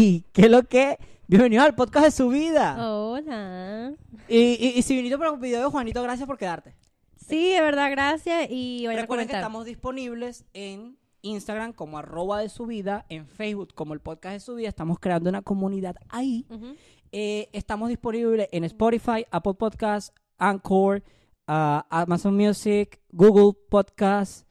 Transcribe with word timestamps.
¡Hey! 0.02 0.24
¿Qué 0.32 0.42
es 0.46 0.50
lo 0.50 0.62
que? 0.62 0.98
Bienvenidos 1.26 1.66
al 1.66 1.74
podcast 1.74 2.06
de 2.06 2.10
su 2.10 2.30
vida. 2.30 2.90
Hola. 2.90 3.92
Y, 4.28 4.38
y, 4.38 4.78
y 4.78 4.80
si 4.80 4.96
viniste 4.96 5.18
para 5.18 5.30
un 5.30 5.40
video 5.40 5.60
de 5.60 5.66
Juanito, 5.66 6.02
gracias 6.02 6.26
por 6.26 6.38
quedarte. 6.38 6.74
Sí, 7.16 7.52
de 7.52 7.60
verdad, 7.60 7.90
gracias. 7.90 8.46
Y 8.48 8.86
vayan 8.86 9.00
a 9.00 9.02
Recuerden 9.02 9.26
que 9.26 9.32
comentar. 9.32 9.40
estamos 9.42 9.66
disponibles 9.66 10.46
en 10.54 10.96
Instagram 11.20 11.74
como 11.74 11.98
arroba 11.98 12.40
de 12.40 12.48
su 12.48 12.64
vida, 12.64 13.04
en 13.10 13.26
Facebook 13.26 13.74
como 13.74 13.92
el 13.92 14.00
podcast 14.00 14.32
de 14.32 14.40
su 14.40 14.54
vida. 14.54 14.70
Estamos 14.70 14.98
creando 14.98 15.28
una 15.28 15.42
comunidad 15.42 15.96
ahí. 16.08 16.46
Ujú. 16.48 16.76
Eh, 17.12 17.50
estamos 17.52 17.90
disponibles 17.90 18.48
en 18.52 18.64
Spotify, 18.64 19.26
Apple 19.30 19.52
Podcasts, 19.52 20.14
Anchor, 20.38 21.02
ah, 21.46 21.86
Amazon 21.90 22.34
Music, 22.34 23.02
Google 23.10 23.52
Podcasts. 23.68 24.46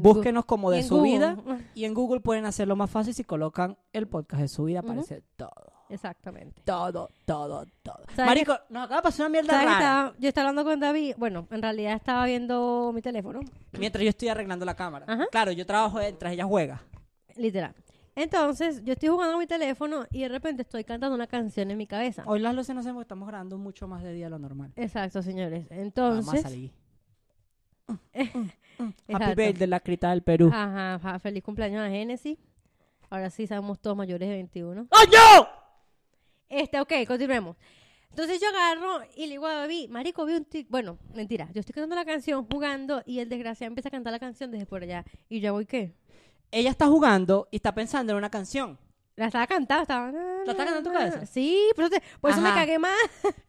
Búsquenos 0.00 0.44
como 0.44 0.70
de 0.70 0.82
su 0.82 1.02
vida. 1.02 1.36
Y 1.74 1.84
en 1.84 1.94
Google 1.94 2.20
pueden 2.20 2.44
hacerlo 2.44 2.74
más 2.76 2.90
fácil 2.90 3.14
si 3.14 3.22
colocan 3.24 3.78
el 3.92 4.08
podcast 4.08 4.42
de 4.42 4.48
su 4.48 4.64
vida. 4.64 4.80
Aparece 4.80 5.22
todo. 5.36 5.72
Exactamente. 5.88 6.60
Todo, 6.64 7.08
todo, 7.24 7.64
todo. 7.82 8.02
¿Sabes 8.14 8.26
Marico, 8.26 8.54
nos 8.68 8.84
acaba 8.84 8.96
de 8.96 9.02
pasar 9.02 9.26
una 9.26 9.28
mierda 9.30 9.50
¿Sabes 9.52 9.66
que 9.66 9.72
rara. 9.72 9.78
estaba- 9.78 10.14
yo 10.18 10.28
estaba 10.28 10.48
hablando 10.48 10.70
con 10.70 10.80
David. 10.80 11.14
Bueno, 11.16 11.46
en 11.50 11.62
realidad 11.62 11.94
estaba 11.94 12.26
viendo 12.26 12.92
mi 12.94 13.00
teléfono. 13.00 13.40
Mientras 13.78 14.02
yo 14.02 14.10
estoy 14.10 14.28
arreglando 14.28 14.64
la 14.66 14.74
cámara. 14.74 15.06
Ajá. 15.08 15.26
Claro, 15.30 15.52
yo 15.52 15.64
trabajo 15.64 15.98
mientras 15.98 16.32
ella 16.32 16.44
juega. 16.44 16.82
Literal. 17.36 17.74
Entonces, 18.16 18.82
yo 18.84 18.94
estoy 18.94 19.10
jugando 19.10 19.38
mi 19.38 19.46
teléfono 19.46 20.04
y 20.10 20.22
de 20.22 20.28
repente 20.28 20.62
estoy 20.62 20.82
cantando 20.82 21.14
una 21.14 21.28
canción 21.28 21.70
en 21.70 21.78
mi 21.78 21.86
cabeza. 21.86 22.24
Hoy 22.26 22.40
las 22.40 22.52
luces 22.54 22.74
no 22.74 22.82
se 22.82 22.90
estamos 23.00 23.28
grabando 23.28 23.56
mucho 23.58 23.86
más 23.86 24.02
de 24.02 24.12
día 24.12 24.26
de 24.26 24.30
lo 24.30 24.40
normal. 24.40 24.72
Exacto, 24.74 25.22
señores. 25.22 25.68
Vamos 25.68 25.78
a 25.78 25.82
Entonces, 25.82 26.42
salir. 26.42 26.72
Happy 29.08 29.34
birthday, 29.34 29.66
la 29.66 29.80
crita 29.80 30.10
del 30.10 30.22
Perú. 30.22 30.50
Ajá, 30.52 30.98
ja, 31.02 31.18
feliz 31.18 31.42
cumpleaños 31.42 31.82
a 31.82 31.88
Genesis. 31.90 32.38
Ahora 33.10 33.30
sí 33.30 33.46
somos 33.46 33.78
todos 33.80 33.96
mayores 33.96 34.28
de 34.28 34.34
21. 34.34 34.86
¡Coño! 34.88 35.48
Este, 36.48 36.80
ok, 36.80 36.92
continuemos. 37.06 37.56
Entonces 38.10 38.40
yo 38.40 38.48
agarro 38.48 39.00
y 39.16 39.22
le 39.26 39.32
digo 39.32 39.46
a 39.46 39.54
David, 39.54 39.90
marico, 39.90 40.24
vi 40.24 40.34
un 40.34 40.44
tic... 40.44 40.66
Bueno, 40.70 40.98
mentira, 41.14 41.48
yo 41.52 41.60
estoy 41.60 41.74
cantando 41.74 41.94
la 41.96 42.04
canción, 42.04 42.46
jugando, 42.50 43.02
y 43.06 43.18
el 43.20 43.28
desgraciado 43.28 43.68
empieza 43.68 43.88
a 43.88 43.92
cantar 43.92 44.12
la 44.12 44.18
canción 44.18 44.50
desde 44.50 44.66
por 44.66 44.82
allá. 44.82 45.04
Y 45.28 45.40
yo 45.40 45.52
voy, 45.52 45.66
¿qué? 45.66 45.94
Ella 46.50 46.70
está 46.70 46.86
jugando 46.86 47.48
y 47.50 47.56
está 47.56 47.74
pensando 47.74 48.12
en 48.12 48.18
una 48.18 48.30
canción. 48.30 48.78
La 49.16 49.26
estaba 49.26 49.46
cantando, 49.46 49.82
estaba... 49.82 50.10
¿La 50.12 50.52
está 50.52 50.64
cantando 50.64 50.78
en 50.78 50.84
tu 50.84 50.92
cabeza? 50.92 51.26
Sí, 51.26 51.58
por 51.74 51.84
eso, 51.84 51.90
te- 51.90 52.02
por 52.20 52.30
eso 52.30 52.40
me 52.40 52.48
Ajá. 52.48 52.60
cagué 52.60 52.78
más. 52.78 52.96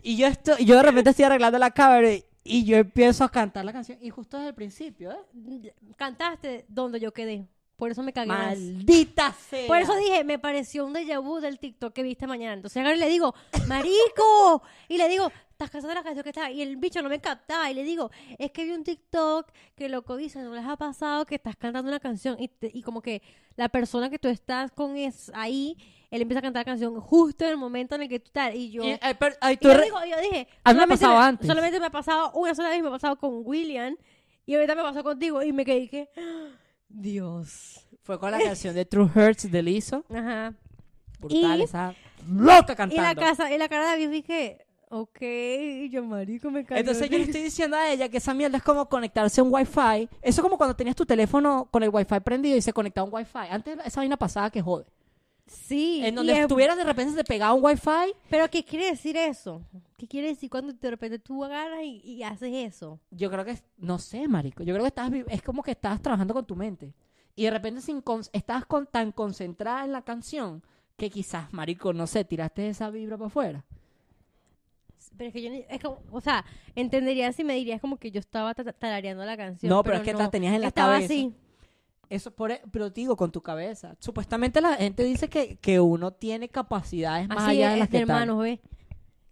Y 0.01 0.17
yo, 0.17 0.27
estoy, 0.27 0.65
yo 0.65 0.75
de 0.75 0.83
repente 0.83 1.11
estoy 1.11 1.25
arreglando 1.25 1.57
la 1.57 1.71
cámara 1.71 2.11
y, 2.11 2.23
y 2.43 2.65
yo 2.65 2.77
empiezo 2.77 3.23
a 3.23 3.29
cantar 3.29 3.65
la 3.65 3.73
canción. 3.73 3.97
Y 4.01 4.09
justo 4.09 4.37
desde 4.37 4.49
el 4.49 4.55
principio, 4.55 5.11
¿eh? 5.11 5.73
Cantaste 5.97 6.65
donde 6.67 6.99
yo 6.99 7.11
quedé. 7.13 7.47
Por 7.75 7.91
eso 7.91 8.03
me 8.03 8.11
cagué 8.11 8.27
más. 8.27 8.57
¡Maldita 8.57 9.33
sea! 9.33 9.67
Por 9.67 9.77
eso 9.77 9.95
dije, 9.95 10.25
me 10.25 10.37
pareció 10.37 10.85
un 10.85 10.93
déjà 10.93 11.21
vu 11.21 11.39
del 11.39 11.59
TikTok 11.59 11.93
que 11.93 12.03
viste 12.03 12.27
mañana. 12.27 12.53
Entonces 12.53 12.83
y 12.85 12.97
le 12.97 13.07
digo, 13.07 13.33
marico. 13.67 14.61
y 14.89 14.97
le 14.97 15.07
digo, 15.07 15.31
estás 15.63 15.69
cantando 15.71 15.93
la 15.95 16.03
canción 16.03 16.23
que 16.23 16.29
está. 16.29 16.49
Y 16.51 16.61
el 16.61 16.77
bicho 16.77 17.01
no 17.01 17.09
me 17.09 17.19
captaba. 17.19 17.69
Y 17.69 17.73
le 17.73 17.83
digo, 17.83 18.09
es 18.37 18.51
que 18.51 18.63
vi 18.65 18.71
un 18.71 18.83
TikTok 18.83 19.51
que 19.75 19.89
loco 19.89 20.15
dice, 20.17 20.41
no 20.41 20.53
les 20.55 20.65
ha 20.65 20.77
pasado 20.77 21.25
que 21.25 21.35
estás 21.35 21.55
cantando 21.55 21.89
una 21.89 21.99
canción. 21.99 22.35
Y, 22.39 22.47
te- 22.47 22.71
y 22.73 22.81
como 22.81 23.01
que 23.01 23.21
la 23.55 23.69
persona 23.69 24.09
que 24.09 24.17
tú 24.19 24.27
estás 24.29 24.71
con 24.71 24.95
es 24.95 25.31
ahí, 25.35 25.77
él 26.11 26.21
empieza 26.21 26.39
a 26.39 26.41
cantar 26.43 26.61
la 26.61 26.65
canción 26.65 26.99
justo 27.01 27.43
en 27.45 27.51
el 27.51 27.57
momento 27.57 27.95
en 27.95 28.03
el 28.03 28.09
que 28.09 28.19
tú 28.19 28.27
estás. 28.27 28.55
Y 28.55 28.71
yo... 28.71 28.83
Y, 28.83 28.91
eh, 28.91 28.99
pero- 29.19 29.35
ay, 29.41 29.55
y 29.55 29.57
tú 29.57 29.67
yo, 29.67 29.73
re- 29.75 29.83
digo- 29.83 29.99
yo 30.05 30.21
dije, 30.21 30.47
A 30.63 30.71
mí 30.73 30.77
me 30.77 30.83
ha 30.83 30.87
pasado 30.87 31.17
antes. 31.17 31.45
Solamente 31.47 31.79
me 31.79 31.85
ha 31.87 31.91
pasado 31.91 32.31
una 32.33 32.55
sola 32.55 32.69
vez, 32.69 32.81
me 32.81 32.87
ha 32.87 32.91
pasado 32.91 33.17
con 33.17 33.41
William. 33.45 33.95
Y 34.45 34.55
ahorita 34.55 34.73
me 34.75 34.81
pasó 34.81 35.03
contigo. 35.03 35.43
Y 35.43 35.51
me 35.53 35.65
quedé 35.65 35.87
que, 35.89 36.09
¡ah! 36.17 36.47
Dios. 36.87 37.85
Fue 38.01 38.19
con 38.19 38.31
la 38.31 38.39
canción 38.39 38.73
de 38.73 38.85
True 38.85 39.09
Hurts 39.13 39.51
de 39.51 39.61
Lizzo. 39.61 40.03
Ajá. 40.09 40.53
Brutal, 41.19 41.59
Y- 41.59 41.63
esa 41.63 41.93
loca 42.27 42.73
Y 42.73 42.75
cantando. 42.75 43.01
la, 43.03 43.15
casa, 43.15 43.51
y 43.53 43.57
la 43.57 43.67
cara 43.69 43.83
de 43.83 43.89
David 43.89 44.09
dije, 44.09 44.65
ok, 44.89 45.19
yo, 45.89 46.03
marico, 46.03 46.51
me 46.51 46.65
cayó. 46.65 46.79
Entonces 46.81 47.09
yo 47.09 47.17
le 47.17 47.23
estoy 47.25 47.41
diciendo 47.43 47.77
a 47.77 47.89
ella 47.91 48.09
que 48.09 48.17
esa 48.17 48.33
mierda 48.33 48.57
es 48.57 48.63
como 48.63 48.87
conectarse 48.89 49.41
a 49.41 49.43
un 49.43 49.53
wifi. 49.53 50.09
Eso 50.21 50.41
es 50.41 50.41
como 50.41 50.57
cuando 50.57 50.75
tenías 50.75 50.95
tu 50.95 51.05
teléfono 51.05 51.67
con 51.71 51.83
el 51.83 51.89
wifi 51.89 52.19
prendido 52.23 52.57
y 52.57 52.61
se 52.61 52.73
conectaba 52.73 53.05
a 53.05 53.09
un 53.09 53.15
wifi. 53.15 53.37
Antes 53.49 53.77
esa 53.85 54.01
vaina 54.01 54.17
pasada 54.17 54.49
que 54.49 54.61
jode. 54.61 54.85
Sí. 55.45 56.01
En 56.05 56.13
donde 56.13 56.33
es- 56.33 56.39
estuvieras 56.41 56.77
de 56.77 56.83
repente 56.83 57.13
se 57.13 57.23
pegaba 57.23 57.53
un 57.53 57.63
wifi. 57.65 58.13
Pero, 58.29 58.47
¿qué 58.49 58.63
quiere 58.63 58.85
decir 58.91 59.17
eso? 59.17 59.63
¿Qué 59.97 60.07
quiere 60.07 60.27
decir 60.27 60.49
cuando 60.49 60.73
de 60.73 60.89
repente 60.91 61.17
tú 61.17 61.43
agarras 61.43 61.81
y, 61.83 62.01
y 62.03 62.23
haces 62.23 62.53
eso? 62.53 62.99
Yo 63.09 63.31
creo 63.31 63.43
que, 63.45 63.57
no 63.77 63.97
sé, 63.97 64.27
marico. 64.27 64.61
Yo 64.63 64.73
creo 64.75 64.83
que 64.83 64.89
estás, 64.89 65.11
es 65.27 65.41
como 65.41 65.63
que 65.63 65.71
estás 65.71 66.01
trabajando 66.01 66.33
con 66.35 66.45
tu 66.45 66.55
mente. 66.55 66.93
Y 67.35 67.45
de 67.45 67.51
repente 67.51 67.81
sin 67.81 68.01
con- 68.01 68.21
estás 68.31 68.65
con, 68.65 68.85
tan 68.85 69.11
concentrada 69.11 69.85
en 69.85 69.91
la 69.91 70.03
canción 70.03 70.61
que 70.97 71.09
quizás, 71.09 71.51
marico, 71.53 71.93
no 71.93 72.05
sé, 72.05 72.25
tiraste 72.25 72.67
esa 72.69 72.89
vibra 72.91 73.17
para 73.17 73.27
afuera. 73.27 73.65
Pero 75.19 75.27
es 75.27 75.33
que 75.33 75.41
yo 75.41 75.49
ni- 75.49 75.65
es 75.69 75.81
como, 75.81 75.99
o 76.11 76.21
sea, 76.21 76.45
entendería 76.75 77.33
si 77.33 77.43
me 77.43 77.53
dirías 77.53 77.81
como 77.81 77.97
que 77.97 78.09
yo 78.09 78.21
estaba 78.21 78.53
ta- 78.53 78.71
tarareando 78.71 79.25
la 79.25 79.35
canción. 79.35 79.69
No, 79.69 79.83
pero 79.83 79.97
es 79.97 80.03
que 80.03 80.13
la 80.13 80.31
tenías 80.31 80.53
en 80.55 80.61
la 80.61 80.67
estaba 80.69 80.93
cabeza. 80.93 81.13
así. 81.13 81.33
Eso 82.09 82.31
por, 82.31 82.51
e- 82.51 82.61
pero 82.71 82.89
te 82.89 83.01
digo, 83.01 83.17
con 83.17 83.29
tu 83.29 83.41
cabeza. 83.41 83.97
Supuestamente 83.99 84.61
la 84.61 84.75
gente 84.77 85.03
dice 85.03 85.27
que, 85.27 85.57
que 85.57 85.81
uno 85.81 86.11
tiene 86.11 86.47
capacidades 86.47 87.27
más 87.27 87.39
Así 87.39 87.57
allá 87.57 87.67
de 87.67 87.73
es, 87.73 87.79
las 87.79 87.89
que 87.89 87.93
tal. 87.97 88.01
hermanos, 88.03 88.41
¿ves? 88.41 88.59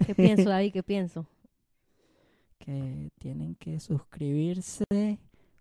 ¿Qué 0.06 0.14
pienso, 0.14 0.50
David? 0.50 0.74
¿Qué 0.74 0.84
pienso? 0.84 1.26
que 2.60 3.10
tienen 3.20 3.56
que 3.56 3.80
suscribirse, 3.80 4.84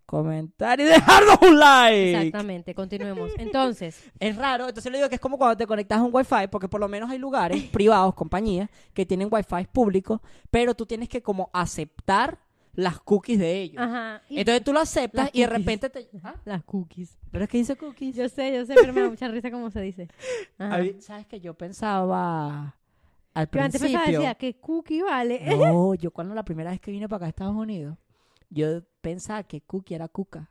comentar 0.06 0.80
y 0.80 0.84
dejarnos 0.84 1.38
un 1.42 1.58
like. 1.58 2.12
Exactamente, 2.16 2.74
continuemos. 2.74 3.32
Entonces, 3.36 4.02
Es 4.18 4.36
raro, 4.36 4.68
entonces 4.68 4.90
le 4.90 4.98
digo 4.98 5.08
que 5.08 5.16
es 5.16 5.20
como 5.20 5.36
cuando 5.36 5.56
te 5.56 5.66
conectas 5.66 5.98
a 5.98 6.02
un 6.02 6.14
wifi, 6.14 6.46
porque 6.50 6.68
por 6.68 6.80
lo 6.80 6.88
menos 6.88 7.10
hay 7.10 7.18
lugares 7.18 7.62
privados, 7.72 8.14
compañías, 8.14 8.70
que 8.94 9.04
tienen 9.04 9.28
wifi 9.30 9.66
públicos, 9.72 10.20
pero 10.50 10.74
tú 10.74 10.86
tienes 10.86 11.08
que 11.08 11.20
como 11.22 11.50
aceptar 11.52 12.38
las 12.74 13.00
cookies 13.00 13.38
de 13.38 13.60
ellos. 13.62 13.82
ajá. 13.82 14.22
Entonces 14.28 14.62
tú 14.62 14.72
lo 14.72 14.80
aceptas 14.80 15.30
y 15.32 15.40
de 15.40 15.46
repente 15.46 15.88
te... 15.88 16.08
¿Ah? 16.22 16.34
las 16.44 16.62
cookies. 16.62 17.16
¿Pero 17.32 17.44
es 17.44 17.50
que 17.50 17.56
dice 17.58 17.74
cookies? 17.76 18.14
Yo 18.14 18.28
sé, 18.28 18.54
yo 18.54 18.66
sé, 18.66 18.74
pero 18.74 18.92
me 18.92 19.00
da 19.00 19.08
mucha 19.08 19.28
risa 19.28 19.50
cómo 19.50 19.70
se 19.70 19.80
dice. 19.80 20.08
Ajá. 20.58 20.78
Mí, 20.78 20.94
¿Sabes 21.00 21.26
que 21.26 21.40
Yo 21.40 21.54
pensaba 21.54 22.76
al 23.32 23.48
Pero 23.48 23.64
antes 23.64 23.80
pensaba, 23.80 24.04
principio... 24.04 24.20
decía, 24.20 24.34
que 24.34 24.60
cookie 24.60 25.02
vale? 25.02 25.40
No, 25.56 25.94
yo 25.94 26.10
cuando 26.10 26.34
la 26.34 26.44
primera 26.44 26.70
vez 26.70 26.80
que 26.80 26.90
vine 26.90 27.08
para 27.08 27.16
acá 27.16 27.26
a 27.26 27.28
Estados 27.30 27.56
Unidos, 27.56 27.96
yo 28.50 28.82
pensaba 29.00 29.42
que 29.44 29.60
Cookie 29.60 29.94
era 29.94 30.08
Cuca. 30.08 30.50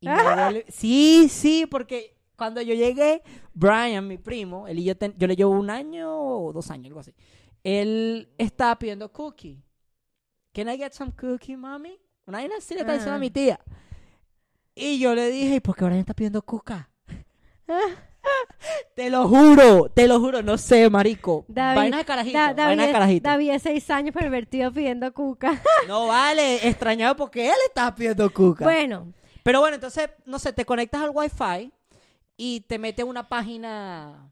Y 0.00 0.08
me 0.08 0.14
volví- 0.16 0.64
Sí, 0.68 1.28
sí, 1.28 1.66
porque 1.66 2.16
cuando 2.36 2.60
yo 2.60 2.74
llegué, 2.74 3.22
Brian, 3.54 4.06
mi 4.08 4.18
primo, 4.18 4.66
él 4.68 4.78
y 4.80 4.84
yo, 4.84 4.96
ten- 4.96 5.14
yo 5.16 5.26
le 5.26 5.36
llevo 5.36 5.52
un 5.52 5.70
año 5.70 6.12
o 6.20 6.52
dos 6.52 6.70
años, 6.70 6.86
algo 6.88 7.00
así. 7.00 7.14
Él 7.62 8.28
estaba 8.38 8.78
pidiendo 8.78 9.10
cookie. 9.12 9.62
Can 10.52 10.68
I 10.68 10.76
get 10.76 10.92
some 10.92 11.12
cookie, 11.12 11.56
mami? 11.56 11.98
Una 12.26 12.38
vaina 12.38 12.56
así 12.58 12.74
le 12.74 12.80
está 12.80 12.92
diciendo 12.92 13.12
a 13.12 13.16
Ah. 13.16 13.20
mi 13.20 13.30
tía. 13.30 13.60
Y 14.74 14.98
yo 14.98 15.14
le 15.14 15.30
dije, 15.30 15.56
¿y 15.56 15.60
por 15.60 15.76
qué 15.76 15.84
Brian 15.84 16.00
está 16.00 16.14
pidiendo 16.14 16.42
cuca? 16.42 16.90
te 18.94 19.10
lo 19.10 19.28
juro, 19.28 19.88
te 19.92 20.06
lo 20.08 20.20
juro, 20.20 20.42
no 20.42 20.56
sé, 20.58 20.88
marico. 20.90 21.44
David- 21.48 21.76
Vaina 21.76 21.98
de 21.98 22.04
carajito, 22.04 22.38
Da- 22.38 22.52
vaina 22.52 22.68
de 22.70 22.76
David, 22.76 22.92
carajito. 22.92 23.28
David 23.28 23.50
es 23.50 23.62
seis 23.62 23.90
años 23.90 24.14
pervertido 24.14 24.72
pidiendo 24.72 25.12
cuca. 25.12 25.60
No 25.88 26.06
vale, 26.06 26.66
extrañado 26.68 27.16
porque 27.16 27.46
él 27.48 27.54
estaba 27.66 27.94
pidiendo 27.94 28.32
cuca. 28.32 28.64
bueno, 28.64 29.12
Pero 29.42 29.60
bueno, 29.60 29.74
entonces, 29.74 30.08
no 30.24 30.38
sé, 30.38 30.52
te 30.52 30.64
conectas 30.64 31.02
al 31.02 31.10
Wi-Fi 31.12 31.70
y 32.36 32.60
te 32.62 32.78
mete 32.78 33.04
una 33.04 33.28
página, 33.28 34.30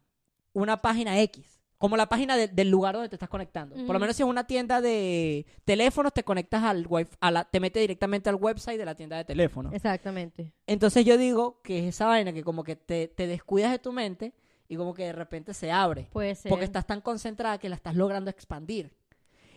una 0.55 0.81
página 0.81 1.21
X, 1.21 1.52
como 1.83 1.97
la 1.97 2.09
página 2.09 2.37
de- 2.37 2.47
del 2.49 2.71
lugar 2.71 2.95
donde 2.95 3.09
te 3.09 3.17
estás 3.17 3.29
conectando. 3.29 3.75
Por 3.75 3.93
lo 3.93 3.99
menos 3.99 4.15
si 4.15 4.23
es 4.23 4.29
una 4.29 4.47
tienda 4.47 4.81
de 4.81 5.45
teléfonos, 5.65 6.13
te 6.13 6.23
conectas 6.23 6.63
al 6.63 6.87
Wi-Fi, 6.89 7.17
a 7.21 7.31
la- 7.33 7.45
te 7.45 7.59
mete 7.59 7.81
directamente 7.81 8.29
al 8.31 8.37
website 8.37 8.79
de 8.79 8.85
la 8.85 8.95
tienda 8.95 9.17
de 9.17 9.25
teléfonos. 9.25 9.75
exactamente. 9.75 10.53
Entonces 10.67 11.05
yo 11.05 11.19
digo 11.19 11.61
que 11.63 11.81
es 11.81 11.85
esa 11.97 12.07
vaina 12.07 12.33
que 12.33 12.45
como 12.45 12.63
que 12.63 12.77
te, 12.77 13.09
te 13.09 13.27
descuidas 13.27 13.73
de 13.73 13.81
tu 13.81 13.93
mente 13.93 14.33
y 14.69 14.77
como 14.77 14.95
que 14.95 15.05
de 15.07 15.13
repente 15.13 15.55
se 15.55 15.73
abre. 15.73 16.09
Puede 16.13 16.35
ser. 16.37 16.51
Porque 16.51 16.65
estás 16.65 16.87
tan 16.87 17.01
concentrada 17.01 17.59
que 17.59 17.69
la 17.69 17.75
estás 17.75 17.97
logrando 17.97 18.31
expandir. 18.31 18.93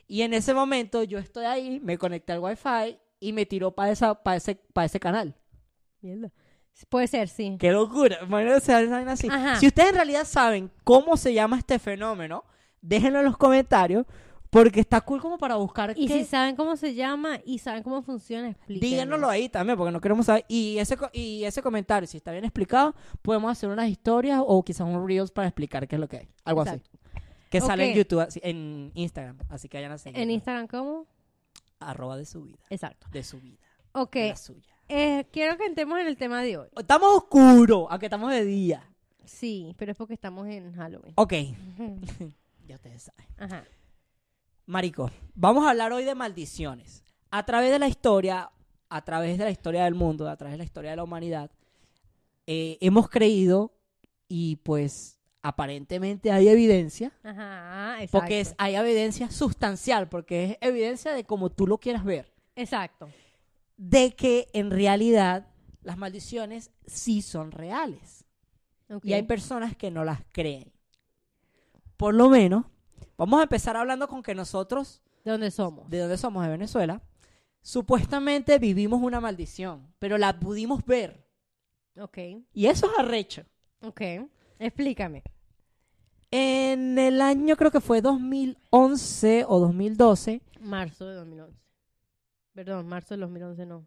Y 0.08 0.24
en 0.24 0.34
ese 0.34 0.54
momento 0.56 1.04
yo 1.04 1.20
estoy 1.20 1.46
ahí, 1.46 1.80
me 1.80 1.98
conecté 2.00 2.34
al 2.34 2.40
Wi-Fi 2.40 2.98
y 3.20 3.34
me 3.34 3.46
tiró 3.46 3.72
para 3.72 3.92
esa, 3.92 4.16
para 4.24 4.38
ese, 4.38 4.56
para 4.74 4.86
ese 4.86 5.00
canal. 5.00 5.36
Mierda. 6.02 6.32
Puede 6.90 7.08
ser, 7.08 7.30
sí. 7.30 7.56
¡Qué 7.60 7.72
locura! 7.72 8.20
Vaina 8.28 8.56
así. 8.58 9.28
Ajá. 9.30 9.56
Si 9.58 9.68
ustedes 9.68 9.90
en 9.90 9.96
realidad 9.96 10.26
saben 10.26 10.72
cómo 10.84 11.16
se 11.18 11.34
llama 11.34 11.58
este 11.58 11.80
fenómeno, 11.80 12.44
déjenlo 12.82 13.20
en 13.20 13.26
los 13.26 13.38
comentarios 13.38 14.06
porque 14.50 14.80
está 14.80 15.02
cool 15.02 15.22
como 15.22 15.38
para 15.38 15.56
buscar 15.56 15.94
Y 15.98 16.08
qué- 16.08 16.20
si 16.20 16.26
saben 16.26 16.56
cómo 16.56 16.76
se 16.78 16.94
llama 16.94 17.40
y 17.46 17.60
saben 17.60 17.84
cómo 17.84 18.02
funciona, 18.02 18.50
explíquenos. 18.50 18.90
Díganoslo 18.90 19.30
ahí 19.30 19.50
también, 19.50 19.78
porque 19.78 19.92
no 19.92 20.00
queremos 20.00 20.26
saber. 20.28 20.46
Y 20.48 20.78
ese, 20.78 20.98
y 21.14 21.44
ese 21.44 21.62
comentario, 21.62 22.08
si 22.08 22.18
está 22.18 22.32
bien 22.32 22.46
explicado, 22.46 22.94
podemos 23.22 23.52
hacer 23.52 23.70
unas 23.70 23.90
historias 23.90 24.42
o 24.46 24.64
quizás 24.64 24.88
un 24.88 25.06
Reels 25.08 25.32
para 25.32 25.48
explicar 25.48 25.88
qué 25.88 25.96
es 25.96 26.00
lo 26.00 26.08
que 26.08 26.18
hay. 26.18 26.28
Algo 26.46 26.62
Exacto. 26.62 26.90
así. 26.94 27.20
Que 27.50 27.62
sale 27.62 27.92
en. 27.92 27.98
YouTube, 27.98 28.20
así- 28.22 28.42
en 28.44 28.92
Instagram. 28.96 29.38
Así 29.50 29.70
que 29.70 29.78
vayan 29.78 29.92
a 29.94 29.98
seguir. 29.98 30.20
En 30.20 30.30
Instagram, 30.32 30.68
¿cómo? 30.68 31.06
Arroba 31.80 32.18
de 32.18 32.26
su 32.26 32.44
vida. 32.44 32.60
Exacto. 32.70 33.08
De 33.12 33.24
su 33.24 33.40
vida. 33.40 33.60
Ok, 33.94 34.14
De 34.16 34.30
la 34.30 34.36
suya. 34.36 34.75
Eh, 34.88 35.26
quiero 35.32 35.58
que 35.58 35.66
entremos 35.66 36.00
en 36.00 36.08
el 36.08 36.18
tema 36.18 36.42
de 36.42 36.58
hoy. 36.58 36.68
Estamos 36.78 37.10
oscuros, 37.16 37.88
aunque 37.90 38.06
estamos 38.06 38.32
de 38.32 38.46
día. 38.46 38.90
Sí, 39.24 39.74
pero 39.78 39.92
es 39.92 39.98
porque 39.98 40.14
estamos 40.14 40.48
en 40.48 40.74
Halloween. 40.74 41.14
Ok, 41.18 41.34
ya 42.68 42.76
ustedes 42.76 43.04
saben. 43.04 43.26
Ajá. 43.38 43.64
Marico, 44.66 45.12
vamos 45.34 45.66
a 45.66 45.72
hablar 45.72 45.94
hoy 45.94 46.04
de 46.04 46.16
maldiciones. 46.16 47.04
A 47.32 47.46
través 47.46 47.72
de 47.72 47.80
la 47.80 47.88
historia, 47.88 48.52
a 48.90 49.02
través 49.04 49.38
de 49.38 49.44
la 49.44 49.52
historia 49.52 49.84
del 49.84 49.96
mundo, 49.96 50.30
a 50.30 50.38
través 50.38 50.54
de 50.54 50.58
la 50.60 50.64
historia 50.64 50.92
de 50.92 50.98
la 50.98 51.04
humanidad, 51.04 51.52
eh, 52.48 52.78
hemos 52.82 53.10
creído 53.10 53.74
y 54.28 54.58
pues 54.58 55.20
aparentemente 55.42 56.32
hay 56.32 56.48
evidencia, 56.48 57.12
Ajá, 57.24 57.98
exacto. 58.02 58.20
porque 58.20 58.40
es, 58.40 58.56
hay 58.58 58.76
evidencia 58.76 59.30
sustancial, 59.30 60.10
porque 60.10 60.46
es 60.46 60.58
evidencia 60.62 61.14
de 61.14 61.24
como 61.24 61.52
tú 61.52 61.68
lo 61.68 61.78
quieras 61.78 62.04
ver, 62.04 62.34
Exacto. 62.56 63.10
De 63.78 64.16
que 64.16 64.48
en 64.54 64.72
realidad 64.72 65.48
las 65.82 65.98
maldiciones 65.98 66.72
sí 66.86 67.22
son 67.22 67.52
reales. 67.52 68.26
Y 69.04 69.14
hay 69.14 69.24
personas 69.24 69.76
que 69.76 69.92
no 69.92 70.04
las 70.04 70.22
creen. 70.32 70.72
Por 71.98 72.14
lo 72.14 72.30
menos, 72.30 72.66
vamos 73.18 73.40
a 73.40 73.44
empezar 73.44 73.76
hablando 73.78 74.08
con 74.08 74.22
que 74.22 74.36
nosotros 74.36 75.02
¿De 75.24 75.32
dónde 75.32 75.50
somos? 75.50 75.90
de 75.90 76.00
dónde 76.00 76.18
somos, 76.18 76.44
de 76.44 76.50
Venezuela, 76.50 77.02
supuestamente 77.62 78.60
vivimos 78.60 79.02
una 79.02 79.20
maldición, 79.20 79.92
pero 79.98 80.18
la 80.18 80.40
pudimos 80.40 80.86
ver. 80.86 81.26
Ok. 82.00 82.18
Y 82.54 82.68
eso 82.68 82.86
es 82.92 83.00
arrecho. 83.00 83.44
Ok. 83.82 84.02
Explícame. 84.60 85.24
En 86.32 86.98
el 87.00 87.22
año 87.22 87.56
creo 87.56 87.72
que 87.72 87.80
fue 87.80 88.02
2011 88.02 89.46
o 89.48 89.60
2012, 89.60 90.42
Marzo 90.60 91.06
de 91.08 91.16
2011. 91.16 91.58
Perdón, 92.56 92.88
marzo 92.88 93.14
del 93.14 93.20
2011 93.22 93.66
no. 93.66 93.86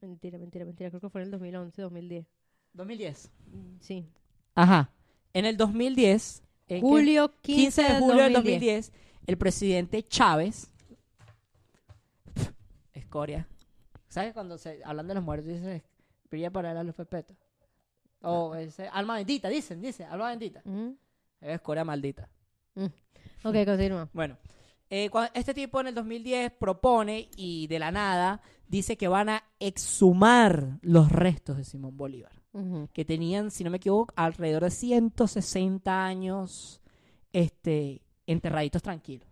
Mentira, 0.00 0.38
mentira, 0.38 0.64
mentira. 0.64 0.90
Creo 0.90 1.00
que 1.00 1.10
fue 1.10 1.20
en 1.20 1.26
el 1.26 1.30
2011, 1.32 1.82
2010. 1.82 2.26
2010. 2.72 3.30
Mm, 3.52 3.80
Sí. 3.80 4.06
Ajá. 4.54 4.90
En 5.34 5.44
el 5.44 5.56
2010, 5.58 6.42
¿en 6.68 6.80
qué? 6.80 6.80
Julio 6.80 7.28
15, 7.42 7.82
15 7.82 7.82
de 7.82 7.98
julio 8.00 8.22
del 8.24 8.32
2010. 8.32 8.86
2010, 8.86 8.92
el 9.26 9.36
presidente 9.36 10.02
Chávez, 10.02 10.72
escoria, 12.94 13.46
¿sabes 14.08 14.32
cuando 14.32 14.56
se 14.56 14.80
hablan 14.84 15.06
de 15.08 15.14
los 15.14 15.22
muertos 15.22 15.46
dice 15.48 15.84
brilla 16.30 16.50
para 16.50 16.72
él 16.72 16.78
a 16.78 16.84
los 16.84 16.94
perpetuos? 16.94 17.38
O 18.22 18.54
ese, 18.54 18.88
alma 18.88 19.16
bendita, 19.16 19.48
dicen, 19.48 19.80
dice, 19.80 20.04
alma 20.04 20.30
bendita. 20.30 20.62
Ujú. 20.64 20.96
Es 21.40 21.54
escoria 21.56 21.84
maldita. 21.84 22.28
Ok, 23.44 23.54
continúa. 23.66 24.08
Bueno, 24.12 24.38
eh, 24.88 25.10
este 25.34 25.54
tipo 25.54 25.80
en 25.80 25.88
el 25.88 25.94
2010 25.94 26.52
propone 26.52 27.28
y 27.36 27.66
de 27.66 27.78
la 27.78 27.90
nada 27.90 28.40
dice 28.68 28.96
que 28.96 29.08
van 29.08 29.28
a 29.28 29.44
exhumar 29.58 30.78
los 30.82 31.10
restos 31.10 31.56
de 31.56 31.64
Simón 31.64 31.96
Bolívar, 31.96 32.32
que 32.92 33.04
tenían, 33.04 33.50
si 33.50 33.64
no 33.64 33.70
me 33.70 33.76
equivoco, 33.76 34.12
alrededor 34.16 34.64
de 34.64 34.70
160 34.70 36.04
años 36.04 36.80
este, 37.32 38.02
enterraditos 38.26 38.82
tranquilos. 38.82 39.28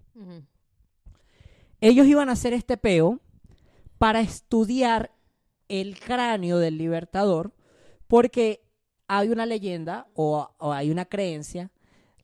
Ellos 1.81 2.07
iban 2.07 2.29
a 2.29 2.33
hacer 2.33 2.53
este 2.53 2.77
peo 2.77 3.21
para 3.99 4.21
estudiar 4.21 5.13
el 5.69 5.99
cráneo 5.99 6.59
del 6.59 6.79
libertador, 6.79 7.55
porque 8.09 8.63
hay 9.09 9.31
una 9.31 9.47
leyenda 9.47 10.07
o, 10.15 10.51
o 10.59 10.73
hay 10.73 10.91
una 10.91 11.05
creencia 11.05 11.71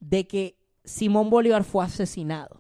de 0.01 0.27
que 0.27 0.59
Simón 0.85 1.31
Bolívar 1.31 1.65
fue 1.65 1.85
asesinado. 1.85 2.60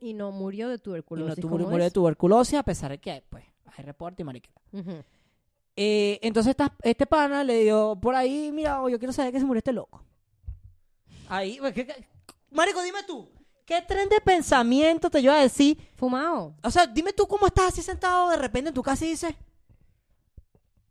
Y 0.00 0.12
no 0.14 0.30
murió 0.30 0.68
de 0.68 0.74
Y 0.74 0.78
tuberculosis. 0.78 1.36
no 1.38 1.40
tuvo 1.40 1.56
¿cómo 1.58 1.70
murió 1.70 1.84
de 1.84 1.90
tuberculosis, 1.90 2.54
a 2.58 2.62
pesar 2.62 2.90
de 2.90 2.98
que 2.98 3.24
pues, 3.30 3.44
hay 3.76 3.84
reporte 3.84 4.22
y 4.22 4.24
mariquera. 4.24 4.60
Eh, 5.76 6.18
entonces 6.22 6.50
esta- 6.50 6.76
este 6.82 7.06
pana 7.06 7.42
le 7.42 7.64
dio 7.64 7.98
por 8.00 8.14
ahí, 8.14 8.52
mira, 8.52 8.80
oh, 8.82 8.88
yo 8.88 8.98
quiero 8.98 9.12
saber 9.12 9.32
que 9.32 9.40
se 9.40 9.44
murió 9.44 9.58
este 9.58 9.72
loco. 9.72 10.04
Ahí, 11.28 11.56
pues, 11.58 11.72
¿qué- 11.74 11.86
qué- 11.86 12.06
Marico, 12.50 12.80
dime 12.82 13.02
tú, 13.06 13.28
¿qué 13.64 13.80
tren 13.82 14.08
de 14.08 14.20
pensamiento 14.20 15.10
te 15.10 15.20
lleva 15.22 15.36
a 15.38 15.42
decir? 15.42 15.78
Fumado. 15.96 16.54
O 16.62 16.70
sea, 16.70 16.86
dime 16.86 17.12
tú 17.12 17.26
cómo 17.26 17.46
estás 17.46 17.68
así 17.72 17.82
sentado 17.82 18.28
de 18.30 18.36
repente 18.36 18.68
en 18.68 18.74
tu 18.74 18.82
casa 18.82 19.04
y 19.04 19.08
dices, 19.10 19.34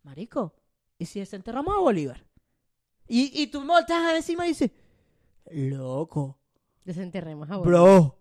Marico, 0.02 0.52
¿y 0.98 1.06
si 1.06 1.20
desenterramos 1.20 1.74
a 1.74 1.78
Bolívar? 1.80 2.22
Y, 3.08 3.40
y 3.42 3.46
tú 3.46 3.60
me 3.60 3.68
volteas 3.68 4.14
encima 4.16 4.44
y 4.46 4.48
dices, 4.50 4.70
loco, 5.50 6.38
Desenterremos 6.84 7.50
a 7.50 7.56
bro, 7.56 8.18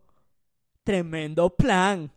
tremendo 0.83 1.50
plan. 1.56 2.12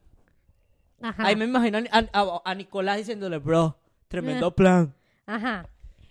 Ajá. 1.01 1.27
Ahí 1.27 1.37
me 1.37 1.45
imagino 1.45 1.79
a, 1.91 1.99
a- 2.13 2.43
a 2.45 2.55
Nicolás 2.55 2.99
diciéndole, 2.99 3.39
bro, 3.39 3.77
tremendo 4.09 4.55
plan. 4.55 4.95
Ajá. 5.27 5.69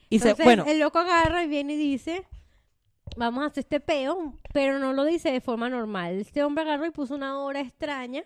Y 0.10 0.20
se, 0.20 0.34
bueno, 0.36 0.64
el 0.68 0.80
loco 0.80 1.00
agarra 1.00 1.44
y 1.44 1.48
viene 1.48 1.74
y 1.74 1.78
dice, 1.78 2.26
vamos 3.18 3.44
a 3.44 3.48
hacer 3.48 3.62
este 3.64 3.80
peo, 3.80 4.34
pero 4.54 4.78
no 4.80 4.94
lo 4.94 5.04
dice 5.04 5.32
de 5.32 5.42
forma 5.42 5.70
normal. 5.70 6.16
Este 6.20 6.44
hombre 6.44 6.64
agarró 6.64 6.86
y 6.86 6.92
puso 6.92 7.16
una 7.16 7.40
hora 7.40 7.60
extraña. 7.62 8.24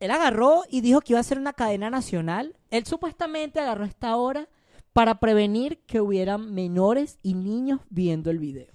él 0.00 0.10
agarró 0.10 0.62
y 0.70 0.80
dijo 0.80 1.00
que 1.00 1.12
iba 1.12 1.20
a 1.20 1.24
ser 1.24 1.38
una 1.38 1.52
cadena 1.52 1.90
nacional. 1.90 2.56
Él 2.70 2.86
supuestamente 2.86 3.60
agarró 3.60 3.84
esta 3.84 4.16
hora 4.16 4.48
para 4.94 5.20
prevenir 5.20 5.78
que 5.86 6.00
hubieran 6.00 6.52
menores 6.54 7.18
y 7.22 7.34
niños 7.34 7.80
viendo 7.90 8.30
el 8.30 8.38
video. 8.38 8.72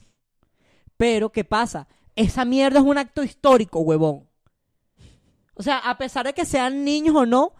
Pero, 0.95 1.31
¿qué 1.31 1.43
pasa? 1.43 1.87
Esa 2.15 2.45
mierda 2.45 2.79
es 2.79 2.85
un 2.85 2.97
acto 2.97 3.23
histórico, 3.23 3.79
huevón. 3.79 4.26
O 5.57 5.63
sea, 5.63 5.79
a 5.79 5.97
pesar 5.97 6.25
de 6.25 6.33
que 6.33 6.45
sean 6.45 6.83
niños 6.83 7.15
o 7.15 7.25
no, 7.25 7.53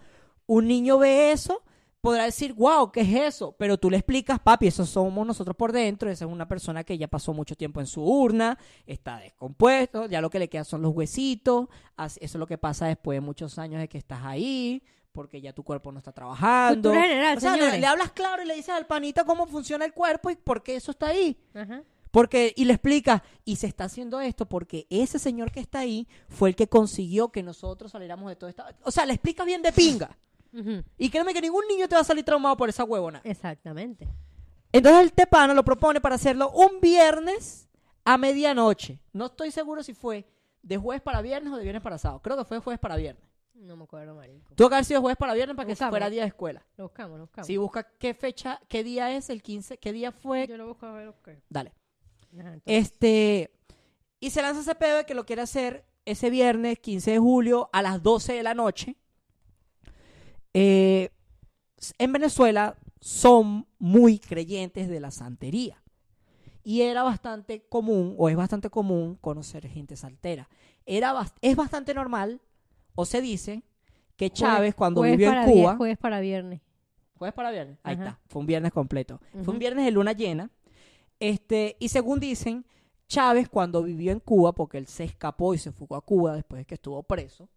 un 0.45 0.67
niño 0.67 0.97
ve 0.99 1.31
eso, 1.31 1.63
podrá 2.01 2.25
decir, 2.25 2.53
wow, 2.53 2.91
¿qué 2.91 3.01
es 3.01 3.13
eso? 3.13 3.55
Pero 3.57 3.77
tú 3.77 3.89
le 3.89 3.97
explicas, 3.97 4.39
papi, 4.39 4.67
eso 4.67 4.85
somos 4.85 5.25
nosotros 5.25 5.55
por 5.55 5.71
dentro, 5.71 6.09
esa 6.09 6.25
es 6.25 6.31
una 6.31 6.47
persona 6.47 6.83
que 6.83 6.97
ya 6.97 7.07
pasó 7.07 7.33
mucho 7.33 7.55
tiempo 7.55 7.79
en 7.79 7.87
su 7.87 8.01
urna, 8.03 8.57
está 8.85 9.17
descompuesto, 9.17 10.05
ya 10.05 10.21
lo 10.21 10.29
que 10.29 10.39
le 10.39 10.47
queda 10.47 10.63
son 10.63 10.81
los 10.83 10.93
huesitos, 10.95 11.67
eso 11.97 12.17
es 12.19 12.35
lo 12.35 12.47
que 12.47 12.57
pasa 12.57 12.87
después 12.87 13.17
de 13.17 13.21
muchos 13.21 13.57
años 13.57 13.81
de 13.81 13.89
que 13.89 13.97
estás 13.97 14.21
ahí, 14.23 14.83
porque 15.11 15.41
ya 15.41 15.51
tu 15.51 15.63
cuerpo 15.63 15.91
no 15.91 15.97
está 15.97 16.11
trabajando. 16.11 16.93
General, 16.93 17.37
O 17.37 17.39
sea, 17.41 17.55
le 17.55 17.85
hablas 17.85 18.11
claro 18.11 18.43
y 18.43 18.45
le 18.45 18.55
dices 18.55 18.69
al 18.69 18.85
panita 18.85 19.25
cómo 19.25 19.47
funciona 19.47 19.83
el 19.83 19.93
cuerpo 19.93 20.29
y 20.29 20.35
por 20.35 20.61
qué 20.61 20.75
eso 20.75 20.91
está 20.91 21.07
ahí. 21.07 21.37
Ajá. 21.55 21.83
Porque, 22.17 22.51
y 22.55 22.65
le 22.65 22.73
explica, 22.73 23.21
y 23.45 23.57
se 23.57 23.67
está 23.67 23.83
haciendo 23.83 24.19
esto 24.19 24.47
porque 24.47 24.87
ese 24.89 25.19
señor 25.19 25.51
que 25.51 25.59
está 25.59 25.81
ahí 25.81 26.07
fue 26.29 26.49
el 26.49 26.55
que 26.55 26.67
consiguió 26.67 27.29
que 27.29 27.43
nosotros 27.43 27.91
saliéramos 27.91 28.27
de 28.27 28.35
todo 28.35 28.49
esto. 28.49 28.63
O 28.81 28.89
sea, 28.89 29.05
le 29.05 29.13
explica 29.13 29.45
bien 29.45 29.61
de 29.61 29.71
pinga. 29.71 30.17
Y 30.97 31.11
créeme 31.11 31.31
que 31.31 31.41
ningún 31.41 31.67
niño 31.67 31.87
te 31.87 31.93
va 31.93 32.01
a 32.01 32.03
salir 32.03 32.25
traumado 32.25 32.57
por 32.57 32.69
esa 32.69 32.83
huevona. 32.85 33.21
Exactamente. 33.23 34.09
Entonces 34.71 35.03
el 35.03 35.13
tepano 35.13 35.53
lo 35.53 35.63
propone 35.63 36.01
para 36.01 36.15
hacerlo 36.15 36.49
un 36.49 36.81
viernes 36.81 37.69
a 38.03 38.17
medianoche. 38.17 38.99
No 39.13 39.27
estoy 39.27 39.51
seguro 39.51 39.83
si 39.83 39.93
fue 39.93 40.25
de 40.63 40.75
jueves 40.75 41.03
para 41.03 41.21
viernes 41.21 41.53
o 41.53 41.57
de 41.57 41.61
viernes 41.61 41.83
para 41.83 41.99
sábado. 41.99 42.23
Creo 42.23 42.35
que 42.35 42.45
fue 42.45 42.57
jueves 42.57 42.79
para 42.79 42.95
viernes. 42.95 43.23
No 43.53 43.77
me 43.77 43.83
acuerdo, 43.83 44.15
marico. 44.15 44.55
Tuvo 44.55 44.69
que 44.69 44.73
haber 44.73 44.85
sido 44.85 45.01
jueves 45.01 45.17
para 45.17 45.35
viernes 45.35 45.55
para 45.55 45.67
que 45.67 45.73
Buscamos. 45.73 45.91
fuera 45.91 46.09
día 46.09 46.23
de 46.23 46.29
escuela. 46.29 46.65
Lo 46.77 46.85
buscamos, 46.85 47.19
lo 47.19 47.25
buscamos. 47.25 47.45
Si 47.45 47.57
busca 47.57 47.83
qué 47.99 48.15
fecha, 48.15 48.59
qué 48.67 48.83
día 48.83 49.15
es, 49.15 49.29
el 49.29 49.43
15, 49.43 49.77
qué 49.77 49.93
día 49.93 50.11
fue, 50.11 50.47
Yo 50.47 50.57
lo 50.57 50.65
busco 50.67 50.87
a 50.87 50.93
ver, 50.93 51.09
ok. 51.09 51.29
dale. 51.47 51.73
Ajá, 52.39 52.57
Este, 52.65 53.51
y 54.19 54.29
se 54.29 54.41
lanza 54.41 54.61
ese 54.61 54.75
pedo 54.75 54.97
de 54.97 55.05
que 55.05 55.13
lo 55.13 55.25
quiere 55.25 55.41
hacer 55.41 55.85
ese 56.05 56.29
viernes 56.29 56.79
15 56.79 57.11
de 57.11 57.19
julio 57.19 57.69
a 57.73 57.81
las 57.81 58.01
12 58.01 58.33
de 58.33 58.43
la 58.43 58.53
noche. 58.53 58.95
Eh, 60.53 61.09
en 61.97 62.11
Venezuela 62.13 62.75
son 62.99 63.67
muy 63.77 64.19
creyentes 64.19 64.89
de 64.89 64.99
la 64.99 65.11
santería. 65.11 65.81
Y 66.63 66.81
era 66.81 67.03
bastante 67.03 67.65
común, 67.67 68.15
o 68.17 68.27
es 68.27 68.35
bastante 68.35 68.69
común, 68.69 69.15
conocer 69.21 69.67
gente 69.69 69.95
saltera. 69.95 70.49
Era 70.85 71.15
es 71.41 71.55
bastante 71.55 71.93
normal, 71.93 72.41
o 72.95 73.05
se 73.05 73.21
dice, 73.21 73.63
que 74.17 74.31
Chávez, 74.31 74.75
cuando 74.75 75.01
jueves 75.01 75.17
vivió 75.17 75.31
en 75.31 75.45
Cuba. 75.45 75.75
Jueves 75.77 75.97
para 75.97 76.19
viernes. 76.19 76.61
¿Jueves 77.17 77.33
para 77.33 77.51
viernes? 77.51 77.77
Ahí 77.83 77.95
Ajá. 77.95 78.03
está. 78.03 78.19
Fue 78.27 78.41
un 78.41 78.47
viernes 78.47 78.71
completo. 78.73 79.21
Fue 79.43 79.53
un 79.53 79.59
viernes 79.59 79.85
de 79.85 79.91
luna 79.91 80.11
llena. 80.11 80.49
Este, 81.19 81.75
y 81.79 81.89
según 81.89 82.19
dicen, 82.19 82.65
Chávez 83.07 83.49
cuando 83.49 83.83
vivió 83.83 84.11
en 84.11 84.19
Cuba, 84.19 84.53
porque 84.53 84.77
él 84.77 84.87
se 84.87 85.03
escapó 85.03 85.53
y 85.53 85.57
se 85.57 85.71
fugó 85.71 85.95
a 85.95 86.01
Cuba 86.01 86.35
después 86.35 86.59
de 86.59 86.65
que 86.65 86.75
estuvo 86.75 87.01
preso 87.03 87.49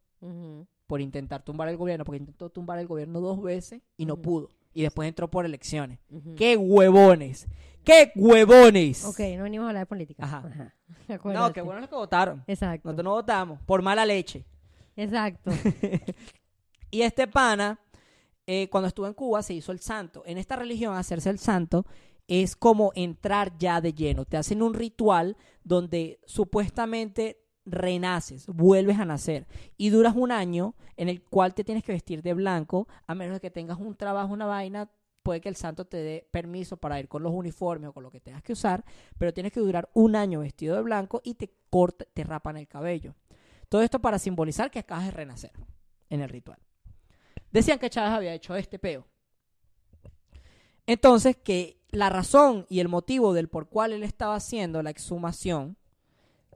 por 0.87 1.01
intentar 1.01 1.43
tumbar 1.43 1.69
el 1.69 1.77
gobierno, 1.77 2.05
porque 2.05 2.19
intentó 2.19 2.51
tumbar 2.51 2.79
el 2.79 2.87
gobierno 2.87 3.21
dos 3.21 3.43
veces 3.43 3.81
y 3.97 4.07
no 4.07 4.17
pudo. 4.17 4.51
Y 4.73 4.83
después 4.83 5.09
entró 5.09 5.29
por 5.29 5.45
elecciones. 5.45 5.99
¡Qué 6.37 6.57
huevones! 6.57 7.49
¡Qué 7.83 8.13
huevones! 8.15 9.05
Ok, 9.05 9.21
no 9.37 9.45
venimos 9.45 9.65
a 9.65 9.69
hablar 9.71 9.83
de 9.83 9.87
política. 9.87 10.25
Ajá. 10.25 10.45
Ajá. 10.47 10.75
No, 11.25 11.53
qué 11.53 11.61
bueno 11.61 11.81
los 11.81 11.89
que 11.89 11.97
votaron. 11.97 12.45
Exacto. 12.47 12.89
Nosotros 12.89 13.05
no 13.05 13.11
votamos 13.13 13.61
por 13.63 13.83
mala 13.83 14.07
leche. 14.07 14.45
Exacto. 14.97 15.51
Y 16.91 17.03
este 17.03 17.29
pana, 17.29 17.79
eh, 18.47 18.69
cuando 18.69 18.89
estuvo 18.89 19.07
en 19.07 19.15
Cuba, 19.15 19.43
se 19.43 19.55
hizo 19.55 19.71
el 19.73 19.79
santo. 19.79 20.23
En 20.27 20.39
esta 20.39 20.57
religión, 20.57 20.97
hacerse 20.97 21.31
el 21.31 21.39
santo 21.39 21.87
es 22.31 22.55
como 22.55 22.93
entrar 22.95 23.59
ya 23.59 23.81
de 23.81 23.93
lleno. 23.93 24.25
Te 24.25 24.37
hacen 24.37 24.63
un 24.63 24.73
ritual 24.73 25.37
donde 25.65 26.21
supuestamente 26.27 27.43
renaces, 27.67 28.47
vuelves 28.47 29.01
a 29.01 29.05
nacer. 29.05 29.49
Y 29.77 29.91
duras 29.91 30.15
un 30.15 30.31
año 30.31 30.77
en 30.97 31.09
el 31.09 31.25
cual 31.25 31.55
te 31.55 31.65
tienes 31.65 31.83
que 31.83 31.91
vestir 31.91 32.23
de 32.23 32.33
blanco, 32.35 32.87
a 33.09 33.17
menos 33.17 33.35
de 33.35 33.41
que 33.41 33.51
tengas 33.51 33.79
un 33.81 33.97
trabajo, 33.97 34.33
una 34.33 34.47
vaina 34.47 34.93
puede 35.25 35.41
que 35.41 35.49
el 35.49 35.57
santo 35.57 35.87
te 35.87 35.97
dé 35.97 36.29
permiso 36.31 36.77
para 36.77 37.01
ir 37.01 37.09
con 37.09 37.25
los 37.25 37.33
uniformes 37.33 37.91
o 37.91 37.93
con 37.93 38.05
lo 38.05 38.13
que 38.13 38.21
tengas 38.21 38.45
que 38.45 38.53
usar, 38.53 38.85
pero 39.19 39.35
tienes 39.35 39.53
que 39.53 39.61
durar 39.61 39.91
un 39.93 40.15
año 40.15 40.41
vestido 40.41 40.77
de 40.77 40.83
blanco 40.83 41.21
y 41.25 41.35
te 41.35 41.53
corta, 41.69 42.05
te 42.15 42.23
rapan 42.23 42.57
el 42.57 42.69
cabello. 42.69 43.17
Todo 43.69 43.83
esto 43.83 43.99
para 43.99 44.21
simbolizar 44.21 44.71
que 44.71 44.79
acabas 44.79 45.07
de 45.07 45.11
renacer 45.11 45.53
en 46.09 46.21
el 46.21 46.29
ritual. 46.29 46.59
Decían 47.51 47.81
que 47.81 47.91
Chávez 47.91 48.13
había 48.13 48.35
hecho 48.35 48.55
este 48.55 48.79
peo. 48.79 49.05
Entonces, 50.87 51.37
que 51.37 51.80
la 51.93 52.09
razón 52.11 52.67
y 52.69 52.81
el 52.81 52.89
motivo 52.89 53.33
del 53.33 53.49
por 53.49 53.69
cual 53.69 53.93
él 53.93 54.03
estaba 54.03 54.35
haciendo 54.37 54.83
la 54.83 54.91
exhumación 54.91 55.77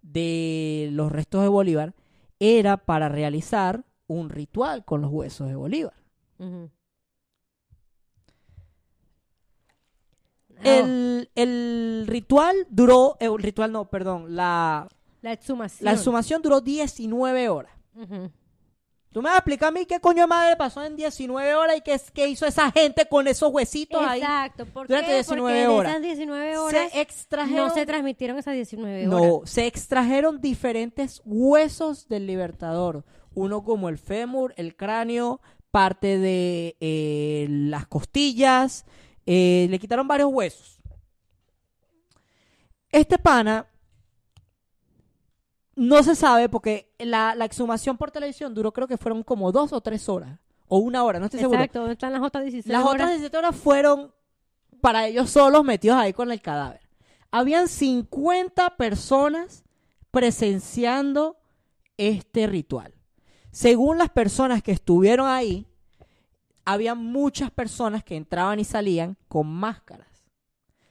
de 0.02 0.88
los 0.92 1.10
restos 1.10 1.42
de 1.42 1.48
Bolívar 1.48 1.94
era 2.38 2.76
para 2.76 3.08
realizar 3.08 3.84
un 4.06 4.28
ritual 4.30 4.84
con 4.84 5.00
los 5.00 5.10
huesos 5.10 5.48
de 5.48 5.56
Bolívar. 5.56 5.94
No, 6.38 6.70
El, 10.62 11.30
el 11.34 12.04
ritual 12.06 12.54
duró, 12.70 13.16
eh, 13.20 13.26
el 13.26 13.42
ritual 13.42 13.72
no, 13.72 13.86
perdón, 13.90 14.36
la, 14.36 14.88
la 15.22 15.32
exhumación. 15.32 15.84
la 15.84 15.92
exhumación 15.92 16.42
duró 16.42 16.60
19 16.60 17.48
horas. 17.48 17.72
¿Tú 19.14 19.22
me 19.22 19.28
vas 19.28 19.36
a 19.36 19.38
explicar 19.38 19.68
a 19.68 19.70
mí 19.70 19.86
qué 19.86 20.00
coño 20.00 20.22
de 20.22 20.26
madre 20.26 20.56
pasó 20.56 20.84
en 20.84 20.96
19 20.96 21.54
horas 21.54 21.76
y 21.76 21.82
qué, 21.82 22.00
qué 22.12 22.26
hizo 22.26 22.46
esa 22.46 22.72
gente 22.72 23.06
con 23.06 23.28
esos 23.28 23.48
huesitos 23.52 24.04
ahí? 24.04 24.20
Exacto. 24.20 24.66
¿Por 24.66 24.88
durante 24.88 25.06
qué? 25.10 25.14
19 25.14 25.66
Porque 25.66 25.68
horas. 25.68 25.92
de 25.92 25.98
esas 25.98 26.18
19 26.18 26.58
horas 26.58 26.92
Se 26.92 27.00
extrajeron, 27.00 27.68
no 27.68 27.74
se 27.74 27.86
transmitieron 27.86 28.38
esas 28.38 28.54
19 28.54 29.06
horas. 29.06 29.20
no, 29.22 29.42
se 29.46 29.68
extrajeron 29.68 30.40
diferentes 30.40 31.22
huesos 31.24 32.08
del 32.08 32.26
libertador. 32.26 33.04
Uno 33.34 33.62
como 33.62 33.88
el 33.88 33.98
fémur, 33.98 34.52
el 34.56 34.74
cráneo, 34.74 35.40
parte 35.70 36.18
de 36.18 36.76
eh, 36.80 37.46
las 37.48 37.86
costillas. 37.86 38.84
eh, 39.26 39.68
le 39.70 39.78
quitaron 39.78 40.08
varios 40.08 40.32
huesos. 40.32 40.80
Este 42.90 43.16
pana 43.16 43.68
no 45.76 46.02
se 46.02 46.14
sabe 46.14 46.48
porque 46.48 46.92
la, 46.98 47.34
la 47.34 47.44
exhumación 47.44 47.96
por 47.96 48.10
televisión 48.10 48.54
duró 48.54 48.72
creo 48.72 48.86
que 48.88 48.96
fueron 48.96 49.22
como 49.22 49.52
dos 49.52 49.72
o 49.72 49.80
tres 49.80 50.08
horas. 50.08 50.38
O 50.66 50.78
una 50.78 51.04
hora, 51.04 51.18
no 51.18 51.26
estoy 51.26 51.40
seguro. 51.40 51.58
Exacto. 51.58 51.80
¿Dónde 51.80 51.92
están 51.92 52.12
las 52.12 52.22
otras 52.22 52.44
16 52.44 52.72
Las 52.72 52.82
horas? 52.82 52.94
otras 52.94 53.10
17 53.10 53.36
horas 53.36 53.54
fueron 53.56 54.12
para 54.80 55.06
ellos 55.06 55.30
solos 55.30 55.64
metidos 55.64 55.96
ahí 55.98 56.12
con 56.12 56.32
el 56.32 56.40
cadáver. 56.40 56.80
Habían 57.30 57.68
50 57.68 58.76
personas 58.76 59.64
presenciando 60.10 61.36
este 61.96 62.46
ritual. 62.46 62.94
Según 63.50 63.98
las 63.98 64.10
personas 64.10 64.62
que 64.62 64.72
estuvieron 64.72 65.28
ahí, 65.28 65.66
había 66.64 66.94
muchas 66.94 67.50
personas 67.50 68.02
que 68.02 68.16
entraban 68.16 68.58
y 68.58 68.64
salían 68.64 69.16
con 69.28 69.46
máscaras, 69.46 70.24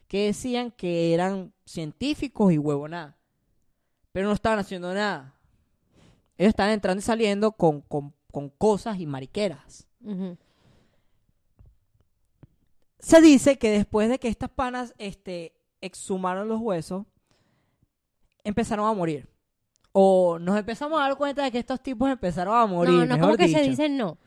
que 0.07 0.25
decían 0.27 0.71
que 0.71 1.13
eran 1.13 1.53
científicos 1.65 2.53
y 2.53 2.57
huevonadas, 2.57 3.15
pero 4.13 4.27
no 4.27 4.33
estaban 4.33 4.59
haciendo 4.59 4.93
nada. 4.93 5.33
Ellos 6.37 6.49
estaban 6.49 6.71
entrando 6.71 6.99
y 6.99 7.03
saliendo 7.03 7.51
con, 7.51 7.81
con- 7.81 8.13
con 8.31 8.49
cosas 8.49 8.99
y 8.99 9.05
mariqueras. 9.05 9.85
Se 12.99 13.21
dice 13.21 13.57
que 13.57 13.69
después 13.69 14.09
de 14.09 14.19
que 14.19 14.29
estas 14.29 14.49
panas 14.49 14.93
este, 14.97 15.53
exhumaron 15.81 16.47
los 16.47 16.59
huesos, 16.61 17.05
empezaron 18.43 18.87
a 18.87 18.93
morir. 18.93 19.27
O 19.91 20.39
nos 20.39 20.57
empezamos 20.57 20.99
a 20.99 21.03
dar 21.03 21.17
cuenta 21.17 21.43
de 21.43 21.51
que 21.51 21.59
estos 21.59 21.81
tipos 21.83 22.09
empezaron 22.09 22.55
a 22.55 22.65
morir. 22.65 22.93
no, 22.93 23.05
no, 23.05 23.19
como 23.19 23.35
que 23.37 23.47
se 23.49 23.59
dicho. 23.59 23.69
dice 23.69 23.89
no. 23.89 24.17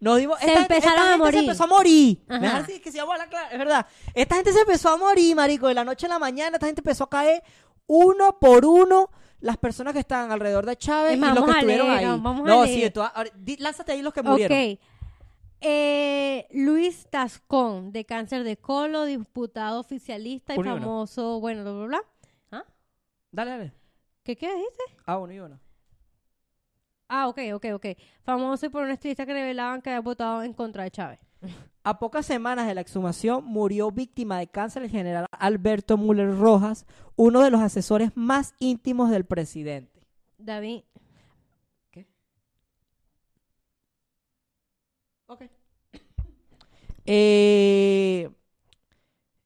Nos 0.00 0.18
dimos, 0.18 0.38
Se 0.40 0.48
esta, 0.48 0.62
empezaron 0.62 0.98
esta 0.98 1.02
a 1.04 1.06
gente 1.12 1.18
morir. 1.24 1.38
se 1.40 1.44
empezó 1.46 1.64
a 1.64 1.66
morir. 1.68 2.24
Ajá. 2.28 2.40
Mejor 2.40 2.60
así 2.60 2.80
que 2.80 2.90
se 2.92 2.98
llamó 2.98 3.14
la 3.14 3.28
clara, 3.28 3.48
es 3.50 3.58
verdad. 3.58 3.86
Esta 4.12 4.34
gente 4.34 4.52
se 4.52 4.60
empezó 4.60 4.88
a 4.90 4.96
morir, 4.98 5.34
marico. 5.36 5.68
De 5.68 5.74
la 5.74 5.84
noche 5.84 6.06
a 6.06 6.08
la 6.10 6.18
mañana, 6.18 6.56
esta 6.56 6.66
gente 6.66 6.80
empezó 6.80 7.04
a 7.04 7.10
caer 7.10 7.42
uno 7.86 8.38
por 8.38 8.66
uno 8.66 9.10
las 9.44 9.56
personas 9.58 9.92
que 9.92 9.98
estaban 10.00 10.32
alrededor 10.32 10.64
de 10.64 10.76
Chávez 10.76 11.16
y 11.16 11.20
los 11.20 11.44
que 11.44 11.50
estuvieron 11.50 11.88
leer, 11.88 11.98
ahí. 12.10 12.20
no, 12.20 12.62
a 12.62 12.66
leer. 12.66 12.84
sí, 12.86 12.90
tú- 12.90 13.02
ahora, 13.02 13.30
di- 13.36 13.56
lánzate 13.58 13.92
ahí 13.92 14.00
los 14.02 14.12
que 14.14 14.22
murieron. 14.22 14.58
Ok. 14.58 14.78
Eh, 15.60 16.46
Luis 16.52 17.06
Tascón, 17.10 17.92
de 17.92 18.04
cáncer 18.04 18.42
de 18.44 18.56
colon, 18.56 19.06
diputado 19.08 19.80
oficialista 19.80 20.54
y 20.54 20.58
Uno 20.58 20.70
y 20.70 20.72
uno. 20.72 20.80
famoso, 20.82 21.40
bueno, 21.40 21.62
bla, 21.62 21.72
bla, 21.72 21.86
bla. 21.86 22.00
¿Ah? 22.52 22.64
Dale, 23.30 23.50
dale. 23.50 23.72
¿Qué, 24.22 24.36
qué 24.36 24.46
dijiste? 24.54 24.82
Ah, 25.06 25.18
uno 25.18 25.32
y 25.32 25.40
uno. 25.40 25.60
Ah, 27.08 27.28
ok, 27.28 27.38
ok, 27.54 27.66
ok. 27.74 27.86
Famoso 28.22 28.66
y 28.66 28.68
por 28.70 28.82
un 28.84 28.90
estilista 28.90 29.26
que 29.26 29.32
revelaban 29.34 29.82
que 29.82 29.90
había 29.90 30.00
votado 30.00 30.42
en 30.42 30.52
contra 30.54 30.84
de 30.84 30.90
Chávez. 30.90 31.20
A 31.82 31.98
pocas 31.98 32.24
semanas 32.24 32.66
de 32.66 32.74
la 32.74 32.80
exhumación 32.80 33.44
murió 33.44 33.90
víctima 33.90 34.38
de 34.38 34.46
cáncer 34.46 34.82
el 34.82 34.90
general 34.90 35.26
Alberto 35.32 35.98
Müller 35.98 36.36
Rojas, 36.38 36.86
uno 37.16 37.42
de 37.42 37.50
los 37.50 37.60
asesores 37.60 38.10
más 38.14 38.54
íntimos 38.58 39.10
del 39.10 39.24
presidente. 39.24 40.00
David, 40.38 40.82
Ok. 45.26 45.42
Eh, 47.06 48.30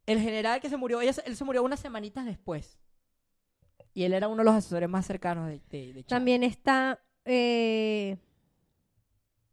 el 0.07 0.21
general 0.21 0.61
que 0.61 0.69
se 0.69 0.77
murió, 0.77 1.01
ella 1.01 1.13
él 1.25 1.37
se 1.37 1.45
murió 1.45 1.63
unas 1.63 1.81
semanitas 1.81 2.25
después. 2.25 2.79
Y 3.95 4.05
él 4.05 4.13
era 4.13 4.29
uno 4.29 4.39
de 4.39 4.45
los 4.45 4.55
asesores 4.55 4.89
más 4.89 5.07
cercanos 5.07 5.49
de, 5.49 5.61
de, 5.71 5.93
de 5.93 6.05
Chávez. 6.05 6.07
también 6.07 6.43
está... 6.45 7.01
eh, 7.25 8.17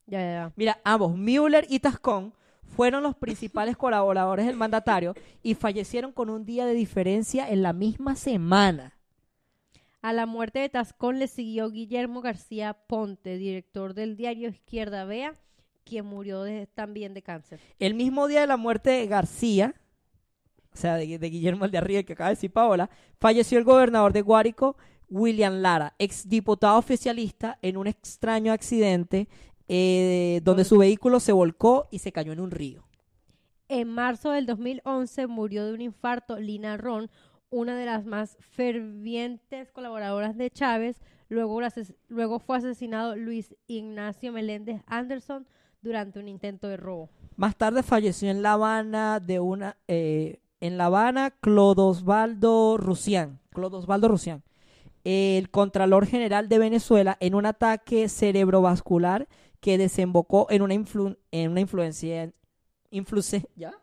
Ya, 0.08 0.20
ya, 0.20 0.32
ya. 0.32 0.54
Mira, 0.56 0.80
ambos, 0.84 1.16
Müller 1.18 1.66
y 1.70 1.80
Tascón, 1.80 2.34
fueron 2.76 3.04
los 3.04 3.16
principales 3.16 3.78
colaboradores 3.78 4.46
del 4.46 4.56
mandatario 4.56 5.14
y 5.44 5.56
fallecieron 5.56 6.12
con 6.12 6.30
un 6.30 6.46
día 6.46 6.66
de 6.66 6.74
diferencia 6.74 7.50
en 7.50 7.62
la 7.64 7.74
misma 7.74 8.16
semana. 8.16 8.94
A 10.02 10.14
la 10.14 10.28
muerte 10.28 10.60
de 10.60 10.70
Tascón 10.70 11.18
le 11.18 11.28
siguió 11.28 11.72
Guillermo 11.72 12.22
García 12.22 12.74
Ponte, 12.74 13.38
director 13.38 13.96
del 13.96 14.16
diario 14.16 14.50
Izquierda 14.50 15.04
Vea, 15.06 15.36
quien 15.84 16.06
murió 16.06 16.44
de- 16.44 16.68
también 16.68 17.14
de 17.16 17.24
cáncer. 17.24 17.60
El 17.80 17.96
mismo 17.96 18.28
día 18.28 18.42
de 18.42 18.48
la 18.48 18.58
muerte 18.58 18.92
de 18.92 19.08
García, 19.08 19.74
o 20.74 20.78
sea, 20.78 20.96
de, 20.96 21.18
de 21.18 21.30
Guillermo 21.30 21.66
el 21.66 21.72
de 21.72 21.78
Arriba, 21.80 22.04
que 22.04 22.14
acaba 22.14 22.30
de 22.30 22.36
decir 22.36 22.52
Paola, 22.52 22.90
falleció 23.20 23.58
el 23.58 23.64
gobernador 23.64 24.14
de 24.14 24.22
Guárico, 24.22 24.78
William 25.10 25.56
Lara, 25.62 25.96
exdiputado 25.98 26.78
oficialista, 26.78 27.58
en 27.64 27.78
un 27.78 27.88
extraño 27.88 28.52
accidente 28.54 29.28
eh, 29.68 30.42
donde 30.44 30.64
su 30.64 30.78
vehículo 30.78 31.20
se 31.20 31.32
volcó 31.32 31.88
y 31.92 32.00
se 32.00 32.12
cayó 32.12 32.32
en 32.32 32.40
un 32.40 32.52
río. 32.52 32.86
En 33.68 33.90
marzo 33.90 34.32
del 34.32 34.46
2011 34.46 35.28
murió 35.28 35.66
de 35.66 35.74
un 35.74 35.82
infarto 35.82 36.40
Lina 36.40 36.78
Ron, 36.78 37.10
una 37.50 37.76
de 37.76 37.86
las 37.86 38.06
más 38.06 38.38
fervientes 38.40 39.72
colaboradoras 39.72 40.38
de 40.38 40.52
Chávez. 40.52 41.02
Luego, 41.30 42.40
fue 42.40 42.58
asesinado 42.58 43.16
Luis 43.16 43.56
Ignacio 43.68 44.32
Meléndez 44.32 44.82
Anderson 44.86 45.48
durante 45.82 46.20
un 46.20 46.28
intento 46.28 46.68
de 46.68 46.78
robo. 46.78 47.10
Más 47.36 47.56
tarde 47.56 47.82
falleció 47.82 48.30
en 48.30 48.44
La 48.44 48.54
Habana 48.54 49.20
de 49.20 49.40
una 49.40 49.78
eh, 49.88 50.40
en 50.62 50.78
La 50.78 50.86
Habana 50.86 51.32
Clodosvaldo 51.32 52.78
Rusián, 52.78 53.40
Clodosvaldo 53.52 54.08
Rusián, 54.08 54.44
el 55.04 55.50
Contralor 55.50 56.08
General 56.08 56.50
de 56.50 56.60
Venezuela 56.60 57.18
en 57.20 57.36
un 57.36 57.46
ataque 57.46 58.10
cerebrovascular 58.10 59.28
que 59.60 59.78
desembocó 59.78 60.48
en 60.50 60.62
una 60.62 60.74
influ- 60.76 61.18
en 61.32 61.52
una 61.52 61.62
influencia 61.62 62.32
influce- 62.92 63.48
¿ya? 63.56 63.74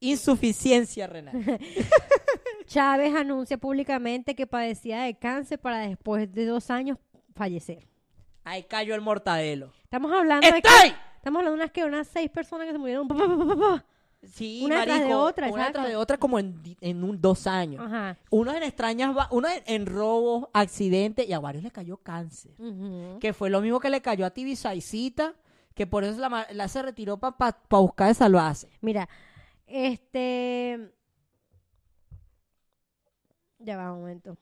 insuficiencia 0.00 1.06
renal. 1.06 1.34
Chávez 2.66 3.14
anuncia 3.14 3.58
públicamente 3.58 4.34
que 4.34 4.46
padecía 4.46 5.02
de 5.02 5.18
cáncer 5.18 5.58
para 5.58 5.78
después 5.80 6.32
de 6.32 6.46
dos 6.46 6.70
años 6.70 6.98
fallecer. 7.34 7.86
Ahí 8.44 8.64
cayó 8.64 8.94
el 8.94 9.00
mortadelo. 9.00 9.72
Estamos 9.84 10.12
hablando 10.12 10.46
de 10.46 10.60
que- 10.62 10.68
¡Estoy! 10.68 10.94
estamos 11.16 11.38
hablando 11.40 11.56
de 11.58 11.62
unas, 11.62 11.70
que 11.72 11.84
unas 11.84 12.08
seis 12.08 12.30
personas 12.30 12.66
que 12.66 12.72
se 12.72 12.78
murieron. 12.78 13.08
pa, 13.08 13.14
pa, 13.16 13.26
pa, 13.26 13.36
pa, 13.46 13.56
pa. 13.56 13.84
Sí, 14.28 14.62
Una 14.64 14.80
detrás 14.80 15.00
de 15.00 15.14
otra, 15.14 15.46
una 15.48 15.56
exacto. 15.56 15.78
detrás 15.78 15.88
de 15.88 15.96
otra 15.96 16.18
como 16.18 16.38
en, 16.38 16.76
en 16.80 17.04
un, 17.04 17.20
dos 17.20 17.46
años. 17.46 17.84
Ajá. 17.84 18.16
Uno 18.30 18.52
en 18.54 18.62
extrañas, 18.62 19.14
uno 19.30 19.48
en, 19.48 19.62
en 19.66 19.86
robos, 19.86 20.48
accidentes 20.52 21.28
y 21.28 21.32
a 21.32 21.40
varios 21.40 21.62
le 21.64 21.70
cayó 21.70 21.96
cáncer. 21.98 22.52
Que 23.20 23.32
fue 23.32 23.50
lo 23.50 23.60
mismo 23.60 23.80
que 23.80 23.90
le 23.90 24.00
cayó 24.02 24.26
a 24.26 24.30
Tibisaicita, 24.30 25.34
que 25.74 25.86
por 25.86 26.04
eso 26.04 26.18
la, 26.18 26.46
la 26.52 26.68
se 26.68 26.82
retiró 26.82 27.18
para 27.18 27.58
buscar 27.70 28.08
de 28.08 28.14
salvarse. 28.14 28.68
Mira, 28.80 29.08
este. 29.66 30.92
Ya 33.58 33.76
va 33.76 33.92
un 33.92 34.00
momento. 34.00 34.36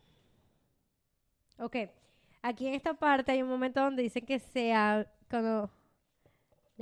Ok. 1.58 1.76
Aquí 2.42 2.66
en 2.66 2.74
esta 2.74 2.94
parte 2.94 3.30
hay 3.30 3.40
un 3.40 3.48
momento 3.48 3.80
donde 3.80 4.02
dicen 4.02 4.26
que 4.26 4.40
se 4.40 4.72
ha... 4.74 5.06
Cuando... 5.30 5.70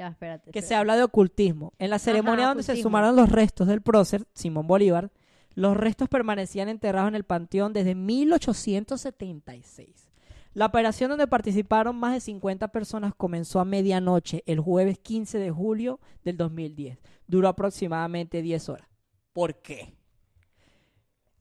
Ya, 0.00 0.08
espérate. 0.08 0.50
Que 0.50 0.62
se 0.62 0.74
habla 0.74 0.96
de 0.96 1.02
ocultismo. 1.02 1.74
En 1.78 1.90
la 1.90 1.98
ceremonia 1.98 2.46
donde 2.46 2.62
se 2.62 2.80
sumaron 2.80 3.16
los 3.16 3.28
restos 3.28 3.68
del 3.68 3.82
prócer, 3.82 4.26
Simón 4.32 4.66
Bolívar, 4.66 5.10
los 5.54 5.76
restos 5.76 6.08
permanecían 6.08 6.70
enterrados 6.70 7.08
en 7.08 7.16
el 7.16 7.24
panteón 7.24 7.74
desde 7.74 7.94
1876. 7.94 10.08
La 10.54 10.64
operación 10.64 11.10
donde 11.10 11.26
participaron 11.26 11.96
más 11.96 12.14
de 12.14 12.20
50 12.20 12.68
personas 12.68 13.12
comenzó 13.14 13.60
a 13.60 13.66
medianoche 13.66 14.42
el 14.46 14.60
jueves 14.60 14.98
15 14.98 15.36
de 15.36 15.50
julio 15.50 16.00
del 16.24 16.38
2010. 16.38 16.98
Duró 17.26 17.48
aproximadamente 17.48 18.40
10 18.40 18.70
horas. 18.70 18.88
¿Por 19.34 19.56
qué? 19.56 19.92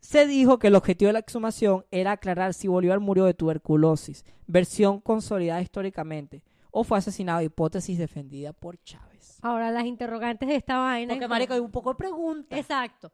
Se 0.02 0.28
dijo 0.28 0.60
que 0.60 0.68
el 0.68 0.76
objetivo 0.76 1.08
de 1.08 1.14
la 1.14 1.20
exhumación 1.20 1.86
era 1.92 2.12
aclarar 2.12 2.54
si 2.54 2.68
Bolívar 2.68 3.00
murió 3.00 3.24
de 3.24 3.34
tuberculosis, 3.34 4.26
versión 4.48 5.00
consolidada 5.00 5.62
históricamente, 5.62 6.44
o 6.72 6.84
fue 6.84 6.98
asesinado, 6.98 7.42
hipótesis 7.42 7.98
defendida 7.98 8.54
por 8.54 8.82
Chávez. 8.84 9.38
Ahora, 9.42 9.72
las 9.72 9.86
interrogantes 9.86 10.48
de 10.48 10.56
esta 10.56 10.78
vaina. 10.78 11.14
Porque, 11.14 11.28
marico, 11.28 11.54
hay 11.54 11.60
un 11.60 11.72
poco 11.72 11.92
de 11.92 11.96
preguntas. 11.96 12.60
Exacto. 12.60 13.12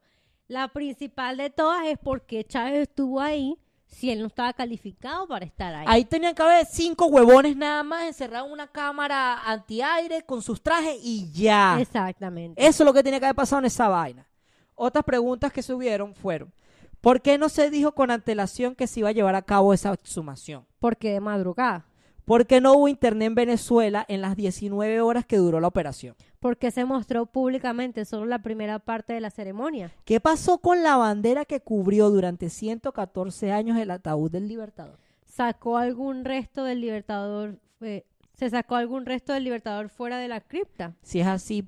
La 0.47 0.67
principal 0.67 1.38
de 1.38 1.50
todas 1.50 1.88
es 1.88 1.97
por 1.97 2.21
qué 2.21 2.43
Chávez 2.43 2.89
estuvo 2.89 3.19
ahí 3.19 3.57
si 3.88 4.12
él 4.12 4.19
no 4.19 4.27
estaba 4.27 4.53
calificado 4.53 5.27
para 5.27 5.45
estar 5.45 5.74
ahí. 5.74 5.85
Ahí 5.88 6.05
tenían 6.05 6.35
que 6.35 6.41
haber 6.41 6.65
cinco 6.65 7.07
huevones 7.07 7.55
nada 7.55 7.83
más 7.83 8.05
encerrados 8.05 8.47
en 8.47 8.53
una 8.53 8.67
cámara 8.67 9.41
antiaire 9.43 10.24
con 10.24 10.41
sus 10.41 10.62
trajes 10.62 10.97
y 11.01 11.31
ya. 11.31 11.79
Exactamente. 11.79 12.62
Eso 12.63 12.83
es 12.83 12.85
lo 12.85 12.93
que 12.93 13.03
tenía 13.03 13.19
que 13.19 13.25
haber 13.25 13.35
pasado 13.35 13.59
en 13.59 13.65
esa 13.65 13.88
vaina. 13.88 14.27
Otras 14.75 15.05
preguntas 15.05 15.53
que 15.53 15.63
subieron 15.63 16.13
fueron, 16.13 16.51
¿por 17.00 17.21
qué 17.21 17.38
no 17.38 17.47
se 17.47 17.69
dijo 17.69 17.93
con 17.93 18.12
antelación 18.12 18.75
que 18.75 18.88
se 18.88 19.00
iba 19.00 19.09
a 19.09 19.13
llevar 19.13 19.35
a 19.35 19.41
cabo 19.41 19.74
esa 19.74 19.93
exhumación? 19.93 20.65
Porque 20.79 21.13
de 21.13 21.21
madrugada. 21.21 21.85
¿Por 22.25 22.48
qué 22.48 22.60
no 22.60 22.74
hubo 22.74 22.88
internet 22.88 23.27
en 23.27 23.36
Venezuela 23.36 24.03
en 24.08 24.22
las 24.22 24.36
19 24.36 25.00
horas 25.01 25.25
que 25.25 25.38
duró 25.38 25.60
la 25.60 25.67
operación? 25.67 26.15
Porque 26.39 26.72
se 26.72 26.84
mostró 26.84 27.27
públicamente 27.27 28.03
solo 28.03 28.25
la 28.25 28.39
primera 28.39 28.79
parte 28.79 29.13
de 29.13 29.22
la 29.22 29.29
ceremonia. 29.29 29.91
¿Qué 30.05 30.20
pasó 30.20 30.58
con 30.58 30.82
la 30.82 30.98
bandera 30.98 31.46
que 31.46 31.60
cubrió 31.60 32.10
durante 32.10 32.50
114 32.50 33.51
años 33.51 33.77
el 33.77 33.91
ataúd 33.91 34.32
del 34.32 34.48
Libertador? 34.48 34.98
¿Sacó 35.25 35.77
algún 35.77 36.25
resto 36.25 36.63
del 36.63 36.82
libertador? 36.82 37.60
eh, 37.82 38.05
¿Se 38.34 38.50
sacó 38.50 38.75
algún 38.75 39.05
resto 39.05 39.34
del 39.34 39.44
libertador 39.44 39.89
fuera 39.89 40.17
de 40.17 40.27
la 40.27 40.41
cripta? 40.41 40.94
Si 41.03 41.20
es 41.20 41.27
así, 41.27 41.65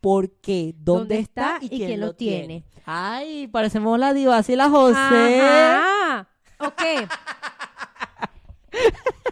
¿por 0.00 0.30
qué? 0.30 0.74
¿Dónde, 0.78 1.00
¿Dónde 1.00 1.18
está, 1.18 1.58
y 1.60 1.68
quién, 1.68 2.00
lo 2.00 2.14
tiene? 2.14 2.46
tiene? 2.46 2.64
Ay, 2.86 3.46
parecemos 3.48 3.98
la 3.98 4.14
diva, 4.14 4.36
así 4.38 4.56
la 4.56 4.70
José. 4.70 5.40
Ajá. 5.40 6.28
Ok. 6.58 6.82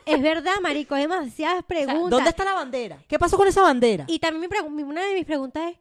es 0.07 0.23
verdad, 0.23 0.55
marico, 0.63 0.95
hay 0.95 1.03
demasiadas 1.03 1.65
O 1.65 1.67
sea, 1.67 1.85
preguntas. 1.85 2.11
¿Dónde 2.11 2.31
está 2.31 2.45
la 2.45 2.55
bandera? 2.55 2.99
¿Qué 3.07 3.19
pasó 3.19 3.37
con 3.37 3.49
esa 3.49 3.63
bandera? 3.63 4.05
Y 4.09 4.19
también 4.19 4.51
mi 4.71 4.83
una 4.83 5.07
de 5.07 5.15
mis 5.15 5.25
preguntas 5.25 5.73
es, 5.73 5.79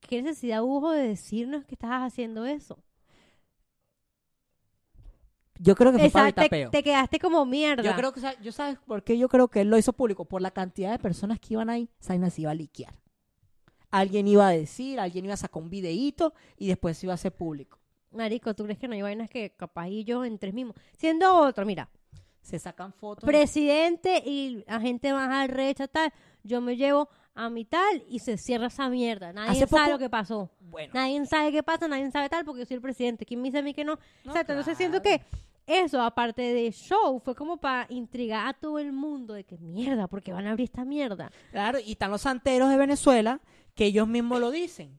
¿qué 0.00 0.22
necesidad 0.22 0.62
hubo 0.62 0.90
de 0.92 1.08
decirnos 1.08 1.64
que 1.64 1.74
estabas 1.74 2.12
haciendo 2.12 2.46
eso? 2.46 2.78
Yo 5.58 5.74
creo 5.74 5.92
que 5.92 5.98
fue 5.98 6.10
para 6.10 6.28
Exacto, 6.28 6.54
evitar 6.54 6.70
te, 6.70 6.82
quedaste 6.82 7.18
como 7.18 7.44
mierda. 7.46 7.82
Yo 7.82 7.94
creo 7.94 8.12
que, 8.12 8.20
yo 8.42 8.52
sabes 8.52 8.78
por 8.86 9.02
qué 9.02 9.16
yo 9.16 9.28
creo 9.28 9.48
que 9.48 9.62
él 9.62 9.70
lo 9.70 9.78
hizo 9.78 9.92
público, 9.92 10.24
por 10.24 10.42
la 10.42 10.50
cantidad 10.50 10.90
de 10.90 10.98
personas 10.98 11.40
que 11.40 11.54
iban 11.54 11.70
ahí, 11.70 11.88
Saina 11.98 12.30
se 12.30 12.42
iba 12.42 12.50
a 12.50 12.54
liquear. 12.54 12.94
Alguien 13.90 14.28
iba 14.28 14.46
a 14.46 14.50
decir, 14.50 15.00
alguien 15.00 15.24
iba 15.24 15.34
a 15.34 15.38
sacar 15.38 15.62
un 15.62 15.70
videíto 15.70 16.34
y 16.58 16.68
después 16.68 16.98
se 16.98 17.06
iba 17.06 17.14
a 17.14 17.14
hacer 17.14 17.32
público. 17.32 17.78
Marico, 18.10 18.54
¿tú 18.54 18.64
crees 18.64 18.78
que 18.78 18.88
no 18.88 18.94
hay 18.94 19.02
vainas 19.02 19.30
que 19.30 19.54
capaz 19.56 19.88
y 19.88 20.04
yo 20.04 20.24
entre 20.24 20.52
mismos? 20.52 20.76
Siendo 20.96 21.34
otro, 21.36 21.64
mira, 21.64 21.88
Se 22.46 22.58
sacan 22.58 22.92
fotos. 22.92 23.24
presidente 23.24 24.22
y 24.24 24.62
la 24.68 24.80
gente 24.80 25.12
más 25.12 25.28
arrecha, 25.30 25.88
tal, 25.88 26.12
yo 26.44 26.60
me 26.60 26.76
llevo 26.76 27.08
a 27.34 27.50
mi 27.50 27.64
tal 27.64 28.04
y 28.08 28.20
se 28.20 28.38
cierra 28.38 28.68
esa 28.68 28.88
mierda. 28.88 29.32
Nadie 29.32 29.50
Hace 29.50 29.66
sabe 29.66 29.82
poco- 29.82 29.92
lo 29.92 29.98
que 29.98 30.08
pasó. 30.08 30.50
bueno, 30.60 30.92
Nadie 30.94 31.26
sabe 31.26 31.50
qué 31.52 31.62
pasa, 31.62 31.88
nadie 31.88 32.10
sabe 32.10 32.28
tal 32.28 32.44
porque 32.44 32.60
yo 32.60 32.66
soy 32.66 32.76
el 32.76 32.80
presidente. 32.82 33.26
¿Quién 33.26 33.42
me 33.42 33.48
dice 33.48 33.58
a 33.58 33.62
mí 33.62 33.74
que 33.74 33.84
no? 33.84 33.98
No, 34.24 34.30
Exacto, 34.32 34.52
entonces 34.52 34.76
siento 34.78 35.02
que 35.02 35.20
eso, 35.66 36.00
aparte 36.00 36.42
de 36.42 36.70
show, 36.70 37.18
fue 37.18 37.34
como 37.34 37.56
para 37.56 37.86
intrigar 37.90 38.46
a 38.46 38.52
todo 38.54 38.78
el 38.78 38.92
mundo 38.92 39.34
de 39.34 39.42
que 39.42 39.58
mierda, 39.58 40.06
porque 40.06 40.32
van 40.32 40.46
a 40.46 40.52
abrir 40.52 40.66
esta 40.66 40.84
mierda. 40.84 41.32
claro, 41.50 41.80
y 41.80 41.92
están 41.92 42.12
los 42.12 42.22
santeros 42.22 42.70
de 42.70 42.76
Venezuela 42.76 43.40
que 43.74 43.86
ellos 43.86 44.06
mismos 44.06 44.38
lo 44.40 44.52
dicen. 44.52 44.98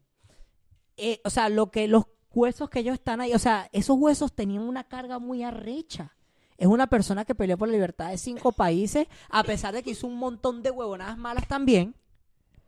Eh, 0.97 1.21
o 1.23 1.29
sea, 1.29 1.47
lo 1.47 1.71
que 1.71 1.87
los 1.87 2.03
huesos 2.33 2.69
que 2.69 2.79
ellos 2.79 2.95
están 2.95 3.21
ahí, 3.21 3.33
o 3.33 3.39
sea, 3.39 3.69
esos 3.71 3.97
huesos 3.97 4.33
tenían 4.33 4.63
una 4.63 4.83
carga 4.83 5.17
muy 5.19 5.43
arrecha. 5.43 6.13
Es 6.57 6.67
una 6.67 6.87
persona 6.87 7.23
que 7.25 7.35
peleó 7.35 7.57
por 7.57 7.67
la 7.67 7.73
libertad 7.73 8.09
de 8.09 8.17
cinco 8.17 8.51
países, 8.51 9.07
a 9.29 9.43
pesar 9.43 9.73
de 9.73 9.83
que 9.83 9.91
hizo 9.91 10.07
un 10.07 10.15
montón 10.17 10.63
de 10.63 10.71
huevonadas 10.71 11.17
malas 11.17 11.47
también. 11.47 11.93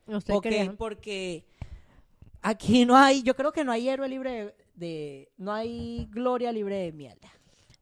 No 0.06 0.21
sé, 0.21 0.32
porque, 0.32 0.49
crean. 0.49 0.78
porque 0.78 1.45
aquí 2.41 2.86
no 2.86 2.95
hay, 2.95 3.23
yo 3.23 3.36
creo 3.36 3.52
que 3.52 3.63
no 3.63 3.71
hay 3.71 3.89
héroe 3.89 4.08
libre 4.10 4.32
de, 4.32 4.56
de- 4.75 5.32
no 5.38 5.52
hay 5.54 6.08
gloria 6.12 6.52
libre 6.52 6.75
de 6.78 6.91
mierda. 6.91 7.30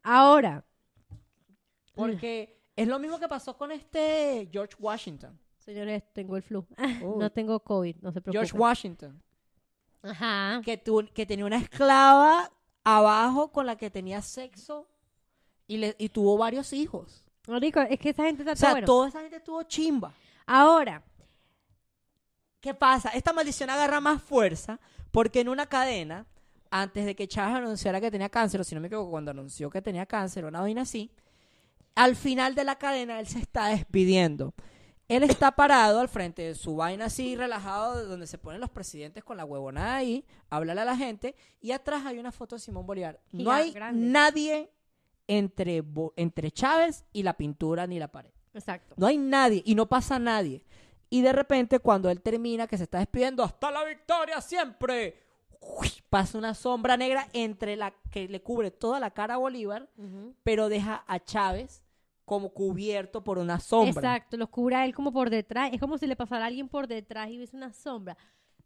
Ahora, 0.03 0.63
Porque 1.93 2.61
es 2.75 2.87
lo 2.87 2.99
mismo 2.99 3.19
que 3.19 3.27
pasó 3.27 3.57
con 3.57 3.71
este 3.71 4.47
George 4.51 4.75
Washington. 4.79 5.37
señores, 5.57 6.03
tengo 6.13 6.37
el 6.37 6.43
flu. 6.43 6.65
No 7.17 7.29
tengo 7.31 7.59
COVID, 7.59 7.97
no 8.01 8.11
se 8.11 8.21
preocupen. 8.21 8.33
George 8.47 8.57
Washington, 8.57 9.21
Ajá. 10.03 10.61
que, 10.63 10.77
tu- 10.77 11.07
que 11.13 11.25
tenía 11.25 11.45
una 11.45 11.57
esclava 11.57 12.51
abajo 12.83 13.51
con 13.51 13.65
la 13.65 13.75
que 13.75 13.89
tenía 13.89 14.21
sexo 14.21 14.87
y, 15.67 15.77
le, 15.77 15.95
y 15.99 16.09
tuvo 16.09 16.37
varios 16.37 16.73
hijos. 16.73 17.23
Marico, 17.47 17.79
es 17.81 17.99
que 17.99 18.09
esa 18.09 18.23
gente 18.23 18.41
está 18.41 18.53
O 18.53 18.55
sea, 18.55 18.71
bueno. 18.71 18.85
toda 18.85 19.07
esa 19.09 19.21
gente 19.21 19.39
tuvo 19.39 19.63
chimba. 19.63 20.13
Ahora, 20.45 21.03
¿Qué 22.59 22.73
pasa? 22.73 23.09
Esta 23.09 23.33
maldición 23.33 23.69
agarra 23.69 24.01
más 24.01 24.21
fuerza 24.21 24.79
porque 25.11 25.39
en 25.39 25.49
una 25.49 25.67
cadena, 25.67 26.25
antes 26.71 27.05
de 27.05 27.15
que 27.15 27.27
Chávez 27.27 27.55
anunciara 27.55 28.01
que 28.01 28.11
tenía 28.11 28.29
cáncer, 28.29 28.59
o 28.59 28.63
si 28.63 28.75
no 28.75 28.81
me 28.81 28.87
equivoco, 28.87 29.11
cuando 29.11 29.31
anunció 29.31 29.69
que 29.69 29.81
tenía 29.81 30.05
cáncer 30.05 30.45
una 30.45 30.61
vaina 30.61 30.81
así, 30.81 31.11
al 31.95 32.15
final 32.15 32.55
de 32.55 32.63
la 32.63 32.75
cadena 32.77 33.19
él 33.19 33.27
se 33.27 33.39
está 33.39 33.67
despidiendo. 33.67 34.53
Él 35.07 35.23
está 35.23 35.53
parado 35.53 36.01
al 36.01 36.09
frente 36.09 36.41
de 36.41 36.55
su 36.55 36.75
vaina 36.75 37.05
así, 37.05 37.37
relajado, 37.37 38.05
donde 38.05 38.27
se 38.27 38.37
ponen 38.37 38.59
los 38.59 38.69
presidentes 38.69 39.23
con 39.23 39.37
la 39.37 39.45
huevonada 39.45 39.95
ahí, 39.95 40.25
hablarle 40.49 40.81
a 40.81 40.85
la 40.85 40.97
gente, 40.97 41.35
y 41.61 41.71
atrás 41.71 42.05
hay 42.05 42.19
una 42.19 42.33
foto 42.33 42.57
de 42.57 42.59
Simón 42.59 42.85
Bolívar. 42.85 43.21
No 43.31 43.49
hay 43.49 43.71
grande. 43.71 44.05
nadie 44.05 44.69
entre, 45.27 45.83
entre 46.15 46.51
Chávez 46.51 47.05
y 47.13 47.23
la 47.23 47.33
pintura 47.35 47.85
ni 47.87 47.99
la 47.99 48.07
pared. 48.07 48.31
exacto. 48.53 48.95
No 48.97 49.07
hay 49.07 49.17
nadie 49.17 49.61
y 49.65 49.75
no 49.75 49.87
pasa 49.87 50.19
nadie. 50.19 50.63
Y 51.09 51.21
de 51.21 51.31
repente, 51.31 51.79
cuando 51.79 52.09
él 52.09 52.21
termina, 52.21 52.67
que 52.67 52.77
se 52.77 52.83
está 52.83 52.99
despidiendo, 52.99 53.43
hasta 53.43 53.71
la 53.71 53.83
victoria 53.85 54.41
siempre, 54.41 55.23
¡uy! 55.61 55.89
pasa 56.09 56.37
una 56.37 56.53
sombra 56.53 56.97
negra 56.97 57.27
entre 57.33 57.75
la 57.75 57.93
que 58.11 58.27
le 58.27 58.41
cubre 58.41 58.71
toda 58.71 58.99
la 58.99 59.11
cara 59.11 59.35
a 59.35 59.37
Bolívar, 59.37 59.89
pero 60.43 60.69
deja 60.69 61.03
a 61.07 61.19
Chávez 61.19 61.83
como 62.25 62.49
cubierto 62.49 63.23
por 63.23 63.37
una 63.37 63.59
sombra. 63.59 63.91
Exacto, 64.15 64.35
los 64.35 64.49
cubre 64.49 64.75
a 64.75 64.85
él 64.85 64.93
como 64.93 65.13
por 65.13 65.29
detrás. 65.29 65.69
Es 65.71 65.79
como 65.79 65.97
si 65.97 66.07
le 66.07 66.15
pasara 66.17 66.43
a 66.43 66.47
alguien 66.47 66.67
por 66.67 66.87
detrás 66.87 67.29
y 67.29 67.37
hubiese 67.37 67.55
una 67.55 67.71
sombra. 67.71 68.17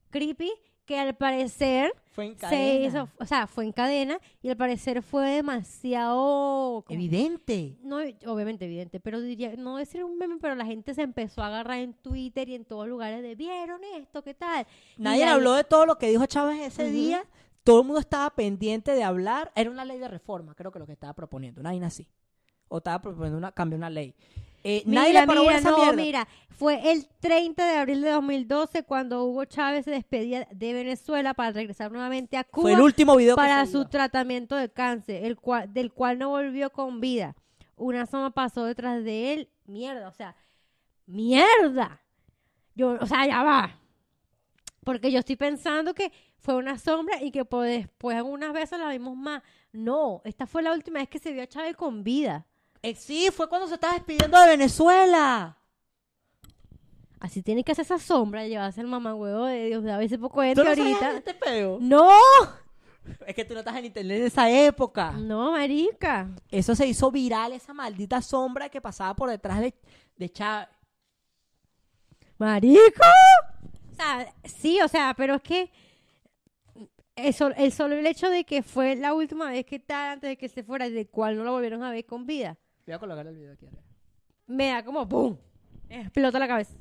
Creepy, 0.09 0.51
que 0.85 0.97
al 0.99 1.15
parecer 1.15 1.93
Fue 2.11 2.25
en 2.25 2.33
se 2.33 2.39
cadena. 2.39 2.85
hizo, 2.85 3.09
o 3.19 3.25
sea, 3.25 3.47
fue 3.47 3.63
en 3.65 3.71
cadena 3.71 4.19
y 4.41 4.49
al 4.49 4.57
parecer 4.57 5.01
fue 5.01 5.29
demasiado... 5.29 6.83
como- 6.85 6.99
Evidente. 6.99 7.77
no, 7.83 7.97
obviamente 8.27 8.65
evidente, 8.65 8.99
pero 8.99 9.21
diría, 9.21 9.55
no 9.57 9.77
decir 9.77 10.03
un 10.03 10.17
meme, 10.17 10.37
pero 10.41 10.55
la 10.55 10.65
gente 10.65 10.93
se 10.93 11.01
empezó 11.01 11.41
a 11.43 11.47
agarrar 11.47 11.79
en 11.79 11.93
Twitter 11.93 12.49
y 12.49 12.55
en 12.55 12.65
todos 12.65 12.87
lugares 12.87 13.21
de, 13.21 13.35
¿vieron 13.35 13.81
esto? 13.97 14.23
¿Qué 14.23 14.33
tal? 14.33 14.65
Nadie 14.97 15.23
ahí- 15.23 15.29
habló 15.29 15.53
de 15.53 15.63
todo 15.63 15.85
lo 15.85 15.97
que 15.97 16.07
dijo 16.09 16.25
Chávez 16.25 16.59
ese 16.61 16.89
día. 16.89 17.23
Todo 17.63 17.81
el 17.81 17.85
mundo 17.87 17.99
estaba 17.99 18.29
pendiente 18.31 18.91
de 18.93 19.03
hablar. 19.03 19.51
Era 19.55 19.69
una 19.69 19.85
ley 19.85 19.99
de 19.99 20.07
reforma, 20.07 20.55
creo 20.55 20.71
que 20.71 20.79
lo 20.79 20.87
que 20.87 20.93
estaba 20.93 21.13
proponiendo. 21.13 21.61
Nadie 21.61 21.83
así. 21.85 22.07
O 22.67 22.77
estaba 22.77 22.99
proponiendo 23.01 23.37
una, 23.37 23.51
cambiar 23.51 23.77
una 23.77 23.89
ley. 23.89 24.15
Eh, 24.63 24.83
nadie 24.85 25.09
Mira, 25.09 25.21
le 25.21 25.27
paró 25.27 25.41
mira, 25.41 25.57
esa 25.57 25.71
no, 25.71 25.93
mira, 25.93 26.27
fue 26.49 26.91
el 26.91 27.07
30 27.19 27.65
de 27.65 27.77
abril 27.77 28.01
de 28.01 28.11
2012 28.11 28.83
cuando 28.83 29.25
Hugo 29.25 29.45
Chávez 29.45 29.85
se 29.85 29.91
despedía 29.91 30.47
de 30.51 30.73
Venezuela 30.73 31.33
para 31.33 31.51
regresar 31.51 31.91
nuevamente 31.91 32.37
a 32.37 32.43
Cuba 32.43 32.61
Fue 32.61 32.73
el 32.73 32.81
último 32.81 33.15
video 33.15 33.35
para 33.35 33.65
su 33.65 33.85
tratamiento 33.85 34.55
de 34.55 34.69
cáncer, 34.69 35.25
el 35.25 35.37
cual, 35.37 35.73
del 35.73 35.91
cual 35.91 36.19
no 36.19 36.29
volvió 36.29 36.69
con 36.71 37.01
vida. 37.01 37.35
Una 37.77 38.05
soma 38.05 38.29
pasó 38.29 38.63
detrás 38.65 39.03
de 39.03 39.33
él, 39.33 39.49
mierda, 39.65 40.07
o 40.07 40.13
sea, 40.13 40.35
mierda. 41.07 41.99
Yo, 42.75 42.97
o 43.01 43.07
sea, 43.07 43.25
ya 43.25 43.41
va. 43.41 43.79
Porque 44.83 45.11
yo 45.11 45.17
estoy 45.17 45.37
pensando 45.37 45.95
que 45.95 46.11
fue 46.37 46.55
una 46.55 46.77
sombra 46.77 47.23
y 47.23 47.31
que 47.31 47.43
por 47.43 47.65
después 47.65 48.17
algunas 48.17 48.53
veces 48.53 48.77
la 48.77 48.89
vimos 48.89 49.15
más. 49.17 49.41
No, 49.71 50.21
esta 50.25 50.45
fue 50.45 50.61
la 50.61 50.73
última 50.73 50.99
vez 50.99 51.09
que 51.09 51.17
se 51.17 51.31
vio 51.31 51.41
a 51.41 51.47
Chávez 51.47 51.75
con 51.75 52.03
vida. 52.03 52.45
Eh, 52.83 52.95
sí, 52.95 53.29
fue 53.31 53.47
cuando 53.47 53.67
se 53.67 53.75
estaba 53.75 53.93
despidiendo 53.93 54.39
de 54.39 54.47
Venezuela. 54.47 55.57
Así 57.19 57.43
tiene 57.43 57.63
que 57.63 57.71
hacer 57.71 57.85
esa 57.85 57.99
sombra, 57.99 58.47
llevarse 58.47 58.81
el 58.81 58.87
mamagüevo 58.87 59.45
de 59.45 59.65
Dios. 59.67 59.85
A 59.85 59.97
veces 59.97 60.17
poco 60.17 60.41
gente 60.41 60.55
¿Tú 60.59 60.63
no 60.63 60.69
ahorita. 60.69 61.17
este 61.17 61.33
peo? 61.35 61.77
¡No! 61.79 62.09
Es 63.27 63.35
que 63.35 63.45
tú 63.45 63.53
no 63.53 63.59
estás 63.59 63.75
en 63.77 63.85
internet 63.85 64.21
de 64.21 64.27
esa 64.27 64.49
época. 64.49 65.11
No, 65.11 65.51
marica. 65.51 66.29
Eso 66.49 66.73
se 66.75 66.87
hizo 66.87 67.11
viral, 67.11 67.53
esa 67.53 67.73
maldita 67.73 68.21
sombra 68.21 68.69
que 68.69 68.81
pasaba 68.81 69.15
por 69.15 69.29
detrás 69.29 69.59
de, 69.59 69.73
de 70.17 70.29
Chávez. 70.29 70.69
¡Marico! 72.39 73.03
O 73.91 73.95
sea, 73.95 74.33
sí, 74.43 74.81
o 74.81 74.87
sea, 74.87 75.13
pero 75.15 75.35
es 75.35 75.41
que 75.43 75.71
eso, 77.15 77.49
el 77.55 77.71
solo 77.71 77.95
el 77.95 78.07
hecho 78.07 78.29
de 78.29 78.43
que 78.45 78.63
fue 78.63 78.95
la 78.95 79.13
última 79.13 79.51
vez 79.51 79.65
que 79.65 79.77
tal 79.79 80.13
antes 80.13 80.29
de 80.29 80.37
que 80.37 80.49
se 80.49 80.63
fuera, 80.63 80.89
de 80.89 81.07
cual 81.07 81.37
no 81.37 81.43
lo 81.43 81.51
volvieron 81.51 81.83
a 81.83 81.91
ver 81.91 82.05
con 82.05 82.25
vida. 82.25 82.57
Voy 82.91 82.97
a 82.97 82.99
colocar 82.99 83.25
el 83.25 83.35
video 83.37 83.53
aquí 83.53 83.65
arriba. 83.67 83.83
Me 84.47 84.67
da 84.67 84.83
como 84.83 85.07
¡pum! 85.07 85.37
Explota 85.87 86.37
la 86.37 86.47
cabeza. 86.49 86.75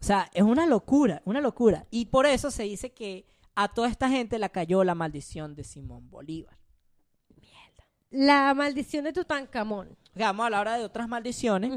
O 0.00 0.04
sea, 0.04 0.30
es 0.32 0.44
una 0.44 0.64
locura, 0.64 1.22
una 1.24 1.40
locura. 1.40 1.86
Y 1.90 2.06
por 2.06 2.24
eso 2.24 2.52
se 2.52 2.62
dice 2.62 2.92
que 2.92 3.26
a 3.56 3.66
toda 3.66 3.88
esta 3.88 4.08
gente 4.08 4.38
la 4.38 4.48
cayó 4.50 4.84
la 4.84 4.94
maldición 4.94 5.56
de 5.56 5.64
Simón 5.64 6.08
Bolívar. 6.08 6.56
La 8.10 8.54
maldición 8.54 9.06
de 9.06 9.12
Tutankamón. 9.12 9.98
Vamos 10.14 10.44
a 10.44 10.46
hablar 10.46 10.58
ahora 10.58 10.78
de 10.78 10.84
otras 10.84 11.08
maldiciones, 11.08 11.72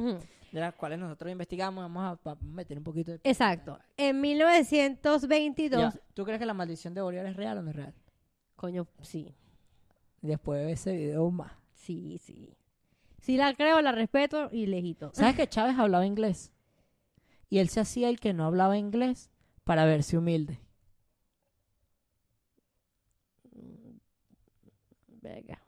de 0.52 0.60
las 0.60 0.76
cuales 0.76 1.00
nosotros 1.00 1.32
investigamos. 1.32 1.82
Vamos 1.82 2.20
a, 2.26 2.36
meter 2.42 2.78
un 2.78 2.84
poquito 2.84 3.12
de... 3.12 3.22
Exacto. 3.24 3.80
En 3.98 4.22
1922. 4.22 5.96
Ya, 5.96 6.00
¿Tú 6.14 6.26
crees 6.26 6.38
que 6.40 6.46
la 6.46 6.54
maldición 6.54 6.94
de 6.94 7.02
Bolívar 7.02 7.26
es 7.26 7.36
real 7.36 7.58
o 7.58 7.64
no 7.64 7.72
es 7.72 7.76
real? 7.76 7.96
Coño, 8.56 8.86
sí. 9.02 9.34
Después 10.22 10.64
de 10.64 10.74
ese 10.74 10.96
video 10.96 11.32
más. 11.32 11.54
Sí, 11.74 12.20
sí. 12.20 12.57
Sí 13.28 13.36
la 13.36 13.54
creo, 13.54 13.82
la 13.82 13.92
respeto 13.92 14.48
y 14.54 14.68
lejito. 14.68 15.12
¿Sabes 15.14 15.36
que 15.36 15.50
Chávez 15.50 15.78
hablaba 15.78 16.06
inglés? 16.06 16.54
Y 17.50 17.58
él 17.58 17.68
se 17.68 17.82
hacía 17.82 18.08
el 18.08 18.22
que 18.22 18.32
no 18.32 18.46
hablaba 18.46 18.78
inglés 18.78 19.30
para 19.66 19.84
verse 19.84 20.18
humilde. 20.18 20.62
Venga. 25.22 25.60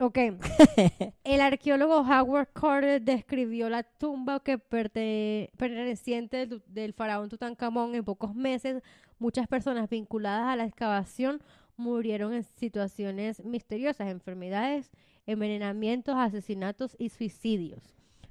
Ok. 0.00 0.18
El 1.22 1.40
arqueólogo 1.42 1.98
Howard 2.00 2.48
Carter 2.52 3.00
describió 3.00 3.68
la 3.70 3.84
tumba 3.84 4.40
que 4.40 4.58
perte- 4.58 5.52
perteneciente 5.56 6.48
del, 6.48 6.60
del 6.66 6.92
faraón 6.92 7.28
Tutankamón 7.28 7.94
en 7.94 8.04
pocos 8.04 8.34
meses. 8.34 8.82
Muchas 9.20 9.46
personas 9.46 9.88
vinculadas 9.88 10.46
a 10.48 10.56
la 10.56 10.64
excavación 10.64 11.40
murieron 11.76 12.32
en 12.32 12.42
situaciones 12.44 13.44
misteriosas, 13.44 14.08
enfermedades, 14.08 14.90
envenenamientos, 15.26 16.14
asesinatos 16.16 16.96
y 16.98 17.08
suicidios. 17.10 17.82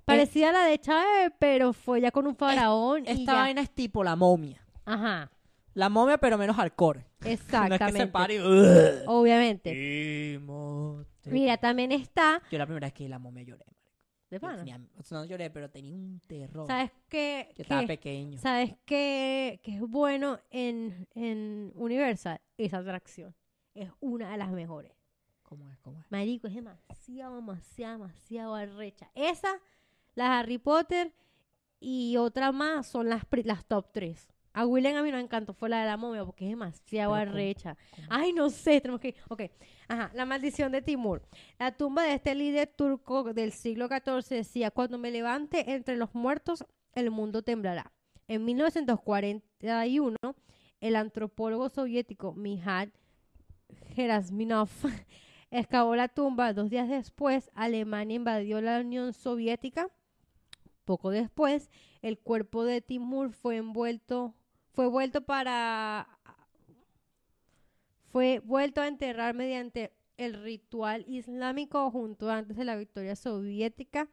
Parecía 0.05 0.51
la 0.51 0.65
de 0.65 0.77
Chávez, 0.79 1.31
pero 1.39 1.73
fue 1.73 1.99
ya 2.01 2.11
con 2.11 2.27
un 2.27 2.35
faraón 2.35 3.03
Esta 3.07 3.33
ya. 3.33 3.39
vaina 3.39 3.61
es 3.61 3.71
tipo 3.71 4.03
la 4.03 4.15
momia. 4.15 4.61
Ajá, 4.85 5.31
La 5.73 5.89
momia, 5.89 6.17
pero 6.19 6.37
menos 6.37 6.55
hardcore. 6.55 7.05
No 7.25 7.29
es 7.31 7.39
que 7.41 7.47
se 7.47 7.55
exactamente. 7.55 8.07
pare 8.07 8.35
y-. 8.35 9.03
Obviamente. 9.07 10.39
Mira, 11.25 11.57
también 11.57 11.91
está. 11.91 12.41
Yo 12.51 12.57
la 12.59 12.65
primera 12.67 12.85
vez 12.85 12.93
que 12.93 13.09
la 13.09 13.17
momia 13.19 13.43
lloré. 13.43 13.65
Marico. 14.39 14.39
¿De 14.39 14.39
Yo 14.39 14.39
pana? 14.41 14.57
tenía- 14.57 14.99
o 14.99 15.03
sea, 15.03 15.17
no 15.19 15.25
lloré, 15.25 15.49
pero 15.49 15.69
tenía 15.69 15.93
un 15.93 16.19
terror. 16.27 16.67
¿Sabes 16.67 16.91
qué? 17.09 17.53
Yo 17.57 17.61
estaba 17.63 17.85
pequeño. 17.87 18.37
¿Sabes 18.39 18.75
qué, 18.85 19.59
qué 19.63 19.75
es 19.75 19.81
bueno 19.81 20.39
en, 20.49 21.07
en 21.15 21.71
Universal? 21.75 22.39
Esa 22.57 22.77
atracción. 22.79 23.35
Es 23.73 23.89
una 23.99 24.31
de 24.31 24.37
las 24.37 24.51
mejores. 24.51 24.91
¿Cómo 25.43 25.69
es? 25.69 25.77
¿Cómo 25.79 25.99
es? 25.99 26.05
Marico, 26.09 26.47
es 26.47 26.55
demasiado, 26.55 27.35
demasiado, 27.35 27.93
demasiado 27.99 28.55
arrecha. 28.55 29.11
Esa, 29.13 29.59
la 30.15 30.39
Harry 30.39 30.57
Potter 30.57 31.13
y 31.79 32.17
otra 32.17 32.51
más 32.51 32.87
son 32.87 33.09
las, 33.09 33.23
las 33.43 33.65
top 33.65 33.91
3. 33.91 34.27
A 34.57 34.65
William 34.65 34.95
a 34.95 35.03
mí 35.03 35.11
no 35.11 35.17
me 35.17 35.23
encantó, 35.23 35.53
fue 35.53 35.67
la 35.67 35.81
de 35.81 35.85
la 35.85 35.97
momia 35.97 36.23
porque 36.23 36.45
es 36.45 36.51
demasiado 36.51 37.13
arrecha. 37.13 37.75
¿Cómo? 37.93 38.07
Ay, 38.09 38.31
no 38.31 38.49
sé, 38.49 38.79
tenemos 38.79 39.01
que... 39.01 39.13
Ok, 39.27 39.41
ajá, 39.89 40.11
la 40.13 40.25
maldición 40.25 40.71
de 40.71 40.81
Timur. 40.81 41.21
La 41.59 41.75
tumba 41.75 42.03
de 42.03 42.13
este 42.13 42.33
líder 42.35 42.67
turco 42.67 43.33
del 43.33 43.51
siglo 43.51 43.89
XIV 43.89 44.29
decía, 44.29 44.71
cuando 44.71 44.97
me 44.97 45.11
levante 45.11 45.73
entre 45.73 45.97
los 45.97 46.15
muertos, 46.15 46.63
el 46.93 47.11
mundo 47.11 47.41
temblará. 47.41 47.91
En 48.29 48.45
1941, 48.45 50.15
el 50.79 50.95
antropólogo 50.95 51.67
soviético 51.67 52.33
Mijal 52.33 52.93
Gerasminov 53.93 54.69
excavó 55.51 55.97
la 55.97 56.07
tumba. 56.07 56.53
Dos 56.53 56.69
días 56.69 56.87
después, 56.87 57.51
Alemania 57.55 58.15
invadió 58.15 58.61
la 58.61 58.79
Unión 58.79 59.11
Soviética. 59.11 59.89
Poco 60.85 61.09
después, 61.09 61.69
el 62.01 62.19
cuerpo 62.19 62.63
de 62.63 62.79
Timur 62.79 63.33
fue 63.33 63.57
envuelto, 63.57 64.33
fue 64.75 64.87
vuelto 64.87 65.21
para, 65.21 66.07
fue 68.11 68.39
vuelto 68.39 68.81
a 68.81 68.87
enterrar 68.87 69.33
mediante 69.33 69.93
el 70.17 70.41
ritual 70.41 71.03
islámico 71.07 71.91
junto 71.91 72.29
antes 72.29 72.55
de 72.55 72.63
la 72.65 72.75
victoria 72.75 73.15
soviética 73.15 74.07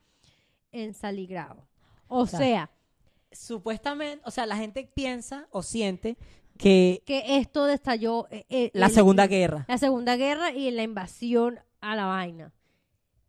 en 0.72 0.94
Staligrado. 0.94 1.66
O 2.08 2.26
sea, 2.26 2.38
sea, 2.38 2.70
Supuestamente, 3.30 4.22
o 4.26 4.30
sea, 4.30 4.44
la 4.46 4.56
gente 4.56 4.90
piensa 4.94 5.46
o 5.50 5.62
siente 5.62 6.18
que 6.58 7.02
que 7.06 7.38
esto 7.38 7.66
estalló 7.68 8.26
eh, 8.30 8.44
eh, 8.50 8.70
la 8.74 8.86
el- 8.86 8.92
Segunda 8.92 9.26
Guerra. 9.26 9.64
la 9.68 9.78
Segunda 9.78 10.16
Guerra 10.16 10.50
y 10.52 10.70
la 10.70 10.82
invasión 10.82 11.58
a 11.80 11.96
la 11.96 12.04
vaina. 12.06 12.52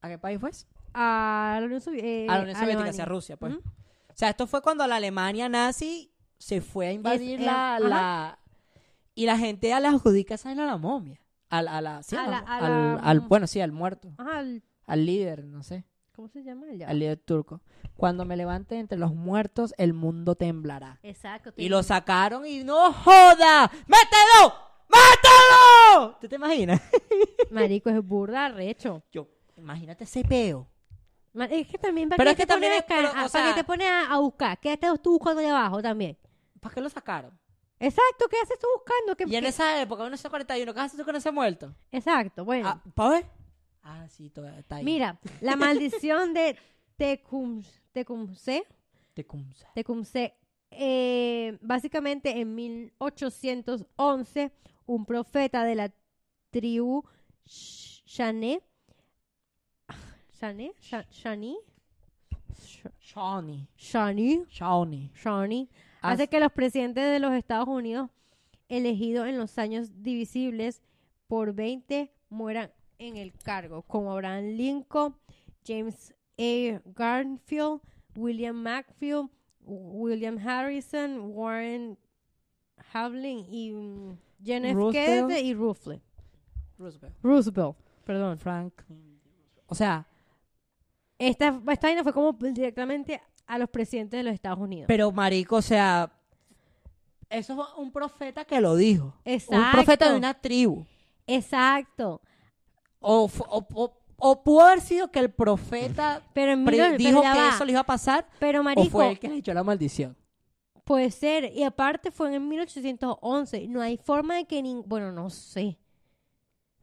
¿A 0.01 0.09
qué 0.09 0.17
país 0.17 0.39
fue? 0.41 0.51
A 0.93 1.57
la 1.61 1.65
Unión, 1.65 1.79
Sovi- 1.79 2.01
eh, 2.03 2.27
a 2.29 2.35
la 2.35 2.41
Unión 2.43 2.57
Soviética, 2.57 2.89
hacia 2.89 3.05
Rusia, 3.05 3.37
pues. 3.37 3.53
O 3.55 4.15
sea, 4.15 4.29
esto 4.29 4.45
fue 4.45 4.61
cuando 4.61 4.85
la 4.87 4.97
Alemania 4.97 5.47
nazi 5.47 6.11
se 6.43 6.59
fue 6.61 6.87
a 6.87 6.91
invadir 6.91 7.39
la, 7.39 7.79
la- 7.79 8.39
Y 9.15 9.25
la 9.25 9.37
gente 9.37 9.73
a 9.73 9.79
la 9.79 9.89
adjudica 9.89 10.35
esa 10.35 10.51
a 10.51 10.55
la 10.55 10.77
momia. 10.77 11.19
A, 11.49 11.61
la- 11.61 11.77
a 11.77 11.81
la, 11.81 12.03
sí, 12.03 12.15
A 12.15 12.21
a 12.23 12.23
la- 12.27 12.31
la- 12.31 12.37
a 12.47 12.57
al, 12.57 12.95
la- 12.95 12.99
al- 13.01 13.19
bueno, 13.21 13.47
sí, 13.47 13.61
al 13.61 13.71
muerto. 13.71 14.11
Ajá, 14.17 14.43
Al 14.85 15.05
líder, 15.05 15.45
no 15.45 15.63
sé. 15.63 15.85
¿cómo 16.15 16.27
se 16.27 16.43
llama? 16.43 16.65
Ya. 16.75 16.89
Al 16.89 16.99
líder 16.99 17.17
turco. 17.17 17.61
Cuando 17.95 18.25
me 18.25 18.35
levante 18.35 18.77
entre 18.77 18.97
los 18.99 19.13
muertos, 19.15 19.73
el 19.77 19.93
mundo 19.93 20.35
temblará. 20.35 20.99
Exacto. 21.01 21.53
Y 21.57 21.69
lo 21.69 21.81
sacaron 21.83 22.45
y 22.45 22.63
¡no 22.63 22.91
joda! 22.93 23.71
¡Mételo! 23.87 24.53
¡Mátalo! 24.89 26.17
¿Tú 26.19 26.27
te 26.27 26.35
imaginas? 26.35 26.81
Marico, 27.51 27.89
es 27.89 28.05
burda 28.05 28.49
recho. 28.49 29.03
Yo, 29.11 29.27
imagínate 29.57 30.03
ese 30.03 30.23
peo. 30.23 30.67
Es 31.49 31.67
que 31.67 31.77
también 31.79 32.09
para 32.09 32.17
Pero 32.17 32.27
qué 32.29 32.31
es 32.31 32.37
que 32.37 32.45
te 32.45 32.53
pones 32.53 32.69
también 32.69 32.73
a 32.73 32.77
es- 32.77 32.83
ca- 32.85 32.95
pero, 32.95 33.07
a- 33.07 33.11
o 33.11 33.13
para 33.13 33.29
sea- 33.29 33.47
qué 33.47 33.53
te 33.61 33.63
pones 33.63 33.87
a, 33.89 34.13
a 34.13 34.19
buscar. 34.19 34.59
¿Qué 34.59 34.73
estás 34.73 35.01
tú 35.01 35.11
buscando 35.13 35.39
allá 35.41 35.49
abajo 35.57 35.81
también? 35.81 36.17
¿Para 36.63 36.73
qué 36.75 36.81
lo 36.81 36.89
sacaron? 36.89 37.37
Exacto, 37.79 38.27
¿qué 38.29 38.37
haces 38.41 38.57
tú 38.59 38.67
buscando? 38.75 39.15
¿Qué- 39.17 39.25
Y 39.27 39.35
en 39.35 39.43
qué- 39.43 39.49
esa 39.49 39.81
época, 39.81 40.03
1941, 40.03 40.73
¿qué 40.73 40.79
haces 40.79 40.97
tú 40.97 41.03
con 41.05 41.15
ese 41.15 41.31
muerto? 41.31 41.75
Exacto, 41.91 42.45
bueno. 42.45 42.69
Ah, 42.69 42.81
¿Para 42.95 43.09
ver? 43.09 43.25
Ah, 43.83 44.07
sí, 44.09 44.29
todavía 44.29 44.59
está 44.59 44.77
ahí. 44.77 44.85
Mira, 44.85 45.19
la 45.41 45.55
maldición 45.57 46.33
de 46.33 46.57
Tecum, 46.95 47.61
Tecumseh, 47.91 48.65
Tecumseh. 49.13 49.67
Tecumseh, 49.75 50.33
eh, 50.71 51.57
básicamente 51.61 52.39
en 52.39 52.55
1811, 52.55 54.51
un 54.85 55.05
profeta 55.05 55.63
de 55.65 55.75
la 55.75 55.91
tribu 56.51 57.03
Sh- 57.45 58.03
Shané, 58.05 58.61
Shané, 60.39 60.73
Sha- 60.79 61.05
Shani, 61.09 61.57
Sh- 62.55 62.91
Shawnee. 62.99 63.67
Shani, 63.77 64.45
Shawnee. 64.47 65.11
Haz- 65.13 65.69
hace 66.03 66.27
que 66.27 66.39
los 66.39 66.51
presidentes 66.51 67.11
de 67.11 67.19
los 67.19 67.33
Estados 67.33 67.67
Unidos 67.67 68.09
elegidos 68.69 69.27
en 69.27 69.37
los 69.37 69.57
años 69.57 70.03
divisibles 70.03 70.81
por 71.27 71.53
20 71.53 72.11
mueran 72.29 72.71
en 72.99 73.17
el 73.17 73.33
cargo, 73.33 73.81
como 73.83 74.11
Abraham 74.11 74.55
Lincoln, 74.55 75.15
James 75.65 76.13
A. 76.37 76.81
Garfield, 76.95 77.81
William 78.15 78.55
Macfield, 78.55 79.29
William 79.65 80.37
Harrison, 80.37 81.31
Warren 81.31 81.97
Havlin 82.93 83.45
y 83.49 83.71
mm. 83.71 84.17
Roosevelt. 84.73 84.91
Kennedy 84.91 85.49
y 85.49 85.53
Roosevelt. 85.53 86.03
Roosevelt. 86.77 87.15
Roosevelt, 87.23 87.77
perdón. 88.05 88.37
Frank. 88.37 88.73
O 89.67 89.75
sea, 89.75 90.05
Esta, 91.17 91.61
esta 91.69 91.87
vaina 91.87 92.03
fue 92.03 92.13
como 92.13 92.33
directamente 92.33 93.21
a 93.47 93.57
los 93.57 93.69
presidentes 93.69 94.17
de 94.19 94.23
los 94.23 94.33
Estados 94.33 94.59
Unidos. 94.59 94.85
pero 94.87 95.11
marico, 95.11 95.57
o 95.57 95.61
sea, 95.61 96.11
eso 97.29 97.55
fue 97.55 97.65
un 97.77 97.91
profeta 97.91 98.45
que 98.45 98.61
lo 98.61 98.75
dijo. 98.75 99.13
Exacto. 99.25 99.55
Un 99.65 99.71
profeta 99.71 100.11
de 100.11 100.17
una 100.17 100.33
tribu. 100.35 100.85
Exacto. 101.27 102.21
O, 102.99 103.29
o, 103.49 103.67
o- 103.73 103.97
o 104.25 104.41
pudo 104.43 104.61
haber 104.61 104.79
sido 104.79 105.11
que 105.11 105.19
el 105.19 105.31
profeta 105.31 106.21
Pero 106.33 106.63
pre- 106.63 106.97
dijo 106.97 107.21
que 107.21 107.27
va. 107.27 107.49
eso 107.49 107.65
le 107.65 107.71
iba 107.73 107.81
a 107.81 107.85
pasar 107.85 108.25
Pero 108.39 108.61
o 108.61 108.63
marico, 108.63 108.89
fue 108.89 109.11
el 109.11 109.19
que 109.19 109.27
le 109.27 109.35
echó 109.37 109.53
la 109.53 109.63
maldición. 109.63 110.15
puede 110.85 111.11
ser. 111.11 111.51
Y 111.53 111.63
aparte 111.63 112.09
fue 112.11 112.33
en 112.33 112.47
1811. 112.47 113.67
No 113.67 113.81
hay 113.81 113.97
forma 113.97 114.35
de 114.35 114.45
que 114.45 114.61
ni... 114.61 114.81
Bueno, 114.85 115.11
no 115.11 115.29
sé. 115.29 115.77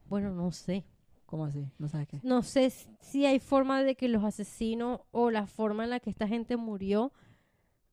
Bueno, 0.05 0.29
no 0.31 0.51
sé. 0.51 0.83
¿Cómo 1.31 1.45
así? 1.45 1.65
No 1.79 1.87
sabes 1.87 2.09
qué. 2.09 2.19
No 2.23 2.43
sé 2.43 2.71
si 2.99 3.25
hay 3.25 3.39
forma 3.39 3.83
de 3.83 3.95
que 3.95 4.09
los 4.09 4.21
asesinos 4.25 4.99
o 5.11 5.31
la 5.31 5.47
forma 5.47 5.85
en 5.85 5.89
la 5.91 6.01
que 6.01 6.09
esta 6.09 6.27
gente 6.27 6.57
murió 6.57 7.13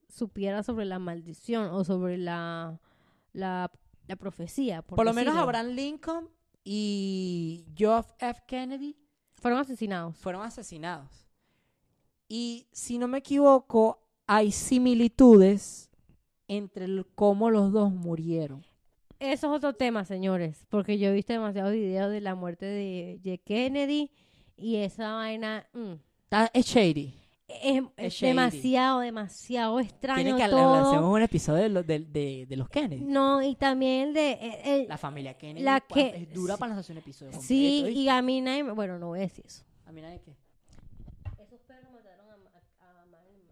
supiera 0.08 0.64
sobre 0.64 0.84
la 0.86 0.98
maldición 0.98 1.68
o 1.70 1.84
sobre 1.84 2.18
la, 2.18 2.80
la, 3.32 3.70
la 4.08 4.16
profecía. 4.16 4.82
Por, 4.82 4.96
Por 4.96 5.06
lo 5.06 5.14
menos. 5.14 5.36
Abraham 5.36 5.68
Lincoln 5.68 6.28
y 6.64 7.64
John 7.78 8.04
F. 8.18 8.42
Kennedy 8.48 8.96
Fueron 9.34 9.60
asesinados. 9.60 10.16
fueron 10.16 10.42
asesinados. 10.42 11.28
Y 12.28 12.66
si 12.72 12.98
no 12.98 13.06
me 13.06 13.18
equivoco, 13.18 14.02
hay 14.26 14.50
similitudes 14.50 15.90
entre 16.48 16.86
el- 16.86 17.06
cómo 17.14 17.50
los 17.50 17.70
dos 17.72 17.92
murieron. 17.92 18.64
Eso 19.20 19.46
es 19.48 19.56
otro 19.56 19.72
tema, 19.74 20.04
señores, 20.04 20.64
porque 20.68 20.98
yo 20.98 21.08
he 21.08 21.12
visto 21.12 21.32
demasiados 21.32 21.72
videos 21.72 22.10
de 22.12 22.20
la 22.20 22.34
muerte 22.34 22.66
de 22.66 23.18
J. 23.24 23.36
Kennedy 23.44 24.10
Y 24.56 24.76
esa 24.76 25.14
vaina 25.14 25.66
mm, 25.72 25.92
Está- 26.24 26.50
es 26.54 26.66
shady. 26.66 27.14
es, 27.48 27.82
Es 27.96 28.14
shady. 28.14 28.28
demasiado, 28.30 29.00
demasiado 29.00 29.80
extraño 29.80 30.36
que 30.36 30.48
todo. 30.48 31.10
un 31.10 31.22
episodio 31.22 31.62
de, 31.64 31.68
los- 31.68 31.86
de, 31.86 31.98
de- 32.00 32.46
de 32.48 32.56
los 32.56 32.68
Kennedy. 32.68 33.04
No, 33.04 33.42
y 33.42 33.54
también 33.56 34.12
de... 34.12 34.32
eh, 34.32 34.60
eh, 34.64 34.86
La 34.88 34.98
familia 34.98 35.36
Kennedy. 35.36 35.64
La 35.64 35.80
¿cuánto- 35.80 35.94
que- 36.12 36.22
es 36.22 36.32
dura 36.32 36.56
para 36.56 36.76
hacer 36.76 36.94
un 36.94 36.98
episodio 36.98 37.30
completo. 37.32 37.46
sí, 37.48 37.82
¿viste? 37.86 38.00
y 38.00 38.08
a 38.08 38.20
mí 38.22 38.40
nadie... 38.40 38.62
Bueno, 38.64 38.98
no 38.98 39.08
voy 39.08 39.20
a 39.20 39.22
decir 39.22 39.44
eso. 39.46 39.64
A 39.86 39.92
mí 39.92 40.00
nadie 40.00 40.20
qué. 40.20 40.36
Esos 41.42 41.60
perros 41.60 41.90
mataron 41.92 42.26
a, 42.30 43.06
Marilyn 43.10 43.48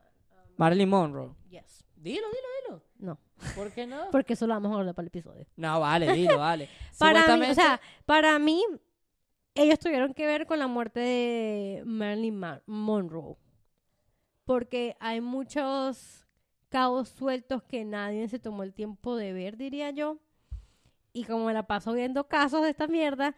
Marilyn 0.56 0.88
Monroe. 0.88 1.30
Yes. 1.50 1.84
Dilo, 1.96 2.26
dilo, 2.68 2.82
No. 2.98 3.18
¿Por 3.54 3.70
qué 3.72 3.86
no? 3.86 4.04
porque 4.12 4.32
eso 4.34 4.46
lo 4.46 4.54
vamos 4.54 4.72
a 4.72 4.78
hablar 4.80 4.94
para 4.94 5.04
el 5.04 5.08
episodio. 5.08 5.46
No, 5.56 5.80
vale, 5.80 6.12
dilo, 6.14 6.38
vale. 6.38 6.68
Para 6.98 7.36
mí, 7.36 7.46
o 7.50 7.54
sea, 7.54 7.80
para 8.04 8.38
mí, 8.38 8.62
ellos 9.54 9.78
tuvieron 9.78 10.14
que 10.14 10.26
ver 10.26 10.46
con 10.46 10.58
la 10.58 10.66
muerte 10.66 11.00
de 11.00 11.82
Marilyn 11.86 12.36
Ma- 12.38 12.62
Monroe. 12.66 13.36
Porque 14.44 14.96
hay 15.00 15.20
muchos 15.20 16.26
cabos 16.68 17.08
sueltos 17.08 17.62
que 17.64 17.84
nadie 17.84 18.28
se 18.28 18.38
tomó 18.38 18.62
el 18.62 18.72
tiempo 18.74 19.16
de 19.16 19.32
ver, 19.32 19.56
diría 19.56 19.90
yo. 19.90 20.18
Y 21.12 21.24
como 21.24 21.46
me 21.46 21.54
la 21.54 21.66
paso 21.66 21.92
viendo 21.92 22.28
casos 22.28 22.62
de 22.62 22.70
esta 22.70 22.86
mierda, 22.86 23.34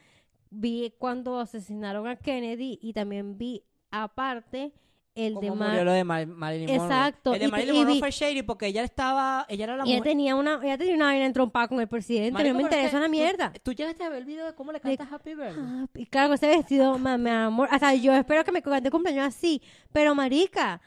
vi 0.50 0.92
cuando 0.98 1.38
asesinaron 1.38 2.06
a 2.08 2.16
Kennedy 2.16 2.78
y 2.82 2.92
también 2.92 3.38
vi 3.38 3.62
aparte 3.90 4.72
el 5.18 5.34
de 5.34 5.48
¿Cómo 5.48 5.56
Mar 5.56 5.68
murió 5.70 5.84
lo 5.84 5.92
de 5.92 6.04
Mar- 6.04 6.26
Marilyn 6.26 6.68
Monroe? 6.70 6.86
Exacto, 6.86 7.34
El 7.34 7.40
de 7.40 7.46
y- 7.46 7.50
Marilyn 7.50 7.74
y 7.74 7.78
Monroe 7.78 7.98
fue 7.98 8.10
shady 8.10 8.42
porque 8.42 8.66
ella 8.66 8.82
estaba... 8.84 9.44
Ella 9.48 9.64
era 9.64 9.76
la 9.76 9.84
y 9.86 9.90
ella 9.90 9.98
mujer... 9.98 10.10
tenía 10.12 10.36
una 10.36 10.60
ella 10.62 10.78
tenía 10.78 10.94
una 10.94 11.04
vaina 11.06 11.26
entrompada 11.26 11.68
con 11.68 11.80
el 11.80 11.88
presidente 11.88 12.32
Marico, 12.32 12.52
no 12.52 12.56
me 12.58 12.62
interesa 12.62 12.96
una 12.98 13.08
mierda 13.08 13.52
¿Tú 13.62 13.72
llegaste 13.72 14.04
a 14.04 14.08
ver 14.08 14.18
el 14.18 14.24
video 14.24 14.46
de 14.46 14.54
cómo 14.54 14.72
le 14.72 14.78
De- 14.80 14.96
cantas 14.96 15.12
Happy 15.12 15.34
Birthday? 15.34 15.54
Ah, 15.64 15.86
y 15.94 16.06
claro, 16.06 16.34
ese 16.34 16.46
vestido, 16.48 16.98
mi 17.18 17.30
amor. 17.30 17.68
Hasta 17.70 17.94
yo 17.94 18.12
espero 18.14 18.44
que 18.44 18.52
me 18.52 18.62
cante 18.62 18.90
cumpleaños 18.90 19.26
así. 19.26 19.60
Pero, 19.92 20.14
marica, 20.14 20.80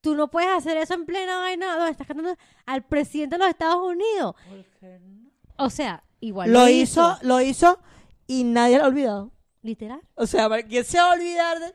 tú 0.00 0.14
no 0.14 0.28
puedes 0.28 0.50
hacer 0.50 0.76
eso 0.76 0.94
en 0.94 1.04
plena 1.06 1.38
vaina 1.38 1.76
donde 1.76 1.90
estás 1.90 2.06
cantando 2.06 2.36
al 2.66 2.82
presidente 2.82 3.34
de 3.36 3.38
los 3.40 3.48
Estados 3.48 3.82
Unidos. 3.86 4.34
¿Por 4.48 4.64
qué 4.80 4.98
no? 5.00 5.30
O 5.56 5.70
sea, 5.70 6.02
igual 6.20 6.52
Lo 6.52 6.68
hizo, 6.68 7.16
lo 7.22 7.40
hizo 7.40 7.78
y 8.26 8.44
nadie 8.44 8.78
lo 8.78 8.84
ha 8.84 8.88
olvidado. 8.88 9.30
Literal. 9.62 10.00
O 10.16 10.26
sea, 10.26 10.48
¿quién 10.68 10.84
se 10.84 10.98
va 10.98 11.10
a 11.10 11.14
olvidar 11.14 11.58
de...? 11.60 11.72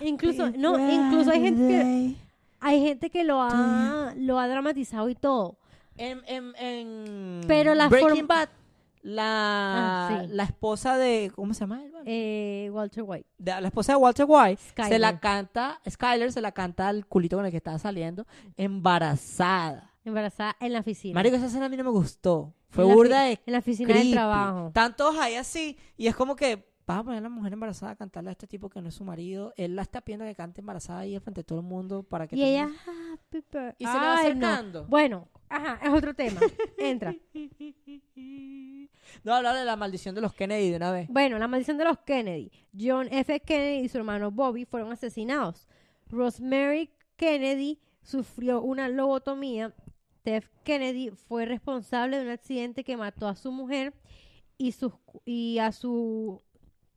Incluso, 0.00 0.50
no, 0.50 0.78
incluso 0.90 1.30
hay 1.30 1.40
gente 1.40 1.66
que, 1.68 2.14
hay 2.60 2.80
gente 2.82 3.10
que 3.10 3.24
lo 3.24 3.42
ha, 3.42 4.14
lo 4.16 4.38
ha 4.38 4.48
dramatizado 4.48 5.08
y 5.08 5.14
todo. 5.14 5.58
En, 5.96 6.20
en, 6.26 6.54
en 6.56 7.40
Pero 7.48 7.74
la 7.74 7.88
Breaking 7.88 8.10
forma- 8.26 8.34
Bad, 8.34 8.48
la, 9.02 9.24
Ah, 10.08 10.22
sí. 10.22 10.28
la 10.32 10.42
esposa 10.44 10.96
de... 10.96 11.30
¿Cómo 11.34 11.54
se 11.54 11.60
llama? 11.60 11.80
Eh, 12.04 12.68
Walter 12.72 13.04
White. 13.06 13.26
De- 13.38 13.60
la 13.60 13.68
esposa 13.68 13.92
de 13.92 13.96
Walter 13.96 14.26
White 14.28 14.60
se 14.88 14.98
la 14.98 15.20
canta, 15.20 15.80
Skyler 15.88 16.32
se 16.32 16.40
la 16.40 16.52
canta 16.52 16.88
al 16.88 17.06
culito 17.06 17.36
con 17.36 17.44
el 17.46 17.50
que 17.52 17.56
estaba 17.58 17.78
saliendo, 17.78 18.26
embarazada. 18.56 19.92
Embarazada 20.04 20.56
en 20.60 20.72
la 20.72 20.80
oficina. 20.80 21.14
Marico, 21.14 21.36
esa 21.36 21.46
escena 21.46 21.66
a 21.66 21.68
mí 21.68 21.76
no 21.76 21.84
me 21.84 21.90
gustó. 21.90 22.52
Fue 22.68 22.84
burda 22.84 23.22
de 23.22 23.40
En 23.46 23.52
la 23.52 23.58
oficina 23.58 23.88
creepy. 23.90 24.08
de 24.10 24.14
trabajo. 24.14 24.66
Están 24.68 24.94
todos 24.96 25.16
ahí 25.18 25.34
así 25.36 25.76
y 25.96 26.06
es 26.08 26.14
como 26.16 26.36
que 26.36 26.68
vas 26.86 26.98
a 27.00 27.02
poner 27.04 27.18
a 27.18 27.22
la 27.22 27.28
mujer 27.28 27.52
embarazada 27.52 27.92
a 27.92 27.96
cantarle 27.96 28.30
a 28.30 28.32
este 28.32 28.46
tipo 28.46 28.68
que 28.70 28.80
no 28.80 28.88
es 28.88 28.94
su 28.94 29.04
marido. 29.04 29.52
Él 29.56 29.74
la 29.76 29.82
está 29.82 30.00
pidiendo 30.00 30.24
que 30.24 30.34
cante 30.34 30.60
embarazada 30.60 31.00
ahí 31.00 31.18
frente 31.18 31.40
a 31.40 31.44
todo 31.44 31.58
el 31.60 31.64
mundo 31.66 32.02
para 32.04 32.26
que 32.26 32.36
Y 32.36 32.44
ella, 32.44 32.66
mundo- 32.68 32.80
happy 33.12 33.38
birthday. 33.38 33.74
y 33.78 33.84
se 33.86 33.92
le 33.92 33.98
va 33.98 34.18
Ay, 34.18 34.34
no. 34.34 34.46
acercando. 34.46 34.84
Bueno, 34.86 35.28
ajá, 35.48 35.78
es 35.82 35.90
otro 35.92 36.14
tema. 36.14 36.40
Entra. 36.78 37.14
No 39.24 39.34
hablar 39.34 39.54
de 39.56 39.64
la 39.64 39.76
maldición 39.76 40.14
de 40.14 40.20
los 40.20 40.32
Kennedy 40.34 40.70
de 40.70 40.76
una 40.76 40.90
vez. 40.90 41.08
Bueno, 41.08 41.38
la 41.38 41.46
maldición 41.48 41.78
de 41.78 41.84
los 41.84 41.98
Kennedy. 41.98 42.50
John 42.78 43.08
F. 43.10 43.40
Kennedy 43.40 43.84
y 43.84 43.88
su 43.88 43.98
hermano 43.98 44.30
Bobby 44.30 44.64
fueron 44.64 44.90
asesinados. 44.92 45.68
Rosemary 46.08 46.90
Kennedy 47.16 47.78
sufrió 48.02 48.62
una 48.62 48.88
lobotomía. 48.88 49.74
Ted 50.22 50.44
Kennedy 50.64 51.10
fue 51.10 51.44
responsable 51.46 52.18
de 52.18 52.24
un 52.24 52.30
accidente 52.30 52.82
que 52.84 52.96
mató 52.96 53.28
a 53.28 53.36
su 53.36 53.52
mujer 53.52 53.94
y, 54.58 54.72
sus, 54.72 54.92
y 55.24 55.58
a 55.58 55.70
su 55.72 56.42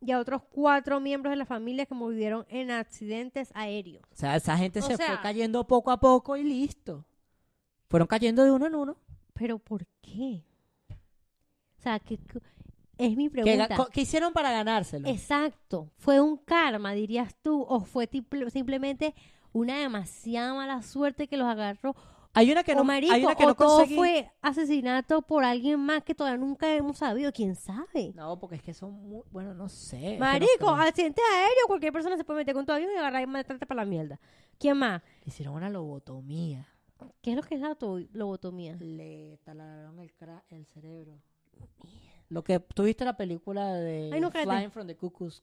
y 0.02 0.12
a 0.12 0.20
otros 0.20 0.42
cuatro 0.50 1.00
miembros 1.00 1.32
de 1.32 1.36
la 1.38 1.46
familia 1.46 1.86
que 1.86 1.94
murieron 1.96 2.46
en 2.50 2.72
accidentes 2.72 3.52
aéreos. 3.54 4.04
O 4.12 4.16
sea, 4.16 4.36
esa 4.36 4.58
gente 4.58 4.80
O 4.80 4.82
se 4.84 4.96
fue 4.96 5.06
cayendo 5.22 5.66
poco 5.68 5.92
a 5.92 6.00
poco 6.00 6.38
y 6.38 6.44
listo. 6.44 7.06
Fueron 7.88 8.08
cayendo 8.08 8.44
de 8.44 8.52
uno 8.52 8.68
en 8.68 8.76
uno. 8.76 8.98
¿Pero 9.34 9.60
por 9.60 9.86
qué? 10.02 10.44
O 11.78 11.82
sea, 11.82 12.00
que 12.00 12.20
es 12.98 13.16
mi 13.16 13.30
¿Qué, 13.30 13.42
pregunta. 13.42 13.76
co- 13.76 13.88
qué 13.92 14.02
hicieron 14.02 14.34
para 14.34 14.52
ganárselo? 14.52 15.08
Exacto. 15.08 15.90
¿Fue 15.98 16.20
un 16.20 16.38
karma, 16.38 16.92
dirías 16.94 17.36
tú? 17.42 17.66
¿O 17.68 17.80
fue 17.82 18.10
simplemente 18.52 19.16
una 19.54 19.78
demasiada 19.80 20.54
mala 20.54 20.82
suerte 20.82 21.28
que 21.28 21.38
los 21.38 21.48
agarró? 21.48 21.96
Hay 22.36 22.52
una 22.52 22.64
que 22.64 22.74
o 22.74 22.76
no, 22.76 22.84
marico, 22.84 23.12
hay 23.14 23.26
una 23.26 23.36
que 23.36 23.46
o 23.46 23.56
todo 23.56 23.78
conseguí. 23.80 23.96
fue 23.96 24.32
asesinato 24.42 25.22
por 25.24 25.44
alguien 25.44 25.80
más 25.80 26.04
que 26.04 26.14
todavía 26.14 26.38
nunca 26.38 26.74
hemos 26.76 26.98
sabido. 27.00 27.32
¿Quién 27.34 27.56
sabe? 27.56 28.12
No, 28.16 28.40
porque 28.40 28.58
es 28.58 28.62
que 28.64 28.74
son 28.74 28.94
muy... 28.94 29.24
Bueno, 29.32 29.54
no 29.56 29.68
sé. 29.68 30.18
Marico, 30.20 30.48
creo. 30.60 30.70
accidente 30.76 31.22
aéreo, 31.36 31.66
cualquier 31.68 31.92
persona 31.92 32.18
se 32.18 32.24
puede 32.24 32.40
meter 32.42 32.54
con 32.54 32.66
tu 32.66 32.72
avión 32.72 32.92
y 32.94 32.98
agarrar 32.98 33.24
y 33.24 33.28
matarte 33.28 33.66
para 33.66 33.84
la 33.84 33.90
mierda. 33.90 34.20
¿Quién 34.60 34.78
más? 34.78 35.02
Le 35.02 35.28
hicieron 35.30 35.56
una 35.56 35.70
lobotomía. 35.70 36.68
¿Qué 37.22 37.32
es 37.32 37.36
lo 37.36 37.42
que 37.44 37.56
es 37.56 37.62
la 37.62 37.70
auto- 37.70 38.00
lobotomía? 38.14 38.76
Le 38.80 39.38
talaron 39.44 40.00
el, 40.00 40.14
cra- 40.16 40.44
el 40.50 40.66
cerebro. 40.68 41.20
Lo 42.30 42.44
que 42.44 42.60
tuviste 42.60 43.06
la 43.06 43.18
película 43.18 43.74
de 43.74 44.12
Ay, 44.14 44.22
no, 44.22 44.30
cállate. 44.32 44.52
Flying 44.52 44.72
from 44.72 44.86
the 44.86 44.96
Cuckoo's 44.96 45.42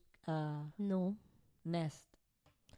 No. 0.78 1.16
Nest. 1.64 2.06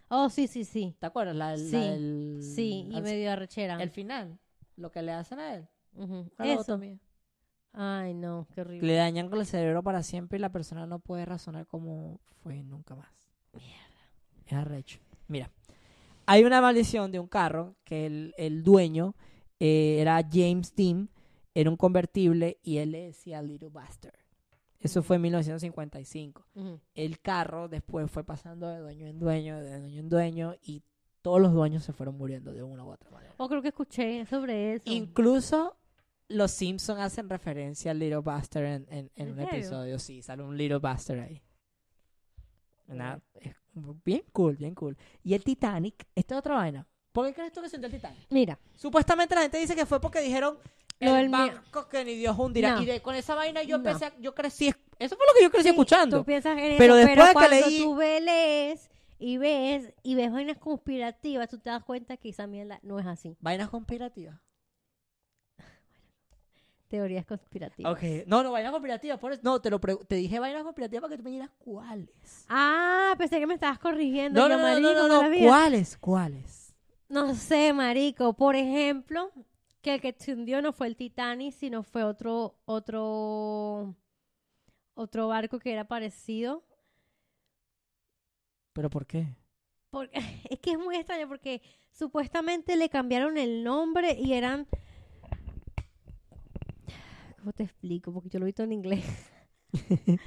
Oh, 0.09 0.31
sí, 0.31 0.47
sí, 0.47 0.65
sí. 0.65 0.95
¿Te 0.99 1.07
acuerdas? 1.07 1.37
La, 1.37 1.51
la- 1.53 1.59
Sí, 1.59 1.77
el, 1.77 2.41
Sí, 2.43 2.87
y 2.91 2.97
al- 2.97 3.03
medio 3.03 3.31
arrechera. 3.33 3.83
el 3.83 3.91
final. 3.91 4.39
Lo 4.77 4.91
que 4.91 5.03
le 5.03 5.13
hacen 5.13 5.39
a 5.39 5.55
él. 5.57 5.69
Eso. 6.39 6.81
Ay, 7.73 8.15
no, 8.15 8.47
qué 8.55 8.63
horrible. 8.63 8.87
Le 8.87 8.95
dañan 8.95 9.29
con 9.29 9.39
el 9.41 9.47
cerebro 9.47 9.83
para 9.83 10.03
siempre 10.03 10.39
y 10.39 10.41
la 10.41 10.51
persona 10.51 10.87
no 10.87 10.99
puede 11.01 11.25
razonar 11.25 11.67
como 11.67 12.21
fue 12.43 12.63
nunca 12.63 12.95
más. 12.95 13.09
Mierda. 13.53 14.09
Es 14.47 14.53
arrecho. 14.55 14.99
Mira, 15.27 15.51
hay 16.27 16.45
una 16.45 16.61
maldición 16.61 17.13
de 17.13 17.19
un 17.21 17.27
carro 17.29 17.77
que 17.85 18.07
el, 18.07 18.35
el 18.39 18.63
dueño 18.63 19.15
eh, 19.61 19.99
era 20.01 20.23
James 20.33 20.75
Dean, 20.75 21.11
era 21.55 21.69
un 21.71 21.77
convertible 21.77 22.59
y 22.63 22.79
él 22.79 22.93
le 22.93 23.01
decía 23.07 23.43
Little 23.43 23.69
Bastard. 23.71 24.15
Eso 24.81 25.03
fue 25.03 25.17
en 25.17 25.23
1955. 25.23 26.47
Ujú. 26.55 26.81
El 26.95 27.21
carro 27.21 27.69
después 27.69 28.11
fue 28.11 28.23
pasando 28.25 28.69
de 28.69 28.79
dueño 28.79 29.07
en 29.07 29.19
dueño, 29.19 29.59
de 29.61 29.79
dueño 29.81 30.01
en 30.01 30.09
dueño 30.09 30.55
y 30.63 30.83
todos 31.23 31.41
los 31.41 31.53
dueños 31.53 31.83
se 31.83 31.93
fueron 31.93 32.17
muriendo 32.17 32.53
de 32.53 32.63
una 32.63 32.85
u 32.85 32.91
otra 32.91 33.11
manera. 33.11 33.35
Oh, 33.39 33.49
creo 33.49 33.61
que 33.61 33.69
escuché 33.69 34.25
sobre 34.27 34.75
eso. 34.75 34.85
Incluso 34.87 35.77
los 36.29 36.51
Simpsons 36.53 37.01
hacen 37.01 37.29
referencia 37.29 37.91
al 37.91 37.99
Little 37.99 38.21
Bastard 38.21 38.65
en, 38.65 38.87
en- 38.91 39.11
en 39.17 39.29
¿En 39.29 39.29
un 39.31 39.37
serio? 39.37 39.51
episodio. 39.59 39.99
Sí, 39.99 40.23
sale 40.23 40.43
un 40.45 40.57
Little 40.57 40.79
Bastard 40.79 41.21
ahí. 41.21 41.43
Una- 42.87 43.21
es 43.35 43.55
bien 44.05 44.23
cool, 44.33 44.57
bien 44.57 44.75
cool. 44.75 44.97
Y 45.23 45.35
el 45.35 45.43
Titanic, 45.45 46.07
esta 46.15 46.35
es 46.35 46.39
otra 46.39 46.55
vaina. 46.55 46.87
¿Por 47.13 47.27
qué 47.27 47.35
crees 47.35 47.53
tú 47.53 47.61
que 47.63 47.69
se 47.69 47.77
hundió 47.77 47.89
el 47.89 47.95
Titanic? 47.95 48.27
Mira, 48.31 48.59
Supuestamente 48.77 49.35
la 49.35 49.43
gente 49.43 49.59
dice 49.59 49.75
que 49.75 49.87
fue 49.87 50.01
porque 50.01 50.21
dijeron 50.21 50.57
Lo 51.01 51.11
el 51.17 51.23
del 51.23 51.29
banco 51.31 51.89
que 51.89 52.05
ni 52.05 52.15
Dios 52.17 52.37
hundirá. 52.39 52.75
No. 52.77 52.83
Y 52.83 52.87
de, 52.87 53.01
con 53.03 53.15
esa 53.15 53.35
vaina 53.35 53.63
yo 53.63 53.79
No. 53.79 53.89
empecé, 53.89 54.07
a- 54.07 54.19
yo 54.19 54.35
crecí, 54.35 54.69
eso 54.99 55.17
fue 55.17 55.27
lo 55.27 55.33
que 55.39 55.43
yo 55.45 55.51
crecí 55.51 55.65
sí, 55.65 55.71
escuchando. 55.71 56.19
Tú 56.19 56.25
piensas 56.25 56.59
en 56.59 56.77
Pero 56.79 56.97
eso, 56.97 57.07
después 57.07 57.27
de 57.29 57.29
que 57.29 57.33
cuando 57.35 57.57
leí- 57.57 57.79
tú 57.83 57.95
ve- 57.97 58.21
lees 58.21 58.91
y 59.21 59.37
ves 59.39 59.93
y 60.03 60.15
ves 60.17 60.33
vainas 60.33 60.59
conspirativas, 60.59 61.49
tú 61.49 61.59
te 61.59 61.71
das 61.71 61.85
cuenta 61.85 62.17
que 62.17 62.31
esa 62.31 62.47
mierda 62.49 62.81
no 62.83 62.99
es 62.99 63.07
así. 63.07 63.37
Vainas 63.41 63.69
conspirativas. 63.69 64.37
Teorías 66.89 67.27
conspirativas. 67.27 67.93
Ok, 67.93 68.03
no, 68.27 68.43
no, 68.43 68.51
vainas 68.51 68.73
conspirativas. 68.73 69.19
Por 69.19 69.33
eso, 69.33 69.43
no, 69.45 69.61
te, 69.61 69.69
lo 69.69 69.79
te 69.79 70.15
dije 70.15 70.39
vainas 70.41 70.63
conspirativas 70.63 71.03
para 71.03 71.11
que 71.13 71.19
tú 71.19 71.25
me 71.25 71.31
digas 71.31 71.51
cuáles. 71.59 72.09
Ah, 72.49 73.15
pensé 73.19 73.39
que 73.39 73.47
me 73.47 73.55
estabas 73.55 73.79
corrigiendo. 73.79 74.41
No, 74.41 74.49
no, 74.49 74.57
no, 74.57 74.63
no, 74.63 74.69
marico, 74.75 74.93
no, 74.95 75.09
no, 75.09 75.17
mala 75.23 75.29
vida. 75.29 75.47
¿cuáles? 75.49 75.97
¿Cuáles? 75.99 76.75
No 77.11 77.35
sé, 77.35 77.75
marico. 77.75 78.33
Por 78.33 78.57
ejemplo, 78.57 79.31
que 79.81 79.95
el 79.95 80.01
que 80.01 80.15
se 80.19 80.33
hundió 80.33 80.61
no 80.63 80.73
fue 80.73 80.87
el 80.87 80.97
Titanic, 80.97 81.53
sino 81.53 81.83
fue 81.83 82.03
otro, 82.03 82.59
otro, 82.65 83.95
otro 84.95 85.29
barco 85.29 85.59
que 85.59 85.73
era 85.73 85.87
parecido. 85.87 86.65
¿Pero 88.73 88.91
por 88.91 89.07
qué? 89.07 89.37
Porque, 89.91 90.19
es 90.51 90.59
que 90.61 90.73
es 90.73 90.79
muy 90.79 90.97
extraño 90.97 91.29
porque 91.29 91.63
supuestamente 91.91 92.77
le 92.77 92.89
cambiaron 92.89 93.39
el 93.39 93.65
nombre 93.65 94.17
y 94.19 94.35
eran... 94.35 94.67
¿Cómo 97.39 97.53
te 97.53 97.63
explico? 97.65 98.13
Porque 98.13 98.29
yo 98.29 98.39
lo 98.39 98.45
he 98.45 98.49
visto 98.49 98.65
en 98.65 98.73
inglés. 98.73 99.05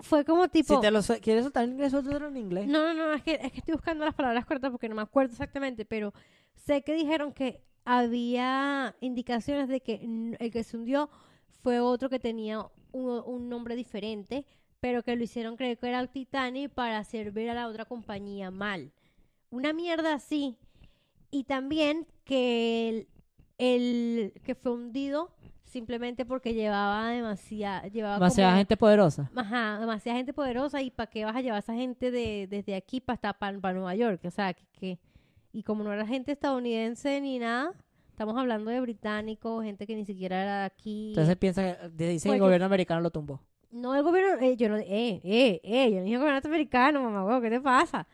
Fue 0.00 0.24
como 0.24 0.48
tipo... 0.48 0.74
Si 0.74 0.80
te 0.80 0.90
lo 0.90 1.00
quieres 1.20 1.44
soltar 1.44 1.64
en 1.64 1.72
inglés, 1.72 1.90
suéltalo 1.90 2.28
en 2.28 2.36
inglés. 2.36 2.66
No, 2.68 2.94
no, 2.94 3.06
no, 3.08 3.14
es 3.14 3.22
que, 3.22 3.34
es 3.34 3.50
que 3.52 3.58
estoy 3.58 3.74
buscando 3.74 4.04
las 4.04 4.14
palabras 4.14 4.44
correctas 4.46 4.70
porque 4.70 4.88
no 4.88 4.94
me 4.94 5.02
acuerdo 5.02 5.32
exactamente, 5.32 5.84
pero 5.84 6.12
sé 6.54 6.82
que 6.82 6.94
dijeron 6.94 7.32
que 7.32 7.67
había 7.90 8.94
indicaciones 9.00 9.66
de 9.68 9.80
que 9.80 9.94
el 10.38 10.50
que 10.52 10.62
se 10.62 10.76
hundió 10.76 11.08
fue 11.62 11.80
otro 11.80 12.10
que 12.10 12.18
tenía 12.18 12.60
un, 12.92 13.22
un 13.24 13.48
nombre 13.48 13.76
diferente, 13.76 14.44
pero 14.78 15.02
que 15.02 15.16
lo 15.16 15.24
hicieron 15.24 15.56
creer 15.56 15.78
que 15.78 15.88
era 15.88 15.98
el 16.00 16.10
Titanic 16.10 16.70
para 16.70 16.98
hacer 16.98 17.32
ver 17.32 17.48
a 17.48 17.54
la 17.54 17.66
otra 17.66 17.86
compañía 17.86 18.50
mal. 18.50 18.92
Una 19.50 19.72
mierda 19.72 20.12
así. 20.12 20.58
Y 21.30 21.44
también 21.44 22.06
que 22.24 22.88
el, 22.90 23.08
el 23.56 24.32
que 24.44 24.54
fue 24.54 24.72
hundido 24.72 25.30
simplemente 25.64 26.26
porque 26.26 26.52
llevaba 26.54 27.08
demasiada 27.10 27.88
llevaba 27.88 28.14
Demasiada 28.16 28.50
como- 28.50 28.58
gente 28.58 28.76
poderosa. 28.76 29.30
Ajá, 29.34 29.78
demasiada 29.80 30.16
gente 30.18 30.34
poderosa 30.34 30.82
y 30.82 30.90
para 30.90 31.08
qué 31.10 31.24
vas 31.24 31.36
a 31.36 31.40
llevar 31.40 31.56
a 31.56 31.60
esa 31.60 31.74
gente 31.74 32.10
de, 32.10 32.46
desde 32.48 32.74
aquí 32.74 33.00
para 33.00 33.32
para 33.32 33.72
Nueva 33.72 33.94
York, 33.94 34.20
o 34.24 34.30
sea, 34.30 34.52
que, 34.52 34.64
que- 34.78 34.98
y 35.52 35.62
como 35.62 35.82
no 35.84 35.92
era 35.92 36.06
gente 36.06 36.32
estadounidense 36.32 37.20
ni 37.20 37.38
nada, 37.38 37.72
estamos 38.10 38.36
hablando 38.36 38.70
de 38.70 38.80
británicos, 38.80 39.64
gente 39.64 39.86
que 39.86 39.94
ni 39.96 40.04
siquiera 40.04 40.42
era 40.42 40.58
de 40.60 40.64
aquí. 40.66 41.08
Entonces 41.10 41.36
piensa 41.36 41.62
que 41.62 41.88
dice 41.88 42.24
que 42.24 42.28
Pues 42.28 42.34
el 42.34 42.38
yo- 42.38 42.44
gobierno 42.44 42.66
americano 42.66 43.00
lo 43.00 43.10
tumbó. 43.10 43.40
no 43.70 43.94
el 43.94 44.02
gobierno, 44.02 44.40
eh, 44.44 44.56
yo 44.56 44.68
no, 44.68 44.76
eh, 44.78 45.20
eh, 45.24 45.60
eh, 45.62 45.90
yo 45.90 45.98
no 45.98 46.04
dije 46.04 46.16
gobierno 46.18 46.40
americano, 46.44 47.02
mamá, 47.10 47.40
¿qué 47.40 47.50
te 47.50 47.60
pasa? 47.60 48.06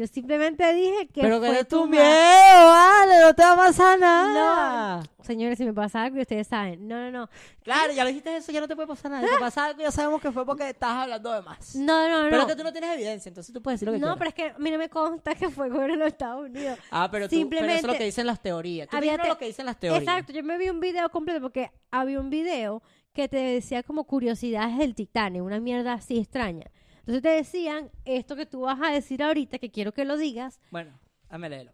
Yo 0.00 0.06
simplemente 0.06 0.72
dije 0.72 1.08
que 1.08 1.20
Pero 1.20 1.40
fue 1.40 1.62
tu 1.66 1.86
miedo, 1.86 2.02
vale, 2.02 3.20
no 3.20 3.34
te 3.34 3.42
va 3.42 3.52
a 3.52 3.56
pasar 3.56 3.98
nada. 4.00 5.02
Señores, 5.20 5.58
si 5.58 5.64
me 5.66 5.74
pasa 5.74 6.04
algo, 6.04 6.18
ustedes 6.18 6.46
saben. 6.46 6.88
No, 6.88 6.96
no, 6.96 7.10
no. 7.10 7.28
Claro, 7.62 7.92
ya 7.92 8.02
lo 8.02 8.08
dijiste 8.08 8.34
eso, 8.34 8.50
ya 8.50 8.62
no 8.62 8.66
te 8.66 8.74
puede 8.74 8.88
pasar 8.88 9.10
nada. 9.10 9.26
Si 9.26 9.34
te 9.34 9.38
pasa 9.40 9.66
algo, 9.66 9.82
ya 9.82 9.90
sabemos 9.90 10.22
que 10.22 10.32
fue 10.32 10.46
porque 10.46 10.70
estás 10.70 10.90
hablando 10.92 11.32
de 11.34 11.42
más. 11.42 11.76
No, 11.76 12.08
no, 12.08 12.22
no. 12.24 12.30
Pero 12.30 12.40
es 12.42 12.48
que 12.48 12.56
tú 12.56 12.64
no 12.64 12.72
tienes 12.72 12.94
evidencia, 12.94 13.28
entonces 13.28 13.52
tú 13.52 13.60
puedes 13.60 13.78
decir 13.78 13.88
lo 13.88 13.92
que 13.92 13.98
no, 14.00 14.06
quieras. 14.06 14.18
pero 14.18 14.28
es 14.30 14.34
que 14.34 14.56
a 14.56 14.58
mí 14.58 14.70
no 14.70 14.78
me 14.78 14.88
consta 14.88 15.34
que 15.34 15.50
fue 15.50 15.68
gobierno 15.68 15.92
de 15.92 15.98
los 15.98 16.08
Estados 16.08 16.46
Unidos. 16.46 16.78
Ah, 16.90 17.10
pero, 17.12 17.28
tú, 17.28 17.30
pero 17.30 17.36
eso 17.36 17.36
es 17.36 17.40
Simplemente- 17.40 17.86
lo 17.86 17.92
que 17.98 18.04
dicen 18.04 18.26
las 18.26 18.40
teorías. 18.40 18.88
Tú 18.88 18.96
Había 18.96 19.18
te- 19.18 19.28
lo 19.28 19.36
que 19.36 19.44
dicen 19.48 19.66
las 19.66 19.78
teorías. 19.78 20.02
Exacto, 20.02 20.32
yo 20.32 20.42
me 20.42 20.56
vi 20.56 20.70
un 20.70 20.80
video 20.80 21.10
completo 21.10 21.42
porque 21.42 21.70
había 21.90 22.18
un 22.20 22.30
video 22.30 22.82
que 23.12 23.28
te 23.28 23.36
decía 23.36 23.82
como 23.82 24.04
curiosidades 24.04 24.78
del 24.78 24.94
Titanic, 24.94 25.42
una 25.42 25.60
mierda 25.60 25.92
así 25.92 26.18
extraña. 26.18 26.64
Entonces 27.10 27.22
te 27.22 27.36
decían 27.36 27.90
esto 28.04 28.36
que 28.36 28.46
tú 28.46 28.60
vas 28.60 28.80
a 28.80 28.92
decir 28.92 29.20
ahorita, 29.20 29.58
que 29.58 29.72
quiero 29.72 29.92
que 29.92 30.04
lo 30.04 30.16
digas. 30.16 30.60
Bueno, 30.70 30.92
dame 31.28 31.48
léelo. 31.48 31.72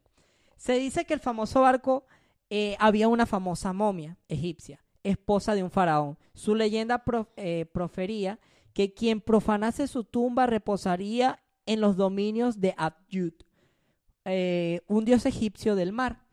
Se 0.57 0.79
dice 0.79 1.05
que 1.05 1.13
el 1.13 1.21
famoso 1.21 1.61
barco 1.61 2.07
eh, 2.49 2.75
había 2.79 3.09
una 3.09 3.27
famosa 3.27 3.75
momia 3.75 4.17
egipcia, 4.29 4.83
esposa 5.03 5.55
de 5.55 5.63
un 5.63 5.71
faraón. 5.71 6.17
Su 6.33 6.55
leyenda 6.55 7.05
eh, 7.37 7.67
profería 7.71 8.39
que 8.73 8.95
quien 8.95 9.21
profanase 9.21 9.89
su 9.89 10.05
tumba 10.05 10.47
reposaría 10.47 11.43
en 11.67 11.83
los 11.83 11.99
dominios 11.99 12.59
de 12.59 12.75
Abyut, 12.79 13.43
eh, 14.25 14.81
un 14.87 15.05
dios 15.05 15.27
egipcio 15.27 15.75
del 15.75 15.93
mar. 15.93 16.25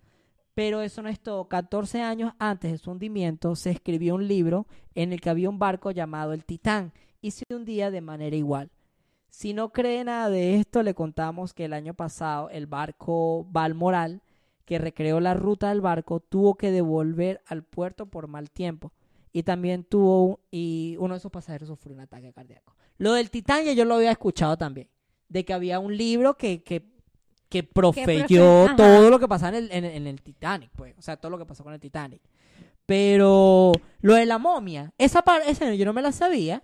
Pero 0.54 0.82
eso 0.82 1.02
no 1.02 1.10
es 1.10 1.20
todo. 1.20 1.50
14 1.50 2.02
años 2.02 2.36
antes 2.40 2.72
de 2.72 2.78
su 2.78 2.90
hundimiento 2.90 3.58
se 3.58 3.72
escribió 3.72 4.16
un 4.16 4.30
libro 4.30 4.66
en 4.96 5.12
el 5.12 5.20
que 5.20 5.30
había 5.30 5.50
un 5.50 5.60
barco 5.60 5.92
llamado 5.92 6.32
el 6.32 6.46
Titán 6.46 6.94
y 7.20 7.32
se 7.32 7.44
hundía 7.50 7.92
de 7.92 8.00
manera 8.00 8.38
igual. 8.38 8.72
Si 9.36 9.52
no 9.56 9.72
cree 9.74 10.04
nada 10.04 10.30
de 10.30 10.58
esto, 10.60 10.84
le 10.84 10.94
contamos 10.94 11.56
que 11.56 11.66
el 11.66 11.74
año 11.74 11.96
pasado 11.96 12.52
el 12.52 12.68
barco 12.68 13.48
Balmoral, 13.50 14.22
que 14.64 14.78
recreó 14.78 15.20
la 15.20 15.34
ruta 15.34 15.70
del 15.70 15.82
barco, 15.82 16.20
tuvo 16.20 16.54
que 16.54 16.70
devolver 16.70 17.42
al 17.48 17.64
puerto 17.64 18.06
por 18.06 18.28
mal 18.28 18.52
tiempo. 18.52 18.92
Y 19.32 19.42
también 19.42 19.86
tuvo, 19.86 20.24
un- 20.24 20.38
y 20.52 20.98
uno 21.00 21.16
de 21.16 21.20
sus 21.20 21.32
pasajeros 21.32 21.68
sufrió 21.68 21.96
un 21.96 22.02
ataque 22.02 22.32
cardíaco. 22.32 22.76
Lo 23.00 23.14
del 23.14 23.32
Titán 23.32 23.66
ya 23.66 23.74
yo 23.74 23.86
lo 23.86 23.96
había 23.96 24.12
escuchado 24.12 24.56
también, 24.56 24.88
de 25.30 25.44
que 25.44 25.52
había 25.54 25.80
un 25.80 25.98
libro 25.98 26.38
que, 26.38 26.62
que, 26.62 26.94
que 27.50 27.64
profeyó 27.64 28.66
todo 28.78 29.10
lo 29.10 29.18
que 29.20 29.28
pasaba 29.28 29.58
en 29.58 29.64
el, 29.66 29.72
en, 29.72 29.84
el- 29.84 29.96
en 29.96 30.06
el 30.08 30.22
Titanic, 30.22 30.70
pues, 30.76 30.94
o 30.96 31.02
sea, 31.02 31.18
todo 31.18 31.32
lo 31.32 31.40
que 31.40 31.46
pasó 31.48 31.64
con 31.64 31.74
el 31.74 31.80
Titanic. 31.80 32.22
Pero 32.86 33.72
lo 34.02 34.14
de 34.14 34.28
la 34.28 34.38
momia, 34.38 34.94
esa 35.00 35.24
parte, 35.24 35.50
esa 35.50 35.74
yo 35.74 35.86
no 35.86 35.94
me 35.94 36.04
la 36.04 36.12
sabía. 36.12 36.62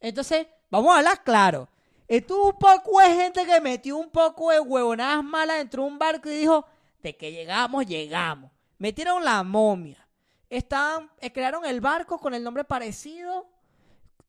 Entonces, 0.00 0.46
vamos 0.70 0.94
a 0.94 0.98
hablar 0.98 1.22
claro. 1.22 1.68
Estuvo 2.06 2.50
un 2.50 2.58
poco 2.58 3.00
de 3.00 3.14
gente 3.14 3.44
que 3.44 3.60
metió 3.60 3.96
un 3.96 4.10
poco 4.10 4.50
de 4.50 4.60
huevonadas 4.60 5.22
malas 5.22 5.58
dentro 5.58 5.82
de 5.82 5.88
un 5.88 5.98
barco 5.98 6.28
y 6.28 6.38
dijo, 6.38 6.64
de 7.02 7.16
que 7.16 7.32
llegamos, 7.32 7.86
llegamos. 7.86 8.50
Metieron 8.78 9.24
la 9.24 9.42
momia. 9.42 10.08
Estaban, 10.48 11.10
eh, 11.20 11.32
crearon 11.32 11.64
el 11.66 11.80
barco 11.80 12.18
con 12.18 12.32
el 12.32 12.42
nombre 12.42 12.64
parecido 12.64 13.46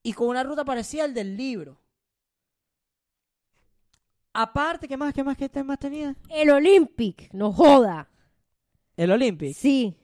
y 0.03 0.13
con 0.13 0.27
una 0.27 0.43
ruta 0.43 0.65
parecida 0.65 1.05
al 1.05 1.13
del 1.13 1.37
libro. 1.37 1.79
Aparte, 4.33 4.87
¿qué 4.87 4.97
más, 4.97 5.13
qué 5.13 5.23
más, 5.23 5.37
qué 5.37 5.49
temas 5.49 5.79
tenía? 5.79 6.15
El 6.29 6.49
Olympic, 6.49 7.33
no 7.33 7.51
joda. 7.51 8.09
El 8.95 9.11
Olympic. 9.11 9.55
Sí. 9.55 9.98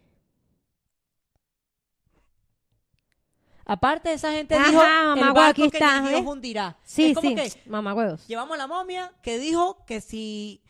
Aparte 3.65 4.09
de 4.09 4.15
esa 4.15 4.31
gente 4.31 4.53
Ajá, 4.55 4.69
dijo, 4.69 4.79
mamá, 4.81 5.13
el 5.15 5.23
aquí 5.23 5.33
barco 5.61 5.71
que 5.71 5.77
está, 5.77 6.01
ni 6.01 6.09
Dios 6.09 6.21
¿eh? 6.21 6.23
hundirá. 6.25 6.77
Sí, 6.83 7.05
es 7.11 7.15
como 7.15 7.29
sí. 7.29 7.35
que 7.35 7.69
Mamá 7.69 7.93
huevos. 7.95 8.27
llevamos 8.27 8.57
la 8.57 8.67
momia 8.67 9.11
que 9.23 9.39
dijo 9.39 9.83
que 9.85 10.01
si 10.01 10.63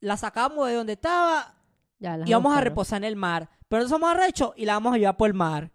la 0.00 0.16
sacamos 0.16 0.66
de 0.66 0.74
donde 0.74 0.94
estaba, 0.94 1.54
Ya, 1.98 2.16
las 2.16 2.28
íbamos 2.28 2.56
a 2.56 2.60
reposar 2.60 2.98
en 2.98 3.04
el 3.04 3.16
mar. 3.16 3.48
Pero 3.68 3.84
no 3.84 3.88
somos 3.88 4.10
arrechos 4.10 4.52
y 4.56 4.64
la 4.64 4.74
vamos 4.74 4.94
a 4.94 4.98
llevar 4.98 5.16
por 5.16 5.28
el 5.28 5.34
mar. 5.34 5.70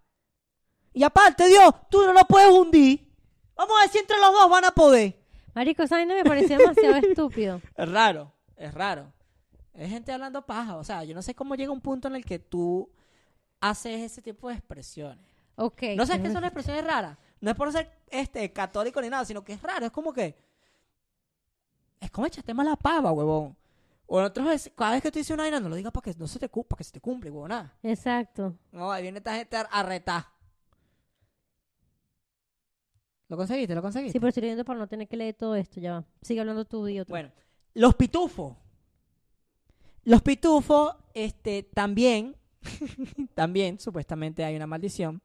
Y 0.91 1.03
aparte, 1.03 1.47
Dios, 1.47 1.73
tú 1.89 2.03
no 2.05 2.11
lo 2.11 2.21
puedes 2.25 2.49
hundir. 2.51 3.09
Vamos 3.55 3.77
a 3.77 3.81
ver 3.83 3.89
si 3.89 3.97
entre 3.99 4.17
los 4.17 4.33
dos 4.33 4.49
van 4.49 4.65
a 4.65 4.71
poder. 4.71 5.17
Marico, 5.53 5.83
esa 5.83 5.95
vaina 5.95 6.13
me 6.13 6.25
pareció 6.25 6.57
demasiado 6.57 6.95
estúpido. 7.07 7.61
Es 7.75 7.89
raro, 7.89 8.33
es 8.57 8.73
raro. 8.73 9.13
Es 9.73 9.89
gente 9.89 10.11
hablando 10.11 10.45
paja. 10.45 10.75
O 10.75 10.83
sea, 10.83 11.05
yo 11.05 11.15
no 11.15 11.21
sé 11.21 11.33
cómo 11.35 11.55
llega 11.55 11.71
un 11.71 11.79
punto 11.79 12.09
en 12.09 12.15
el 12.15 12.25
que 12.25 12.39
tú 12.39 12.91
haces 13.61 14.01
ese 14.01 14.21
tipo 14.21 14.49
de 14.49 14.55
expresiones. 14.55 15.25
Ok. 15.55 15.81
No 15.95 16.05
sé 16.05 16.21
qué 16.21 16.31
son 16.31 16.43
expresiones 16.43 16.83
raras. 16.83 17.17
No 17.41 17.51
es 17.51 17.55
por 17.57 17.71
ser 17.71 17.91
este 18.09 18.51
católico 18.51 19.01
ni 19.01 19.09
nada, 19.09 19.25
sino 19.25 19.43
que 19.43 19.53
es 19.53 19.61
raro. 19.61 19.85
Es 19.85 19.91
como 19.91 20.11
que. 20.13 20.35
Es 21.99 22.11
como 22.11 22.27
echaste 22.27 22.53
mala 22.53 22.75
pava, 22.75 23.11
huevón. 23.11 23.55
O 24.07 24.19
nosotros, 24.21 24.51
es- 24.51 24.71
cada 24.75 24.91
vez 24.91 25.01
que 25.01 25.11
tú 25.11 25.17
dices 25.19 25.33
una 25.33 25.43
vaina, 25.43 25.59
no 25.59 25.69
lo 25.69 25.75
digas 25.75 25.91
para 25.91 26.03
que 26.03 26.19
no 26.19 26.27
se 26.27 26.37
te 26.39 26.49
cumpla, 26.49 26.69
para 26.69 26.77
que 26.77 26.83
se 26.83 26.91
te 26.91 26.99
cumple, 27.01 27.29
huevón. 27.31 27.49
Nada. 27.49 27.73
Exacto. 27.81 28.55
No, 28.71 28.91
ahí 28.91 29.01
viene 29.01 29.17
esta 29.19 29.35
gente 29.35 29.57
a, 29.57 29.61
a 29.61 29.83
retar. 29.83 30.25
¿Lo 33.27 33.37
conseguiste? 33.37 33.73
¿Lo 33.73 33.81
conseguiste? 33.81 34.13
Sí, 34.13 34.19
pero 34.19 34.29
estoy 34.29 34.41
leyendo 34.41 34.63
para 34.65 34.77
no 34.79 34.87
tener 34.87 35.07
que 35.07 35.17
leer 35.17 35.33
todo 35.35 35.55
esto, 35.55 35.79
ya 35.79 35.93
va. 35.93 36.03
Sigue 36.21 36.39
hablando 36.41 36.65
tú 36.65 36.87
y 36.87 36.99
otro. 36.99 37.11
Bueno, 37.11 37.31
los 37.73 37.95
pitufos. 37.95 38.55
Los 40.03 40.21
pitufos, 40.21 40.95
este, 41.15 41.63
también, 41.63 42.35
también, 43.33 43.79
supuestamente 43.79 44.45
hay 44.45 44.55
una 44.55 44.67
maldición. 44.67 45.21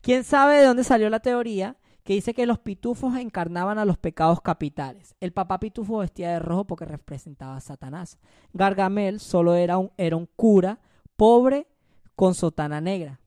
¿Quién 0.00 0.24
sabe 0.24 0.56
de 0.58 0.64
dónde 0.64 0.84
salió 0.84 1.10
la 1.10 1.20
teoría 1.20 1.76
que 2.04 2.14
dice 2.14 2.32
que 2.32 2.46
los 2.46 2.58
pitufos 2.58 3.16
encarnaban 3.16 3.78
a 3.78 3.84
los 3.84 3.98
pecados 3.98 4.40
capitales? 4.40 5.14
El 5.20 5.32
papá 5.32 5.58
pitufo 5.60 5.98
vestía 5.98 6.30
de 6.32 6.38
rojo 6.38 6.66
porque 6.66 6.84
representaba 6.84 7.56
a 7.56 7.60
Satanás. 7.60 8.18
Gargamel 8.52 9.20
solo 9.20 9.54
era 9.54 9.76
un, 9.78 9.90
era 9.96 10.16
un 10.16 10.26
cura 10.36 10.78
pobre 11.16 11.66
con 12.14 12.34
sotana 12.34 12.80
negra. 12.80 13.20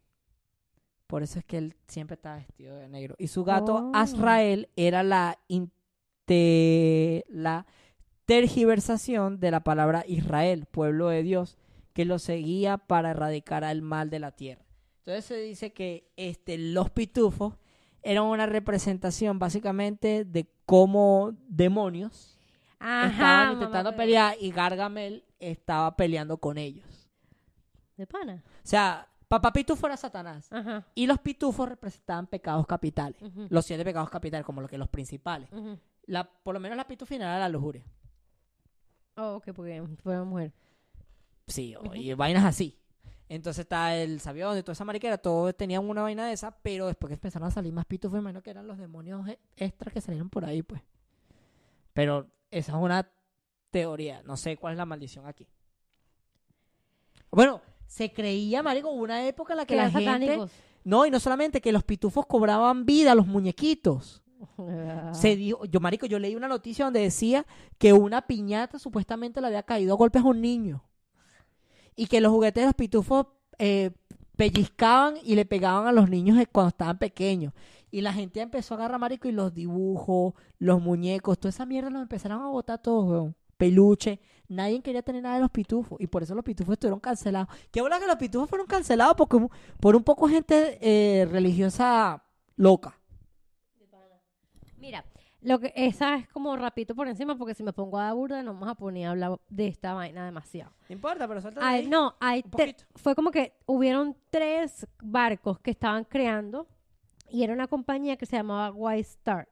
Por 1.07 1.23
eso 1.23 1.39
es 1.39 1.45
que 1.45 1.57
él 1.57 1.75
siempre 1.87 2.15
estaba 2.15 2.37
vestido 2.37 2.75
de 2.77 2.87
negro. 2.87 3.15
Y 3.19 3.27
su 3.27 3.43
gato 3.43 3.75
Oh. 3.75 3.91
Azrael 3.93 4.69
era 4.77 5.03
la, 5.03 5.37
inte- 5.49 7.25
la 7.27 7.65
tergiversación 8.25 9.39
de 9.41 9.51
la 9.51 9.59
palabra 9.59 10.05
Israel, 10.07 10.65
pueblo 10.71 11.09
de 11.09 11.21
Dios, 11.23 11.57
que 11.93 12.05
lo 12.05 12.17
seguía 12.17 12.77
para 12.77 13.11
erradicar 13.11 13.65
al 13.65 13.81
mal 13.81 14.09
de 14.09 14.19
la 14.19 14.31
tierra. 14.31 14.63
Entonces 15.01 15.25
se 15.25 15.37
dice 15.37 15.73
que 15.73 16.11
este, 16.15 16.59
los 16.59 16.91
pitufos 16.91 17.55
eran 18.03 18.25
una 18.25 18.45
representación 18.45 19.39
básicamente 19.39 20.25
de 20.25 20.47
cómo 20.65 21.35
demonios 21.47 22.37
estaban 22.73 23.53
intentando 23.53 23.91
mamá, 23.91 23.97
pelear 23.97 24.35
y 24.39 24.51
Gargamel 24.51 25.23
estaba 25.39 25.95
peleando 25.95 26.37
con 26.37 26.59
ellos. 26.59 27.09
De 27.97 28.05
pana. 28.05 28.43
O 28.45 28.59
sea, 28.61 29.07
papá 29.27 29.51
pitufo 29.51 29.87
era 29.87 29.97
Satanás. 29.97 30.51
Ajá. 30.51 30.85
Y 30.93 31.07
los 31.07 31.19
pitufos 31.19 31.67
representaban 31.67 32.27
pecados 32.27 32.67
capitales. 32.67 33.19
Los 33.49 33.65
siete 33.65 33.83
pecados 33.83 34.09
capitales, 34.09 34.45
como 34.45 34.61
lo 34.61 34.67
que 34.67 34.77
los 34.77 34.89
principales. 34.89 35.49
La, 36.05 36.23
por 36.23 36.53
lo 36.53 36.59
menos 36.59 36.77
la 36.77 36.87
pitufina 36.87 37.25
era 37.25 37.39
la 37.39 37.49
lujuria. 37.49 37.83
Oh, 39.17 39.35
ok, 39.37 39.51
porque 39.55 39.83
fue 40.03 40.13
una 40.13 40.25
mujer. 40.25 40.53
Sí, 41.47 41.75
y 41.95 42.13
vainas 42.13 42.45
así. 42.45 42.77
Entonces 43.33 43.61
está 43.61 43.95
el 43.95 44.19
sabión 44.19 44.57
y 44.57 44.61
toda 44.61 44.73
esa 44.73 44.83
mariquera, 44.83 45.17
todos 45.17 45.55
tenían 45.55 45.89
una 45.89 46.01
vaina 46.01 46.27
de 46.27 46.33
esa, 46.33 46.51
pero 46.51 46.87
después 46.87 47.07
que 47.07 47.13
empezaron 47.13 47.47
a 47.47 47.51
salir 47.51 47.71
más 47.71 47.85
pitufos, 47.85 48.19
imagino 48.19 48.43
que 48.43 48.49
eran 48.49 48.67
los 48.67 48.77
demonios 48.77 49.25
e- 49.25 49.39
extras 49.55 49.93
que 49.93 50.01
salieron 50.01 50.29
por 50.29 50.43
ahí, 50.43 50.61
pues. 50.63 50.81
Pero 51.93 52.27
esa 52.49 52.73
es 52.73 52.77
una 52.77 53.09
teoría, 53.69 54.21
no 54.23 54.35
sé 54.35 54.57
cuál 54.57 54.73
es 54.73 54.77
la 54.77 54.85
maldición 54.85 55.27
aquí. 55.27 55.47
Bueno, 57.31 57.61
se 57.87 58.11
creía, 58.11 58.61
marico, 58.63 58.89
una 58.89 59.25
época 59.25 59.53
en 59.53 59.57
la 59.59 59.65
que 59.65 59.75
Que 59.75 59.77
la 59.77 59.89
gente... 59.89 60.05
satánicos. 60.05 60.51
No, 60.83 61.05
y 61.05 61.09
no 61.09 61.21
solamente 61.21 61.61
que 61.61 61.71
los 61.71 61.85
pitufos 61.85 62.25
cobraban 62.25 62.85
vida 62.85 63.13
a 63.13 63.15
los 63.15 63.27
muñequitos. 63.27 64.21
Se 65.13 65.37
dijo, 65.37 65.63
yo 65.63 65.79
marico, 65.79 66.05
yo 66.05 66.19
leí 66.19 66.35
una 66.35 66.49
noticia 66.49 66.83
donde 66.83 66.99
decía 66.99 67.45
que 67.77 67.93
una 67.93 68.27
piñata 68.27 68.77
supuestamente 68.77 69.39
le 69.39 69.47
había 69.47 69.63
caído 69.63 69.93
a 69.93 69.97
golpes 69.97 70.21
a 70.21 70.25
un 70.25 70.41
niño. 70.41 70.83
Y 71.95 72.07
que 72.07 72.21
los 72.21 72.31
juguetes 72.31 72.61
de 72.61 72.65
los 72.67 72.75
pitufos 72.75 73.27
eh, 73.57 73.91
pellizcaban 74.37 75.15
y 75.23 75.35
le 75.35 75.45
pegaban 75.45 75.87
a 75.87 75.91
los 75.91 76.09
niños 76.09 76.37
cuando 76.51 76.69
estaban 76.69 76.97
pequeños. 76.97 77.53
Y 77.91 78.01
la 78.01 78.13
gente 78.13 78.41
empezó 78.41 78.73
a 78.73 78.77
agarrar, 78.77 78.99
marico, 78.99 79.27
y 79.27 79.33
los 79.33 79.53
dibujos, 79.53 80.33
los 80.59 80.81
muñecos, 80.81 81.37
toda 81.39 81.49
esa 81.49 81.65
mierda 81.65 81.89
los 81.89 82.01
empezaron 82.01 82.41
a 82.41 82.47
botar 82.47 82.81
todos, 82.81 83.09
weón. 83.09 83.35
Peluche. 83.57 84.19
Nadie 84.47 84.81
quería 84.81 85.03
tener 85.03 85.21
nada 85.21 85.35
de 85.35 85.41
los 85.41 85.51
pitufos. 85.51 86.01
Y 86.01 86.07
por 86.07 86.23
eso 86.23 86.33
los 86.33 86.43
pitufos 86.43 86.73
estuvieron 86.73 86.99
cancelados. 86.99 87.55
Qué 87.69 87.81
bola 87.81 87.99
que 87.99 88.07
los 88.07 88.15
pitufos 88.15 88.49
fueron 88.49 88.65
cancelados 88.65 89.15
porque 89.15 89.37
por 89.79 89.95
un 89.95 90.03
poco 90.03 90.27
gente 90.27 90.79
eh, 90.81 91.25
religiosa 91.25 92.23
loca. 92.55 92.97
Mira, 94.77 95.05
lo 95.41 95.59
que 95.59 95.73
esa 95.75 96.15
es 96.15 96.27
como 96.29 96.55
rapidito 96.55 96.93
por 96.95 97.07
encima 97.07 97.35
porque 97.37 97.53
si 97.55 97.63
me 97.63 97.73
pongo 97.73 97.97
a 97.97 98.05
dar 98.05 98.13
burda 98.13 98.43
no 98.43 98.53
vamos 98.53 98.69
a 98.69 98.75
poner 98.75 99.07
a 99.07 99.11
hablar 99.11 99.39
de 99.49 99.67
esta 99.67 99.93
vaina 99.93 100.23
demasiado. 100.25 100.71
No 100.89 100.93
importa, 100.93 101.27
pero 101.27 101.41
suelta 101.41 101.67
Ay, 101.67 101.87
no, 101.87 102.15
hay 102.19 102.43
te- 102.43 102.75
fue 102.95 103.15
como 103.15 103.31
que 103.31 103.53
hubieron 103.65 104.15
tres 104.29 104.87
barcos 105.01 105.59
que 105.59 105.71
estaban 105.71 106.03
creando 106.03 106.67
y 107.29 107.43
era 107.43 107.53
una 107.53 107.67
compañía 107.67 108.17
que 108.17 108.25
se 108.25 108.35
llamaba 108.37 108.71
White 108.71 109.01
Star. 109.09 109.47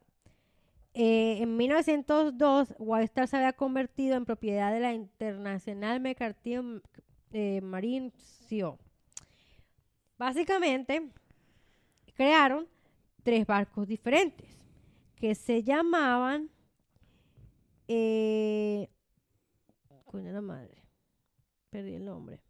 Eh, 0.94 1.38
en 1.42 1.56
1902, 1.56 2.76
White 2.78 3.06
Star 3.06 3.28
se 3.28 3.38
había 3.38 3.54
convertido 3.54 4.16
en 4.18 4.26
propiedad 4.26 4.72
de 4.74 4.82
la 4.82 4.94
International 4.94 6.00
Mercantile 6.02 6.82
eh, 7.32 7.62
Marine 7.62 8.12
CO. 8.50 8.78
Básicamente, 10.18 11.10
crearon 12.16 12.68
tres 13.24 13.46
barcos 13.48 13.88
diferentes 13.88 14.59
que 15.20 15.36
se 15.36 15.64
llamaban... 15.64 16.50
Eh, 17.88 18.88
coño 20.06 20.26
de 20.26 20.34
la 20.34 20.42
madre. 20.42 20.84
Perdí 21.70 21.96
el 21.96 22.06
nombre. 22.06 22.42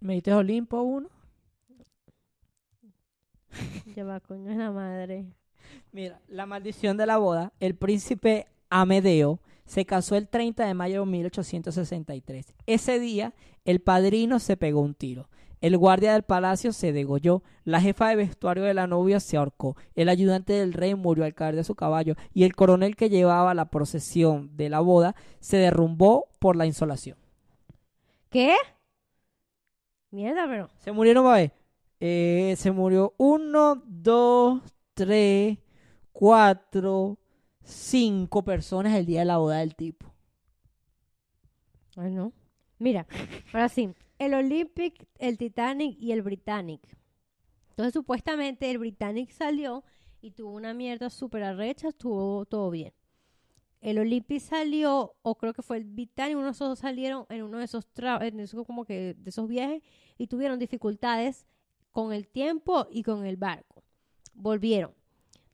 ¿Me 0.00 0.14
diste 0.14 0.32
Olimpo 0.32 0.80
uno? 0.82 1.08
Ya 3.96 4.04
va, 4.04 4.20
coño 4.20 4.50
de 4.50 4.56
la 4.56 4.70
madre. 4.70 5.26
Mira, 5.92 6.20
la 6.28 6.46
maldición 6.46 6.96
de 6.96 7.06
la 7.06 7.18
boda. 7.18 7.52
El 7.60 7.74
príncipe 7.74 8.46
Amedeo 8.70 9.40
se 9.66 9.84
casó 9.84 10.16
el 10.16 10.28
30 10.28 10.66
de 10.66 10.74
mayo 10.74 11.00
de 11.00 11.10
1863. 11.10 12.54
Ese 12.66 12.98
día, 12.98 13.34
el 13.64 13.80
padrino 13.80 14.38
se 14.38 14.56
pegó 14.56 14.80
un 14.80 14.94
tiro. 14.94 15.28
El 15.62 15.78
guardia 15.78 16.12
del 16.12 16.24
palacio 16.24 16.72
se 16.72 16.92
degolló. 16.92 17.42
La 17.64 17.80
jefa 17.80 18.08
de 18.08 18.16
vestuario 18.16 18.64
de 18.64 18.74
la 18.74 18.88
novia 18.88 19.20
se 19.20 19.36
ahorcó. 19.36 19.76
El 19.94 20.08
ayudante 20.08 20.52
del 20.52 20.72
rey 20.72 20.96
murió 20.96 21.24
al 21.24 21.34
caer 21.34 21.54
de 21.54 21.62
su 21.62 21.76
caballo. 21.76 22.16
Y 22.34 22.42
el 22.42 22.56
coronel 22.56 22.96
que 22.96 23.08
llevaba 23.08 23.54
la 23.54 23.70
procesión 23.70 24.56
de 24.56 24.68
la 24.68 24.80
boda 24.80 25.14
se 25.38 25.58
derrumbó 25.58 26.26
por 26.40 26.56
la 26.56 26.66
insolación. 26.66 27.16
¿Qué? 28.28 28.56
Mierda, 30.10 30.48
pero. 30.48 30.68
Se 30.80 30.90
murieron, 30.90 31.32
ver. 31.32 31.52
Eh, 32.00 32.54
se 32.58 32.72
murió 32.72 33.14
uno, 33.16 33.80
dos, 33.86 34.60
tres, 34.94 35.58
cuatro, 36.10 37.18
cinco 37.62 38.42
personas 38.42 38.94
el 38.96 39.06
día 39.06 39.20
de 39.20 39.26
la 39.26 39.36
boda 39.36 39.58
del 39.58 39.76
tipo. 39.76 40.12
Ay, 41.96 42.10
no. 42.10 42.32
Mira, 42.80 43.06
ahora 43.52 43.68
sí. 43.68 43.94
El 44.22 44.34
Olympic, 44.34 45.08
el 45.18 45.36
Titanic 45.36 45.98
y 45.98 46.12
el 46.12 46.22
Britannic. 46.22 46.96
Entonces, 47.70 47.92
supuestamente, 47.92 48.70
el 48.70 48.78
Britannic 48.78 49.30
salió 49.30 49.82
y 50.20 50.30
tuvo 50.30 50.52
una 50.52 50.74
mierda 50.74 51.10
súper 51.10 51.42
arrecha, 51.42 51.88
estuvo 51.88 52.44
todo 52.44 52.70
bien. 52.70 52.92
El 53.80 53.98
Olympic 53.98 54.38
salió, 54.38 55.16
o 55.22 55.34
creo 55.34 55.52
que 55.52 55.62
fue 55.62 55.78
el 55.78 55.86
Britannic, 55.86 56.36
uno 56.36 56.44
de 56.44 56.52
esos 56.52 56.68
dos 56.68 56.78
salieron 56.78 57.26
en 57.30 57.42
uno 57.42 57.58
de 57.58 57.64
esos, 57.64 57.84
en 58.20 58.38
esos 58.38 58.64
como 58.64 58.84
que 58.84 59.14
de 59.14 59.30
esos 59.30 59.48
viajes 59.48 59.82
y 60.16 60.28
tuvieron 60.28 60.60
dificultades 60.60 61.48
con 61.90 62.12
el 62.12 62.28
tiempo 62.28 62.86
y 62.92 63.02
con 63.02 63.26
el 63.26 63.36
barco. 63.36 63.82
Volvieron. 64.34 64.94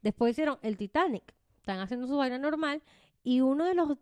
Después 0.02 0.32
hicieron 0.32 0.58
el 0.60 0.76
Titanic. 0.76 1.34
Están 1.56 1.80
haciendo 1.80 2.06
su 2.06 2.18
vaina 2.18 2.36
normal 2.36 2.82
y 3.24 3.40
uno 3.40 3.64
de 3.64 3.72
los 3.72 3.96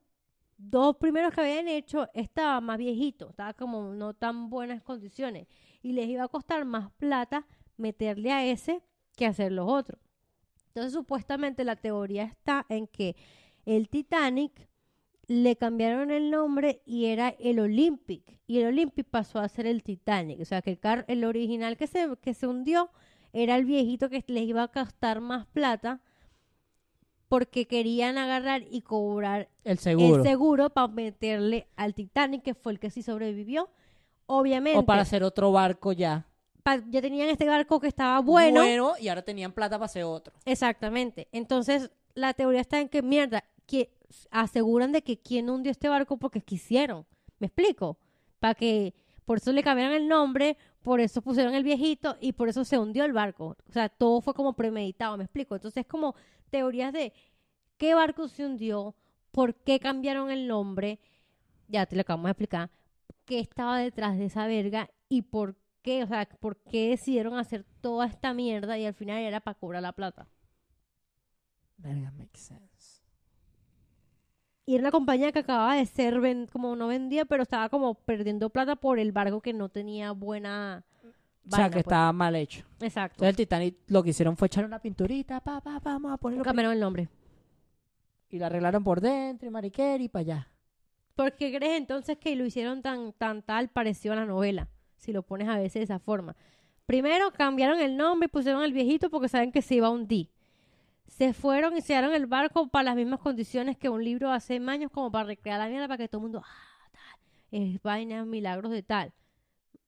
dos 0.58 0.96
primeros 0.96 1.32
que 1.34 1.40
habían 1.42 1.68
hecho 1.68 2.08
estaba 2.14 2.60
más 2.60 2.78
viejito, 2.78 3.30
estaba 3.30 3.54
como 3.54 3.92
no 3.94 4.14
tan 4.14 4.48
buenas 4.50 4.82
condiciones 4.82 5.46
y 5.82 5.92
les 5.92 6.08
iba 6.08 6.24
a 6.24 6.28
costar 6.28 6.64
más 6.64 6.90
plata 6.92 7.46
meterle 7.76 8.32
a 8.32 8.44
ese 8.46 8.82
que 9.16 9.26
hacer 9.26 9.52
los 9.52 9.68
otros. 9.68 10.00
Entonces 10.68 10.92
supuestamente 10.92 11.64
la 11.64 11.76
teoría 11.76 12.24
está 12.24 12.66
en 12.68 12.86
que 12.86 13.16
el 13.64 13.88
Titanic 13.88 14.68
le 15.26 15.56
cambiaron 15.56 16.10
el 16.10 16.30
nombre 16.30 16.82
y 16.86 17.06
era 17.06 17.30
el 17.40 17.58
Olympic 17.58 18.38
y 18.46 18.58
el 18.58 18.66
Olympic 18.66 19.06
pasó 19.08 19.40
a 19.40 19.48
ser 19.48 19.66
el 19.66 19.82
Titanic, 19.82 20.40
o 20.40 20.44
sea 20.44 20.62
que 20.62 20.70
el, 20.70 20.78
car- 20.78 21.04
el 21.08 21.24
original 21.24 21.76
que 21.76 21.86
se, 21.86 22.06
que 22.22 22.32
se 22.34 22.46
hundió 22.46 22.90
era 23.32 23.56
el 23.56 23.64
viejito 23.64 24.08
que 24.08 24.22
les 24.28 24.44
iba 24.44 24.62
a 24.62 24.68
costar 24.68 25.20
más 25.20 25.46
plata 25.46 26.00
porque 27.28 27.66
querían 27.66 28.18
agarrar 28.18 28.62
y 28.70 28.82
cobrar 28.82 29.48
El 29.64 29.78
seguro. 29.78 30.16
el 30.16 30.22
seguro 30.22 30.70
para 30.70 30.88
meterle 30.88 31.66
al 31.76 31.94
Titanic, 31.94 32.42
que 32.42 32.54
fue 32.54 32.72
el 32.72 32.78
que 32.78 32.90
sí 32.90 33.02
sobrevivió. 33.02 33.68
Obviamente, 34.26 34.78
o 34.78 34.84
para 34.84 35.02
hacer 35.02 35.22
otro 35.22 35.52
barco 35.52 35.92
ya. 35.92 36.26
pa- 36.62 36.82
ya 36.88 37.00
tenían 37.00 37.28
este 37.28 37.46
barco 37.46 37.78
que 37.80 37.86
estaba 37.88 38.20
bueno. 38.20 38.94
y 39.00 39.08
ahora 39.08 39.22
tenían 39.22 39.52
plata 39.52 39.76
para 39.76 39.86
hacer 39.86 40.02
otro. 40.04 40.34
Exactamente. 40.44 41.28
Entonces, 41.32 41.90
la 42.14 42.34
teoría 42.34 42.60
está 42.60 42.80
en 42.80 42.88
que, 42.88 43.02
mierda, 43.02 43.44
que 43.66 43.90
aseguran 44.30 44.90
de 44.92 45.02
que 45.02 45.18
quién 45.18 45.48
hundió 45.50 45.70
este 45.70 45.88
barco 45.88 46.16
porque 46.16 46.40
quisieron. 46.40 47.06
¿Me 47.38 47.46
explico? 47.48 47.98
Para 48.40 48.54
que, 48.54 48.94
por 49.24 49.38
eso 49.38 49.52
le 49.52 49.62
cambiaron 49.62 49.94
el 49.94 50.08
nombre, 50.08 50.56
por 50.86 51.00
eso 51.00 51.20
pusieron 51.20 51.52
el 51.56 51.64
viejito 51.64 52.16
y 52.20 52.34
por 52.34 52.48
eso 52.48 52.64
se 52.64 52.78
hundió 52.78 53.04
el 53.04 53.12
barco. 53.12 53.56
O 53.68 53.72
sea, 53.72 53.88
todo 53.88 54.20
fue 54.20 54.34
como 54.34 54.52
premeditado, 54.52 55.16
¿me 55.16 55.24
explico? 55.24 55.56
Entonces, 55.56 55.80
es 55.80 55.86
como 55.88 56.14
teorías 56.48 56.92
de 56.92 57.12
qué 57.76 57.96
barco 57.96 58.28
se 58.28 58.46
hundió, 58.46 58.94
por 59.32 59.56
qué 59.56 59.80
cambiaron 59.80 60.30
el 60.30 60.46
nombre, 60.46 61.00
ya 61.66 61.86
te 61.86 61.96
lo 61.96 62.02
acabamos 62.02 62.26
de 62.26 62.30
explicar, 62.30 62.70
qué 63.24 63.40
estaba 63.40 63.80
detrás 63.80 64.16
de 64.16 64.26
esa 64.26 64.46
verga 64.46 64.88
y 65.08 65.22
por 65.22 65.56
qué, 65.82 66.04
o 66.04 66.06
sea, 66.06 66.24
por 66.38 66.56
qué 66.56 66.90
decidieron 66.90 67.36
hacer 67.36 67.66
toda 67.80 68.06
esta 68.06 68.32
mierda 68.32 68.78
y 68.78 68.86
al 68.86 68.94
final 68.94 69.18
era 69.18 69.40
para 69.40 69.58
cobrar 69.58 69.82
la 69.82 69.90
plata. 69.90 70.28
Verga, 71.78 72.12
makes 72.12 72.38
sense. 72.38 72.75
Y 74.66 74.74
era 74.74 74.82
una 74.82 74.90
compañía 74.90 75.30
que 75.32 75.38
acababa 75.38 75.76
de 75.76 75.86
ser, 75.86 76.20
ven- 76.20 76.48
como 76.48 76.74
no 76.74 76.88
vendía, 76.88 77.24
pero 77.24 77.44
estaba 77.44 77.68
como 77.68 77.94
perdiendo 77.94 78.50
plata 78.50 78.74
por 78.76 78.98
el 78.98 79.12
barco 79.12 79.40
que 79.40 79.52
no 79.52 79.68
tenía 79.68 80.10
buena... 80.10 80.84
o 81.46 81.54
sea, 81.54 81.66
que 81.66 81.74
pues. 81.74 81.84
estaba 81.86 82.12
mal 82.12 82.34
hecho. 82.34 82.64
Exacto. 82.80 83.14
Entonces 83.24 83.30
el 83.30 83.36
Titanic 83.36 83.76
lo 83.86 84.02
que 84.02 84.10
hicieron 84.10 84.36
fue 84.36 84.46
echar 84.46 84.64
una 84.64 84.80
pinturita, 84.80 85.40
pa, 85.40 85.60
pa, 85.60 85.78
pa, 85.80 85.92
vamos 85.92 86.12
a 86.12 86.16
ponerlo. 86.16 86.44
Cambiaron 86.44 86.72
el 86.72 86.80
nombre. 86.80 87.08
Y 88.28 88.40
la 88.40 88.46
arreglaron 88.46 88.82
por 88.82 89.00
dentro 89.00 89.46
y 89.48 89.52
mariquera 89.52 90.02
y 90.02 90.08
para 90.08 90.20
allá. 90.22 90.48
¿Por 91.14 91.32
qué 91.36 91.56
crees 91.56 91.78
entonces 91.78 92.18
que 92.18 92.34
lo 92.34 92.44
hicieron 92.44 92.82
tan, 92.82 93.12
tan 93.12 93.42
tal 93.42 93.68
parecido 93.68 94.14
a 94.14 94.16
la 94.16 94.26
novela? 94.26 94.68
Si 94.96 95.12
lo 95.12 95.22
pones 95.22 95.48
a 95.48 95.56
veces 95.56 95.74
de 95.74 95.84
esa 95.84 96.00
forma. 96.00 96.34
Primero 96.86 97.30
cambiaron 97.32 97.78
el 97.80 97.96
nombre 97.96 98.26
y 98.26 98.28
pusieron 98.28 98.64
el 98.64 98.72
viejito 98.72 99.10
porque 99.10 99.28
saben 99.28 99.52
que 99.52 99.62
se 99.62 99.76
iba 99.76 99.86
a 99.86 99.90
hundir. 99.90 100.28
Se 101.06 101.32
fueron 101.32 101.76
y 101.76 101.80
se 101.80 101.94
dieron 101.94 102.14
el 102.14 102.26
barco 102.26 102.68
para 102.68 102.84
las 102.84 102.96
mismas 102.96 103.20
condiciones 103.20 103.76
que 103.78 103.88
un 103.88 104.04
libro 104.04 104.30
hace 104.30 104.56
años, 104.56 104.90
como 104.90 105.10
para 105.10 105.24
recrear 105.26 105.58
la 105.58 105.68
mierda, 105.68 105.88
para 105.88 105.98
que 105.98 106.08
todo 106.08 106.20
el 106.20 106.22
mundo, 106.24 106.42
ah, 106.44 106.88
tal, 106.92 107.20
es 107.50 107.80
vainas, 107.82 108.26
milagros 108.26 108.70
de 108.72 108.82
tal. 108.82 109.12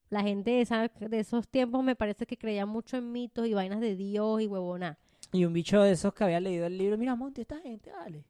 La 0.09 0.21
gente 0.23 0.49
de, 0.51 0.61
esa- 0.61 0.87
de 0.87 1.19
esos 1.19 1.47
tiempos 1.47 1.83
me 1.83 1.95
parece 1.95 2.25
que 2.25 2.37
creía 2.37 2.65
mucho 2.65 2.97
en 2.97 3.11
mitos 3.11 3.45
y 3.47 3.53
vainas 3.53 3.79
de 3.79 3.95
Dios 3.95 4.41
y 4.41 4.47
huevona. 4.47 4.97
Y 5.31 5.45
un 5.45 5.53
bicho 5.53 5.81
de 5.83 5.91
esos 5.91 6.13
que 6.13 6.23
había 6.23 6.39
leído 6.39 6.65
el 6.65 6.77
libro, 6.77 6.97
mira, 6.97 7.15
monte 7.15 7.41
esta 7.41 7.59
gente, 7.59 7.91
dale. 7.91 8.25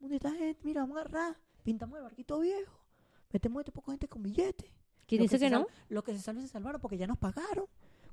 Monte 0.00 0.16
esta 0.16 0.30
gente, 0.32 0.60
mira, 0.64 0.82
vamos 0.82 0.98
a 0.98 1.00
agarrar, 1.00 1.36
pintamos 1.62 1.96
el 1.96 2.02
barquito 2.02 2.38
viejo, 2.40 2.84
metemos 3.32 3.60
este 3.60 3.72
poco 3.72 3.92
gente 3.92 4.06
con 4.08 4.22
billetes. 4.22 4.70
¿Quién 5.06 5.22
dice 5.22 5.38
que 5.38 5.48
no? 5.50 5.66
Los 5.88 6.04
que 6.04 6.12
se 6.12 6.18
salven 6.20 6.42
se 6.42 6.48
salvaron 6.48 6.80
porque 6.80 6.98
ya 6.98 7.06
nos 7.06 7.16
pagaron. 7.16 7.66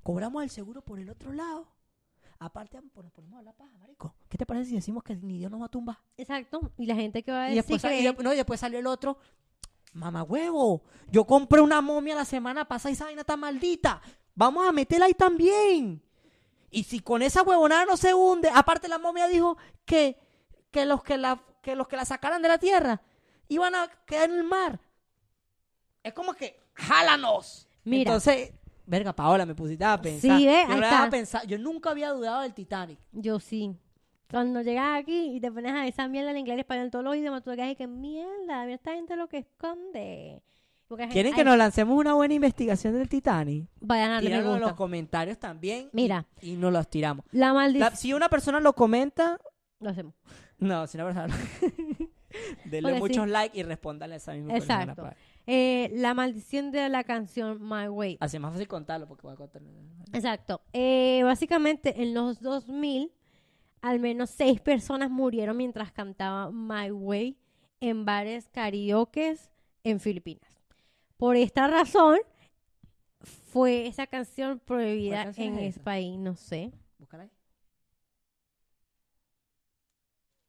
Cobramos 0.03 0.43
el 0.43 0.49
seguro 0.49 0.81
por 0.81 0.99
el 0.99 1.09
otro 1.09 1.33
lado. 1.33 1.67
Aparte, 2.43 2.81
pues, 2.91 3.03
nos 3.03 3.13
ponemos 3.13 3.39
a 3.39 3.43
la 3.43 3.53
paja, 3.53 3.77
marico. 3.77 4.15
¿Qué 4.27 4.35
te 4.35 4.47
parece 4.47 4.69
si 4.71 4.75
decimos 4.75 5.03
que 5.03 5.15
ni 5.15 5.37
Dios 5.37 5.51
nos 5.51 5.61
va 5.61 5.65
a 5.67 5.69
tumbar? 5.69 5.99
Exacto. 6.17 6.71
Y 6.79 6.87
la 6.87 6.95
gente 6.95 7.21
que 7.21 7.31
va 7.31 7.43
a 7.43 7.51
Y 7.51 7.55
decir 7.55 7.73
después, 7.75 7.83
y 7.83 7.87
cree- 8.03 8.15
de- 8.17 8.23
no, 8.23 8.33
y 8.33 8.35
después 8.35 8.59
salió 8.59 8.79
el 8.79 8.87
otro. 8.87 9.19
Mamá 9.93 10.23
huevo, 10.23 10.81
yo 11.11 11.25
compré 11.25 11.61
una 11.61 11.81
momia 11.81 12.15
la 12.15 12.25
semana 12.25 12.65
pasada 12.67 12.89
y 12.89 12.93
esa 12.93 13.05
vaina 13.05 13.21
está 13.21 13.37
maldita. 13.37 14.01
Vamos 14.33 14.67
a 14.67 14.71
meterla 14.71 15.05
ahí 15.05 15.13
también. 15.13 16.01
Y 16.71 16.83
si 16.83 17.01
con 17.01 17.21
esa 17.21 17.43
huevonada 17.43 17.85
no 17.85 17.95
se 17.95 18.13
hunde, 18.15 18.49
aparte 18.51 18.87
la 18.87 18.97
momia 18.97 19.27
dijo 19.27 19.57
que, 19.85 20.17
que, 20.71 20.85
los, 20.87 21.03
que, 21.03 21.17
la, 21.19 21.43
que 21.61 21.75
los 21.75 21.87
que 21.87 21.95
la 21.97 22.05
sacaran 22.05 22.41
de 22.41 22.47
la 22.47 22.57
tierra 22.57 23.01
iban 23.49 23.75
a 23.75 23.87
quedar 24.07 24.31
en 24.31 24.37
el 24.37 24.43
mar. 24.45 24.79
Es 26.01 26.13
como 26.13 26.33
que, 26.33 26.59
jálanos. 26.73 27.67
Mira. 27.83 28.09
Entonces, 28.09 28.53
verga, 28.91 29.13
Paola, 29.13 29.45
me 29.45 29.55
pusiste 29.55 29.83
a 29.85 29.99
pensar. 29.99 30.37
Sí, 30.37 30.47
¿eh? 30.47 30.65
Yo, 30.67 30.73
Ahí 30.75 30.81
a 30.83 31.09
pensar. 31.09 31.59
nunca 31.59 31.89
había 31.91 32.09
dudado 32.11 32.41
del 32.41 32.53
Titanic. 32.53 32.99
Yo 33.13 33.39
sí. 33.39 33.75
Cuando 34.29 34.61
llegas 34.61 34.99
aquí 35.01 35.35
y 35.35 35.39
te 35.41 35.51
pones 35.51 35.71
a 35.73 35.87
esa 35.87 36.07
mierda 36.07 36.31
en 36.31 36.37
inglés, 36.37 36.59
español, 36.59 36.91
todos 36.91 37.03
los 37.03 37.15
idiomas, 37.15 37.41
tú 37.43 37.49
te 37.51 37.55
quedas 37.57 37.71
y 37.71 37.75
que 37.75 37.87
mierda, 37.87 38.63
mira 38.63 38.75
esta 38.75 38.93
gente 38.93 39.15
lo 39.15 39.27
que 39.27 39.39
esconde. 39.39 40.41
Porque 40.87 41.03
hay- 41.05 41.09
¿Quieren 41.09 41.33
que 41.33 41.43
nos 41.43 41.57
lancemos 41.57 41.97
una 41.97 42.13
buena 42.13 42.33
investigación 42.33 42.93
del 42.93 43.07
Titanic? 43.09 43.65
Vayan 43.79 44.11
a 44.11 44.13
darle 44.15 44.29
me 44.29 44.35
Tíranos 44.35 44.55
en 44.55 44.61
los 44.61 44.69
gusta. 44.71 44.77
comentarios 44.77 45.37
también. 45.39 45.85
y- 45.85 45.89
Mira. 45.93 46.25
Y, 46.41 46.53
nos 46.57 46.71
los 46.73 46.89
tiramos. 46.89 47.25
La 47.31 47.53
maldición... 47.53 47.95
Si 47.95 48.13
una 48.13 48.27
persona 48.29 48.59
lo 48.59 48.73
comenta, 48.73 49.39
Lo 49.79 49.89
hacemos. 49.89 50.13
no, 50.59 50.85
si 50.87 50.97
una 50.97 51.05
persona 51.05 51.27
lo... 51.27 51.33
Denle 52.65 52.89
Porque 52.91 52.99
muchos 52.99 53.27
likes 53.27 53.57
y 53.59 53.63
respóndanle 53.63 54.15
esa 54.15 54.33
misma 54.33 54.53
persona, 54.53 54.81
Exacto. 54.83 55.03
pa- 55.03 55.15
Eh, 55.53 55.91
la 55.95 56.13
maldición 56.13 56.71
de 56.71 56.87
la 56.87 57.03
canción 57.03 57.59
My 57.61 57.89
Way. 57.89 58.19
Así 58.21 58.37
es 58.37 58.41
más 58.41 58.53
fácil 58.53 58.69
contarlo 58.69 59.05
porque 59.05 59.23
voy 59.23 59.33
a 59.33 59.35
contar. 59.35 59.61
Exacto. 60.13 60.61
Eh, 60.71 61.23
básicamente, 61.25 62.01
en 62.01 62.13
los 62.13 62.39
2000, 62.39 63.11
al 63.81 63.99
menos 63.99 64.29
seis 64.29 64.61
personas 64.61 65.11
murieron 65.11 65.57
mientras 65.57 65.91
cantaba 65.91 66.49
My 66.51 66.89
Way 66.91 67.37
en 67.81 68.05
bares 68.05 68.47
karaokes 68.47 69.51
en 69.83 69.99
Filipinas. 69.99 70.49
Por 71.17 71.35
esta 71.35 71.67
razón, 71.67 72.19
fue 73.19 73.87
esa 73.87 74.07
canción 74.07 74.57
prohibida 74.59 75.25
canción 75.25 75.47
en 75.47 75.59
es 75.59 75.75
ese 75.75 75.79
país, 75.81 76.17
no 76.17 76.37
sé. 76.37 76.71
Búscala 76.97 77.23
ahí. 77.23 77.31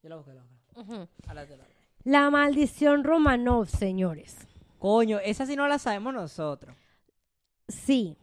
Yo 0.05 0.11
la 0.11 0.15
busqué, 0.15 0.33
la 0.33 0.43
busqué. 0.43 0.81
Ujú. 0.81 1.09
Háblate, 1.27 1.55
háblate. 1.55 1.75
La 2.05 2.31
maldición 2.31 3.03
Romanov, 3.03 3.67
señores. 3.67 4.47
Coño, 4.83 5.21
esa 5.21 5.47
sí 5.47 5.55
no 5.55 5.69
la 5.69 5.79
sabemos 5.79 6.13
nosotros. 6.13 6.75
Sí. 7.69 8.17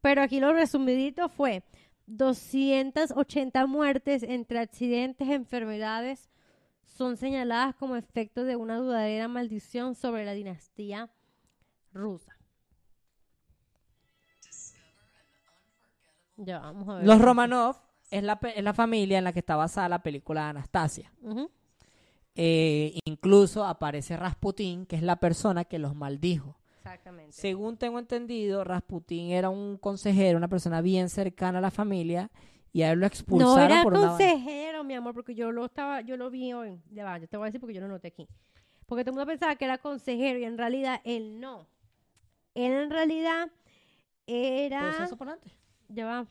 Pero 0.00 0.22
aquí 0.22 0.38
lo 0.38 0.52
resumidito 0.52 1.28
fue 1.28 1.64
280 2.06 3.66
muertes 3.66 4.22
entre 4.22 4.60
accidentes 4.60 5.28
enfermedades 5.28 6.30
son 6.84 7.16
señaladas 7.16 7.74
como 7.74 7.96
efecto 7.96 8.44
de 8.44 8.54
una 8.54 8.76
duradera 8.76 9.26
maldición 9.26 9.96
sobre 9.96 10.24
la 10.24 10.32
dinastía 10.32 11.10
rusa. 11.92 12.36
Ya, 16.36 16.60
vamos 16.60 16.88
a 16.88 16.94
ver. 16.98 17.04
Los 17.04 17.20
Romanov 17.20 17.78
es 18.12 18.22
la, 18.22 18.38
es 18.54 18.62
la 18.62 18.74
familia 18.74 19.18
en 19.18 19.24
la 19.24 19.32
que 19.32 19.40
está 19.40 19.56
basada 19.56 19.88
la 19.88 20.04
película 20.04 20.44
de 20.44 20.50
Anastasia. 20.50 21.12
Eh, 22.34 22.98
incluso 23.04 23.64
aparece 23.64 24.16
Rasputín, 24.16 24.86
que 24.86 24.96
es 24.96 25.02
la 25.02 25.16
persona 25.16 25.64
que 25.64 25.78
los 25.78 25.94
maldijo. 25.94 26.58
Exactamente. 26.78 27.32
Según 27.32 27.76
tengo 27.76 27.98
entendido, 27.98 28.64
Rasputín 28.64 29.30
era 29.30 29.50
un 29.50 29.76
consejero, 29.76 30.38
una 30.38 30.48
persona 30.48 30.80
bien 30.80 31.08
cercana 31.08 31.58
a 31.58 31.60
la 31.60 31.70
familia, 31.70 32.30
y 32.72 32.82
a 32.82 32.92
él 32.92 32.98
lo 32.98 33.02
No 33.02 33.06
expulsaron 33.06 33.70
era 33.70 33.82
por 33.82 33.92
una... 33.92 34.08
consejero, 34.08 34.82
mi 34.82 34.94
amor, 34.94 35.14
porque 35.14 35.34
yo 35.34 35.52
lo 35.52 35.66
estaba, 35.66 36.00
yo 36.00 36.16
lo 36.16 36.30
vi 36.30 36.52
hoy. 36.54 36.80
Ya 36.90 37.04
va, 37.04 37.18
yo 37.18 37.28
te 37.28 37.36
voy 37.36 37.44
a 37.44 37.48
decir 37.48 37.60
porque 37.60 37.74
yo 37.74 37.82
lo 37.82 37.88
noté 37.88 38.08
aquí. 38.08 38.26
Porque 38.86 39.04
todo 39.04 39.12
el 39.12 39.16
mundo 39.16 39.26
pensaba 39.26 39.56
que 39.56 39.64
era 39.64 39.78
consejero 39.78 40.38
y 40.38 40.44
en 40.44 40.58
realidad 40.58 41.00
él 41.04 41.38
no. 41.38 41.66
Él 42.54 42.72
en 42.72 42.90
realidad 42.90 43.50
era. 44.26 44.90
¿Puedo 44.90 45.04
eso 45.04 45.16
por 45.16 45.28
antes? 45.28 45.52
Ya 45.88 46.06
va. 46.06 46.26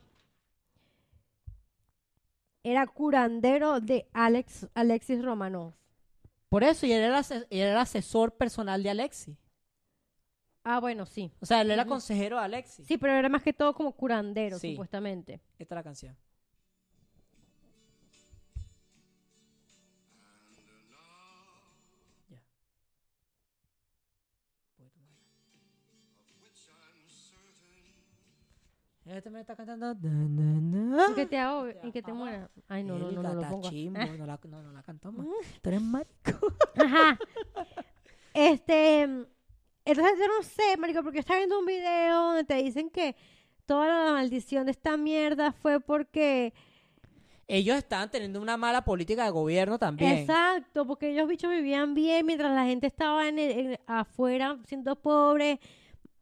Era 2.64 2.86
curandero 2.86 3.80
de 3.80 4.06
Alex, 4.12 4.68
Alexis 4.74 5.24
Romanov. 5.24 5.74
Por 6.52 6.64
eso, 6.64 6.84
y 6.84 6.92
él 6.92 7.02
era, 7.02 7.22
él 7.30 7.46
era 7.48 7.80
asesor 7.80 8.34
personal 8.36 8.82
de 8.82 8.90
Alexi. 8.90 9.38
Ah, 10.64 10.80
bueno, 10.80 11.06
sí. 11.06 11.32
O 11.40 11.46
sea, 11.46 11.62
él 11.62 11.70
era 11.70 11.86
consejero 11.86 12.36
de 12.38 12.44
Alexi. 12.44 12.84
Sí, 12.84 12.98
pero 12.98 13.14
era 13.14 13.30
más 13.30 13.42
que 13.42 13.54
todo 13.54 13.72
como 13.74 13.92
curandero, 13.92 14.58
Sí. 14.58 14.72
supuestamente. 14.72 15.40
Esta 15.58 15.74
es 15.74 15.76
la 15.76 15.82
canción. 15.82 16.14
Este 29.16 29.30
me 29.30 29.40
está 29.40 29.54
cantando. 29.56 29.90
¿En 29.92 31.14
que 31.14 31.26
te 31.26 31.38
hago? 31.38 31.66
¿En 31.66 31.92
que 31.92 32.02
te 32.02 32.10
Ajá. 32.10 32.18
muera? 32.18 32.50
Ay, 32.68 32.82
no, 32.84 32.98
no, 32.98 33.10
no, 33.10 33.22
no 33.22 33.34
lo 33.34 33.42
pongo. 33.48 33.68
Ah, 33.68 34.06
no, 34.18 34.26
la, 34.26 34.38
no, 34.48 34.62
no 34.62 34.72
la 34.72 34.82
cantó 34.82 35.12
más. 35.12 35.26
Tú 35.60 35.68
eres 35.68 35.82
marico. 35.82 36.54
Ajá. 36.76 37.18
Este. 38.34 39.02
Entonces, 39.02 40.14
yo 40.18 40.26
no 40.26 40.42
sé, 40.42 40.76
marico, 40.78 41.02
porque 41.02 41.18
estaba 41.18 41.38
viendo 41.38 41.58
un 41.58 41.66
video 41.66 42.22
donde 42.28 42.44
te 42.44 42.54
dicen 42.62 42.88
que 42.88 43.14
toda 43.66 43.86
la 44.06 44.12
maldición 44.12 44.64
de 44.64 44.70
esta 44.70 44.96
mierda 44.96 45.52
fue 45.52 45.80
porque. 45.80 46.54
Ellos 47.48 47.76
estaban 47.76 48.10
teniendo 48.10 48.40
una 48.40 48.56
mala 48.56 48.82
política 48.84 49.24
de 49.24 49.30
gobierno 49.30 49.78
también. 49.78 50.18
Exacto, 50.18 50.86
porque 50.86 51.10
ellos 51.10 51.28
bichos 51.28 51.50
vivían 51.50 51.92
bien 51.92 52.24
mientras 52.24 52.52
la 52.54 52.64
gente 52.64 52.86
estaba 52.86 53.28
en 53.28 53.38
el- 53.38 53.58
en- 53.72 53.78
afuera 53.86 54.58
siendo 54.66 54.96
pobre. 54.96 55.60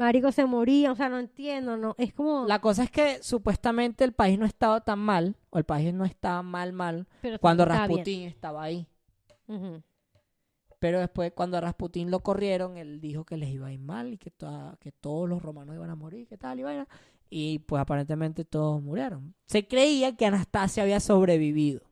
Marico 0.01 0.33
se 0.33 0.47
moría, 0.47 0.93
o 0.93 0.97
sea, 0.97 1.11
no 1.11 1.19
entiendo, 1.19 1.77
no. 1.77 1.95
Es 1.99 2.15
como. 2.15 2.47
La 2.47 2.61
cosa 2.61 2.85
es 2.85 2.91
que 2.91 3.23
supuestamente 3.23 4.03
el 4.03 4.13
país 4.13 4.39
no 4.39 4.47
estaba 4.47 4.81
tan 4.81 4.99
mal, 4.99 5.37
o 5.51 5.59
el 5.59 5.65
país 5.65 5.93
no 5.93 6.07
estaba 6.07 6.43
mal, 6.43 6.73
mal, 6.73 7.07
pero 7.21 7.39
cuando 7.39 7.67
bien. 7.67 7.79
Rasputín 7.79 8.23
estaba 8.23 8.63
ahí. 8.63 8.87
Pero 10.79 11.01
después, 11.01 11.33
cuando 11.33 11.59
a 11.59 11.61
Rasputín 11.61 12.11
lo 12.11 12.21
corrieron, 12.21 12.79
él 12.79 13.03
dijo 13.03 13.25
que 13.25 13.37
les 13.37 13.51
iba 13.51 13.67
a 13.67 13.73
ir 13.73 13.81
mal 13.81 14.15
y 14.15 14.17
que, 14.17 14.33
que 14.81 14.93
todos 14.93 15.29
los 15.29 15.43
romanos 15.43 15.75
iban 15.75 15.91
a 15.91 15.97
morir, 15.97 16.27
que 16.27 16.39
tal 16.39 16.59
y 16.61 16.63
vaina. 16.63 16.89
Y 17.29 17.59
pues 17.59 17.83
aparentemente 17.83 18.47
todos 18.47 18.83
murieron. 18.83 19.35
Se 19.49 19.69
creía 19.69 20.17
que 20.17 20.25
Anastasia 20.25 20.83
había 20.83 21.01
sobrevivido. 21.01 21.83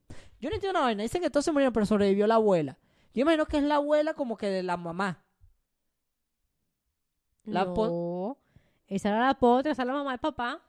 Yo 0.41 0.49
no 0.49 0.55
entiendo 0.55 0.79
una 0.79 0.87
vaina. 0.87 1.03
Dicen 1.03 1.21
que 1.21 1.29
todos 1.29 1.45
se 1.45 1.53
murieron, 1.53 1.75
pero 1.75 1.85
sobrevivió 1.85 2.27
la 2.27 2.37
abuela. 2.37 2.79
Yo 3.13 3.21
imagino 3.23 3.45
que 3.45 3.59
es 3.59 3.65
la 3.65 3.75
abuela 3.75 4.15
como 4.15 4.39
que 4.39 4.47
de 4.47 4.63
la 4.63 4.79
mamá. 4.79 5.25
La 7.53 7.65
no, 7.65 8.39
esa 8.87 9.09
era 9.11 9.27
la 9.27 9.35
potra, 9.35 9.73
esa 9.73 9.83
era 9.83 9.93
la 9.93 9.99
mamá 9.99 10.11
del 10.13 10.21
papá. 10.21 10.61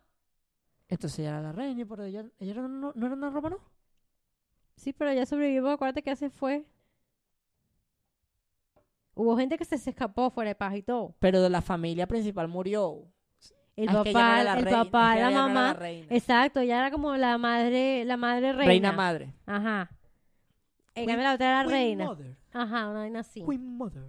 Entonces 0.87 1.19
ella 1.19 1.29
era 1.29 1.41
la 1.41 1.51
reina, 1.51 1.85
pero 1.87 2.03
ella, 2.03 2.25
ella 2.39 2.51
era- 2.51 2.67
no, 2.67 2.91
no 2.95 3.05
era 3.05 3.15
una 3.15 3.29
romana. 3.29 3.57
Sí, 4.75 4.93
pero 4.93 5.11
ella 5.11 5.25
sobrevivió, 5.25 5.69
acuérdate 5.69 6.01
que 6.01 6.15
se 6.15 6.29
fue. 6.29 6.65
Hubo 9.15 9.37
gente 9.37 9.57
que 9.57 9.65
se, 9.65 9.77
se 9.77 9.89
escapó 9.89 10.29
fuera 10.31 10.49
de 10.49 10.55
paz 10.55 10.75
y 10.75 10.81
todo. 10.81 11.15
Pero 11.19 11.41
de 11.41 11.49
la 11.49 11.61
familia 11.61 12.07
principal 12.07 12.47
murió. 12.47 13.03
El 13.75 13.89
Ah, 13.89 13.91
es 13.91 13.97
no 13.97 14.03
papá, 14.03 14.43
la 14.43 14.53
el 14.57 14.63
reina, 14.65 14.83
papá, 14.85 15.15
la 15.15 15.31
no 15.31 15.37
mamá. 15.47 15.61
la 15.67 15.73
reina. 15.73 16.07
Exacto, 16.09 16.59
ella 16.61 16.79
era 16.79 16.91
como 16.91 17.15
la 17.15 17.37
madre, 17.37 18.03
la 18.05 18.17
madre 18.17 18.51
reina. 18.53 18.65
Reina 18.67 18.91
madre. 18.91 19.33
Ajá. 19.45 19.89
En 20.95 21.05
cambio 21.05 21.23
la 21.23 21.35
otra 21.35 21.47
era 21.49 21.59
Queen 21.63 21.71
reina. 21.71 22.05
Mother. 22.05 22.37
Ajá, 22.51 22.89
una 22.89 22.99
vaina 22.99 23.19
así. 23.19 23.43
Queen 23.45 23.77
Mother. 23.77 24.03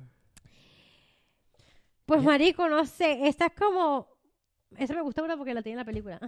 Pues 2.11 2.25
marico, 2.25 2.69
no 2.69 2.85
sé, 2.87 3.29
esta 3.29 3.47
es 3.47 3.53
como... 3.53 4.09
Esa 4.77 4.95
me 4.95 5.03
gusta 5.03 5.25
porque 5.37 5.55
la 5.55 5.63
tiene 5.63 5.75
en 5.75 5.79
la 5.79 5.85
película. 5.85 6.19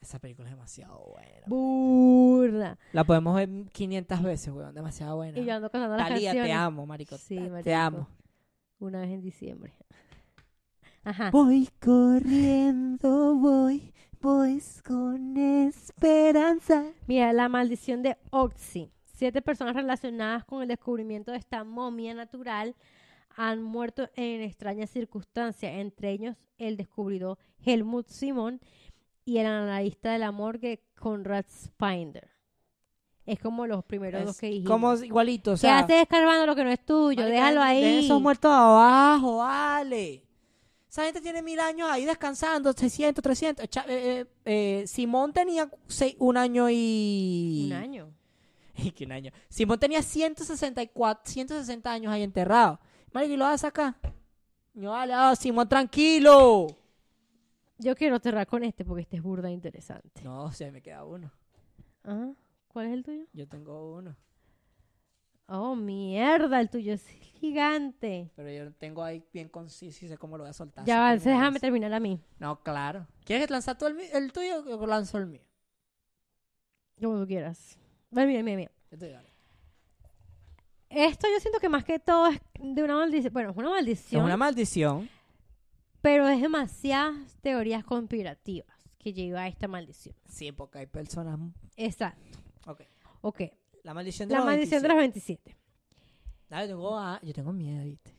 Esa 0.00 0.18
película 0.18 0.48
es 0.48 0.54
demasiado 0.56 0.98
buena. 0.98 1.46
Burda. 1.46 2.76
La 2.92 3.04
podemos 3.04 3.36
ver 3.36 3.48
500 3.70 4.20
veces, 4.20 4.52
weón. 4.52 4.74
Demasiado 4.74 5.14
buena. 5.14 5.38
Y 5.38 5.44
yo 5.44 5.54
ando 5.54 5.70
cantando 5.70 5.96
las 5.96 6.08
Talía, 6.08 6.30
canciones. 6.30 6.50
te 6.50 6.52
amo, 6.52 6.86
marico. 6.86 7.16
Sí, 7.18 7.38
marico. 7.38 7.62
te 7.62 7.72
amo. 7.72 8.08
Una 8.80 9.02
vez 9.02 9.10
en 9.10 9.20
diciembre. 9.22 9.74
Ajá. 11.04 11.30
Voy 11.30 11.68
corriendo, 11.80 13.36
voy, 13.36 13.94
voy 14.20 14.60
con 14.84 15.36
esperanza. 15.36 16.82
Mira, 17.06 17.32
la 17.32 17.48
maldición 17.48 18.02
de 18.02 18.18
Oxy. 18.30 18.90
Siete 19.04 19.40
personas 19.40 19.76
relacionadas 19.76 20.44
con 20.44 20.62
el 20.62 20.68
descubrimiento 20.68 21.30
de 21.30 21.38
esta 21.38 21.62
momia 21.62 22.12
natural 22.12 22.74
han 23.36 23.62
muerto 23.62 24.08
en 24.14 24.40
extrañas 24.42 24.90
circunstancias, 24.90 25.72
entre 25.74 26.10
ellos 26.12 26.36
el 26.58 26.76
descubridor 26.76 27.38
Helmut 27.64 28.08
Simon 28.08 28.60
y 29.24 29.38
el 29.38 29.46
analista 29.46 30.12
de 30.12 30.18
la 30.18 30.32
morgue 30.32 30.82
Conrad 30.98 31.44
Spinder. 31.48 32.28
Es 33.24 33.38
como 33.38 33.66
los 33.68 33.84
primeros 33.84 34.24
dos 34.24 34.36
que 34.38 34.46
dijimos. 34.48 34.68
como 34.70 34.94
igualito, 34.94 35.52
o 35.52 35.54
¿Qué 35.54 35.60
sea. 35.60 35.78
haces 35.80 36.02
escarbando 36.02 36.44
lo 36.44 36.56
que 36.56 36.64
no 36.64 36.70
es 36.70 36.84
tuyo? 36.84 37.24
Déjalo 37.24 37.60
dejen 37.60 37.84
ahí. 37.86 38.04
esos 38.04 38.20
muertos 38.20 38.50
abajo, 38.50 39.36
vale. 39.36 40.24
Esa 40.90 41.04
gente 41.04 41.20
tiene 41.20 41.40
mil 41.40 41.58
años 41.60 41.88
ahí 41.90 42.04
descansando, 42.04 42.72
600, 42.72 43.22
300. 43.22 43.68
Cha- 43.70 43.84
eh, 43.88 44.20
eh, 44.20 44.26
eh, 44.44 44.86
Simón 44.86 45.32
tenía 45.32 45.70
seis- 45.86 46.16
un 46.18 46.36
año 46.36 46.66
y... 46.68 47.64
Un 47.68 47.72
año. 47.74 48.10
¿Y 48.76 48.90
qué 48.90 49.04
un 49.04 49.12
año? 49.12 49.30
Simón 49.48 49.78
tenía 49.78 50.02
164, 50.02 51.22
160 51.32 51.90
años 51.92 52.12
ahí 52.12 52.22
enterrado. 52.24 52.80
Marico, 53.12 53.34
¿y 53.34 53.36
lo 53.36 53.44
vas 53.44 53.54
a 53.54 53.68
sacar? 53.68 53.94
No, 54.74 54.90
vale, 54.90 55.12
ah, 55.12 55.34
Simón, 55.36 55.68
tranquilo. 55.68 56.66
Yo 57.78 57.94
quiero 57.94 58.18
cerrar 58.18 58.46
con 58.46 58.64
este 58.64 58.84
porque 58.84 59.02
este 59.02 59.16
es 59.16 59.22
burda 59.22 59.50
interesante. 59.50 60.22
No, 60.22 60.44
o 60.44 60.52
sea, 60.52 60.70
me 60.70 60.80
queda 60.80 61.04
uno. 61.04 61.30
Ajá. 62.04 62.32
¿Cuál 62.68 62.86
es 62.86 62.92
el 62.94 63.02
tuyo? 63.02 63.24
Yo 63.32 63.46
tengo 63.46 63.94
uno. 63.96 64.16
Oh, 65.46 65.76
mierda, 65.76 66.60
el 66.60 66.70
tuyo 66.70 66.94
es 66.94 67.06
gigante. 67.06 68.30
Pero 68.34 68.50
yo 68.50 68.72
tengo 68.72 69.02
ahí 69.02 69.22
bien 69.32 69.48
conciso 69.48 70.06
y 70.06 70.08
sé 70.08 70.16
cómo 70.16 70.38
lo 70.38 70.44
voy 70.44 70.50
a 70.50 70.54
soltar. 70.54 70.86
Ya 70.86 71.00
va, 71.00 71.16
déjame 71.16 71.60
terminar 71.60 71.92
a 71.92 72.00
mí. 72.00 72.18
No, 72.38 72.62
claro. 72.62 73.06
¿Quieres 73.24 73.50
lanzar 73.50 73.76
tú 73.76 73.86
el, 73.86 74.32
tuyo 74.32 74.64
o 74.64 74.86
lanzo 74.86 75.18
el 75.18 75.26
mío? 75.26 75.42
Como 76.98 77.20
tú 77.20 77.26
quieras. 77.26 77.76
Ven, 78.10 78.28
mira, 78.28 78.42
mira, 78.42 78.56
mira. 78.56 78.72
Yo 78.90 78.98
te 78.98 79.08
digo. 79.08 79.31
Esto 80.94 81.26
yo 81.32 81.40
siento 81.40 81.58
que 81.58 81.68
más 81.68 81.84
que 81.84 81.98
todo 81.98 82.28
es 82.28 82.40
de 82.60 82.82
una 82.82 82.96
maldición. 82.96 83.32
Bueno, 83.32 83.50
es 83.50 83.56
una 83.56 83.68
Es 83.68 83.74
maldición, 83.74 84.24
una 84.24 84.36
maldición. 84.36 85.08
pero 86.00 86.28
es 86.28 86.40
demasiadas 86.40 87.36
teorías 87.40 87.84
conspirativas 87.84 88.76
que 88.98 89.12
lleva 89.12 89.42
a 89.42 89.48
esta 89.48 89.68
maldición. 89.68 90.14
Sí, 90.28 90.52
porque 90.52 90.78
hay 90.78 90.86
personas... 90.86 91.38
Exacto. 91.76 92.38
Ok. 92.66 92.82
Ok. 93.22 93.40
La 93.82 93.94
maldición 93.94 94.28
de 94.28 94.34
La 94.34 94.38
los 94.40 94.46
maldición 94.46 94.82
de 94.82 94.88
27. 94.88 95.50
los 95.50 95.54
27. 95.54 95.56
Ah, 96.50 96.60
yo 96.62 96.68
tengo, 96.68 97.20
yo 97.22 97.32
tengo 97.32 97.52
miedo, 97.52 97.84
¿viste? 97.84 98.14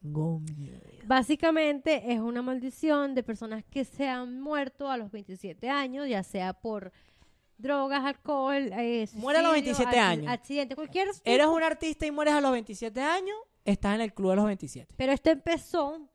Tengo 0.00 0.40
miedo. 0.40 0.80
básicamente 1.06 2.12
es 2.12 2.20
una 2.20 2.42
maldición 2.42 3.14
de 3.14 3.22
personas 3.22 3.64
que 3.64 3.84
se 3.84 4.08
han 4.08 4.40
muerto 4.40 4.90
a 4.90 4.96
los 4.96 5.10
27 5.12 5.68
años, 5.70 6.08
ya 6.08 6.22
sea 6.22 6.52
por 6.54 6.92
drogas, 7.62 8.04
alcohol, 8.04 8.70
eh, 8.72 9.08
Muere 9.14 9.38
a 9.38 9.42
los 9.42 9.52
suicidio, 9.52 9.74
27 9.76 9.96
acci- 9.96 10.00
años. 10.02 10.26
accidente, 10.32 10.74
cualquier 10.74 11.08
Eres 11.24 11.46
un 11.46 11.62
artista 11.62 12.04
y 12.06 12.10
mueres 12.10 12.34
a 12.34 12.40
los 12.40 12.52
27 12.52 13.00
años, 13.00 13.36
estás 13.64 13.94
en 13.94 14.00
el 14.02 14.12
club 14.12 14.30
de 14.30 14.36
los 14.36 14.44
27. 14.46 14.92
Pero 14.96 15.12
esto 15.12 15.30
empezó 15.30 16.08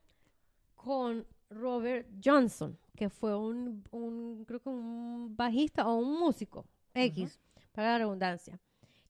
con 0.76 1.26
Robert 1.50 2.08
Johnson, 2.24 2.78
que 2.96 3.10
fue 3.10 3.36
un, 3.38 3.84
un 3.92 4.44
creo 4.46 4.60
que 4.62 4.70
un 4.70 5.36
bajista 5.36 5.88
o 5.88 5.96
un 5.96 6.20
músico 6.20 6.66
X, 6.94 7.40
para 7.72 7.94
la 7.94 7.98
redundancia, 8.00 8.60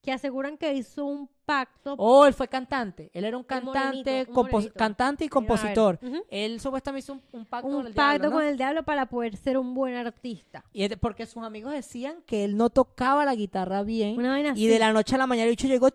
que 0.08 0.14
aseguran 0.14 0.58
que 0.58 0.74
hizo 0.74 1.04
un 1.04 1.30
pacto. 1.44 1.96
Oh, 1.98 2.26
él 2.26 2.34
fue 2.34 2.48
cantante. 2.48 3.12
Él 3.14 3.26
era 3.26 3.36
un 3.36 3.42
Un 3.42 3.46
cantante, 3.46 4.26
morenito, 4.30 4.58
un 4.58 4.70
cantante 4.70 5.26
y 5.26 5.28
compositor. 5.28 6.00
Él 6.30 6.62
supuestamente 6.62 7.04
hizo 7.04 7.12
un, 7.12 7.22
un 7.34 7.46
pacto 7.46 7.68
con 7.70 7.86
el 7.88 7.94
pacto 7.94 8.20
diablo, 8.22 8.30
¿no? 8.30 8.36
con 8.38 8.46
el 8.46 8.56
diablo 8.56 8.84
para 8.84 9.06
poder 9.08 9.36
ser 9.36 9.58
un 9.58 9.74
buen 9.74 9.96
artista. 9.96 10.64
Y 10.72 10.84
es 10.84 10.90
de- 10.92 10.96
porque 10.96 11.26
sus 11.26 11.44
amigos 11.44 11.74
decían 11.74 12.22
que 12.26 12.46
él 12.46 12.56
no 12.56 12.70
tocaba 12.70 13.26
la 13.26 13.36
guitarra 13.36 13.84
bien. 13.84 14.18
Una 14.18 14.30
vaina 14.30 14.50
Y 14.50 14.52
así. 14.54 14.68
de 14.68 14.80
la 14.80 14.94
noche 14.94 15.16
a 15.16 15.18
la 15.18 15.28
mañana 15.28 15.44
el 15.44 15.50
bicho 15.50 15.68
llegó. 15.68 15.90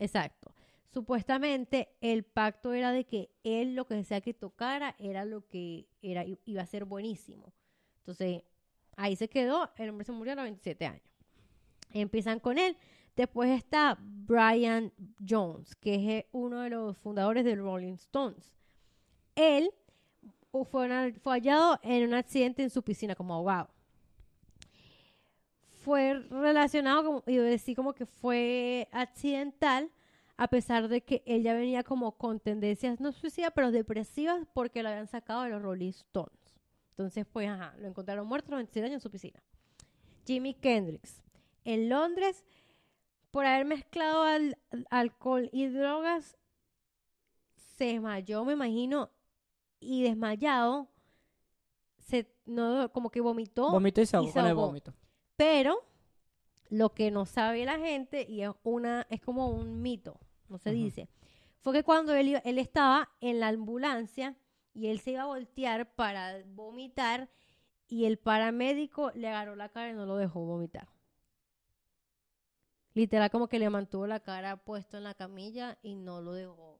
Exacto. 0.00 0.52
Supuestamente 0.92 1.90
el 2.00 2.24
pacto 2.24 2.72
era 2.72 2.90
de 2.90 3.04
que 3.04 3.30
él 3.44 3.76
lo 3.76 3.86
que 3.86 4.02
sea 4.02 4.20
que 4.20 4.34
tocara 4.34 4.96
era 4.98 5.24
lo 5.24 5.46
que 5.46 5.86
era 6.02 6.24
iba 6.44 6.62
a 6.62 6.66
ser 6.66 6.84
buenísimo. 6.84 7.52
Entonces, 7.98 8.42
ahí 8.96 9.14
se 9.14 9.28
quedó, 9.28 9.70
el 9.76 9.90
hombre 9.90 10.04
se 10.04 10.10
murió 10.10 10.32
a 10.32 10.36
los 10.36 10.42
27 10.44 10.86
años. 10.86 11.02
Empiezan 11.92 12.40
con 12.40 12.58
él. 12.58 12.76
Después 13.16 13.50
está 13.50 13.98
Brian 14.00 14.92
Jones, 15.28 15.74
que 15.76 15.94
es 15.94 16.00
eh, 16.02 16.28
uno 16.32 16.60
de 16.60 16.70
los 16.70 16.96
fundadores 16.98 17.44
de 17.44 17.56
Rolling 17.56 17.94
Stones. 17.94 18.54
Él 19.34 19.70
fue, 20.70 20.88
hallado 21.24 21.78
en 21.82 22.08
un 22.08 22.14
accidente 22.14 22.62
en 22.62 22.70
su 22.70 22.82
piscina 22.82 23.14
como 23.14 23.34
ahogado. 23.34 23.70
Fue 25.82 26.14
relacionado, 26.30 27.04
como, 27.04 27.22
iba 27.26 27.42
a 27.42 27.46
decir 27.46 27.74
como 27.74 27.94
que 27.94 28.06
fue 28.06 28.88
accidental, 28.92 29.90
a 30.36 30.48
pesar 30.48 30.88
de 30.88 31.02
que 31.02 31.22
él 31.26 31.42
ya 31.42 31.54
venía 31.54 31.82
como 31.82 32.12
con 32.12 32.40
tendencias 32.40 33.00
no 33.00 33.12
suicidas, 33.12 33.52
pero 33.54 33.70
depresivas, 33.70 34.46
porque 34.52 34.82
lo 34.82 34.88
habían 34.88 35.06
sacado 35.06 35.42
de 35.42 35.50
los 35.50 35.62
Rolling 35.62 35.90
Stones. 35.90 36.38
Entonces, 36.90 37.26
pues, 37.30 37.48
ajá, 37.48 37.74
lo 37.78 37.88
encontraron 37.88 38.26
muerto 38.26 38.48
a 38.48 38.50
los 38.52 38.58
27 38.58 38.86
años 38.86 38.94
en 38.96 39.00
su 39.00 39.10
piscina. 39.10 39.42
Jimi 40.26 40.54
Kendricks, 40.54 41.22
en 41.64 41.88
Londres, 41.88 42.44
por 43.30 43.44
haber 43.46 43.64
mezclado 43.66 44.22
al- 44.22 44.58
al- 44.70 44.86
alcohol 44.90 45.48
y 45.52 45.66
drogas, 45.68 46.36
se 47.76 47.84
desmayó, 47.86 48.44
me 48.44 48.52
imagino, 48.54 49.10
y 49.78 50.02
desmayado, 50.02 50.88
se, 51.98 52.26
no, 52.44 52.90
como 52.92 53.10
que 53.10 53.20
vomitó, 53.20 53.70
Vomito 53.70 54.00
y 54.00 54.06
se 54.06 54.16
ahogó 54.16 54.32
con 54.32 54.46
el 54.46 54.54
vómito. 54.54 54.94
pero 55.36 55.84
lo 56.68 56.92
que 56.94 57.10
no 57.10 57.24
sabe 57.26 57.64
la 57.64 57.78
gente, 57.78 58.26
y 58.28 58.42
es, 58.42 58.50
una, 58.62 59.06
es 59.10 59.20
como 59.20 59.48
un 59.50 59.80
mito, 59.82 60.18
no 60.48 60.58
se 60.58 60.70
dice, 60.72 61.08
fue 61.60 61.72
que 61.72 61.82
cuando 61.84 62.14
él 62.14 62.40
estaba 62.58 63.10
en 63.20 63.40
la 63.40 63.48
ambulancia 63.48 64.36
y 64.72 64.86
él 64.88 65.00
se 65.00 65.12
iba 65.12 65.22
a 65.22 65.26
voltear 65.26 65.94
para 65.94 66.42
vomitar 66.46 67.28
y 67.88 68.04
el 68.04 68.18
paramédico 68.18 69.10
le 69.14 69.28
agarró 69.28 69.56
la 69.56 69.68
cara 69.68 69.90
y 69.90 69.94
no 69.94 70.06
lo 70.06 70.16
dejó 70.16 70.40
vomitar. 70.44 70.88
Literal 72.94 73.30
como 73.30 73.46
que 73.48 73.58
le 73.58 73.70
mantuvo 73.70 74.06
la 74.06 74.20
cara 74.20 74.56
puesto 74.56 74.96
en 74.98 75.04
la 75.04 75.14
camilla 75.14 75.78
y 75.82 75.94
no 75.94 76.20
lo 76.20 76.32
dejó. 76.32 76.78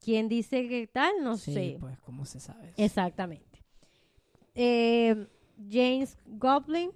¿Quién 0.00 0.28
dice 0.28 0.68
que 0.68 0.86
tal? 0.86 1.12
No 1.22 1.36
sí, 1.36 1.54
sé. 1.54 1.76
pues, 1.80 1.98
¿cómo 2.00 2.24
se 2.24 2.38
sabe? 2.40 2.68
eso? 2.70 2.74
Exactamente. 2.82 3.64
Eh, 4.54 5.26
James 5.70 6.16
Goblin, 6.26 6.90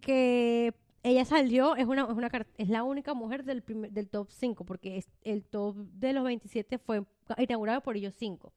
que 0.00 0.74
ella 1.02 1.24
salió, 1.24 1.76
es 1.76 1.86
una, 1.86 2.02
es 2.02 2.10
una 2.10 2.30
es 2.58 2.68
la 2.68 2.82
única 2.82 3.14
mujer 3.14 3.44
del, 3.44 3.62
primer- 3.62 3.92
del 3.92 4.08
top 4.08 4.28
5, 4.30 4.64
porque 4.64 4.98
es- 4.98 5.08
el 5.22 5.44
top 5.44 5.76
de 5.76 6.12
los 6.12 6.24
27 6.24 6.78
fue 6.78 7.04
inaugurado 7.38 7.80
por 7.80 7.96
ellos 7.96 8.14
5. 8.18 8.52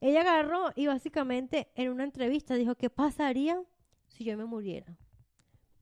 Ella 0.00 0.22
agarró 0.22 0.72
y 0.74 0.86
básicamente 0.86 1.68
en 1.74 1.90
una 1.90 2.04
entrevista 2.04 2.54
dijo, 2.54 2.74
¿qué 2.74 2.90
pasaría 2.90 3.62
si 4.08 4.24
yo 4.24 4.36
me 4.36 4.44
muriera? 4.44 4.96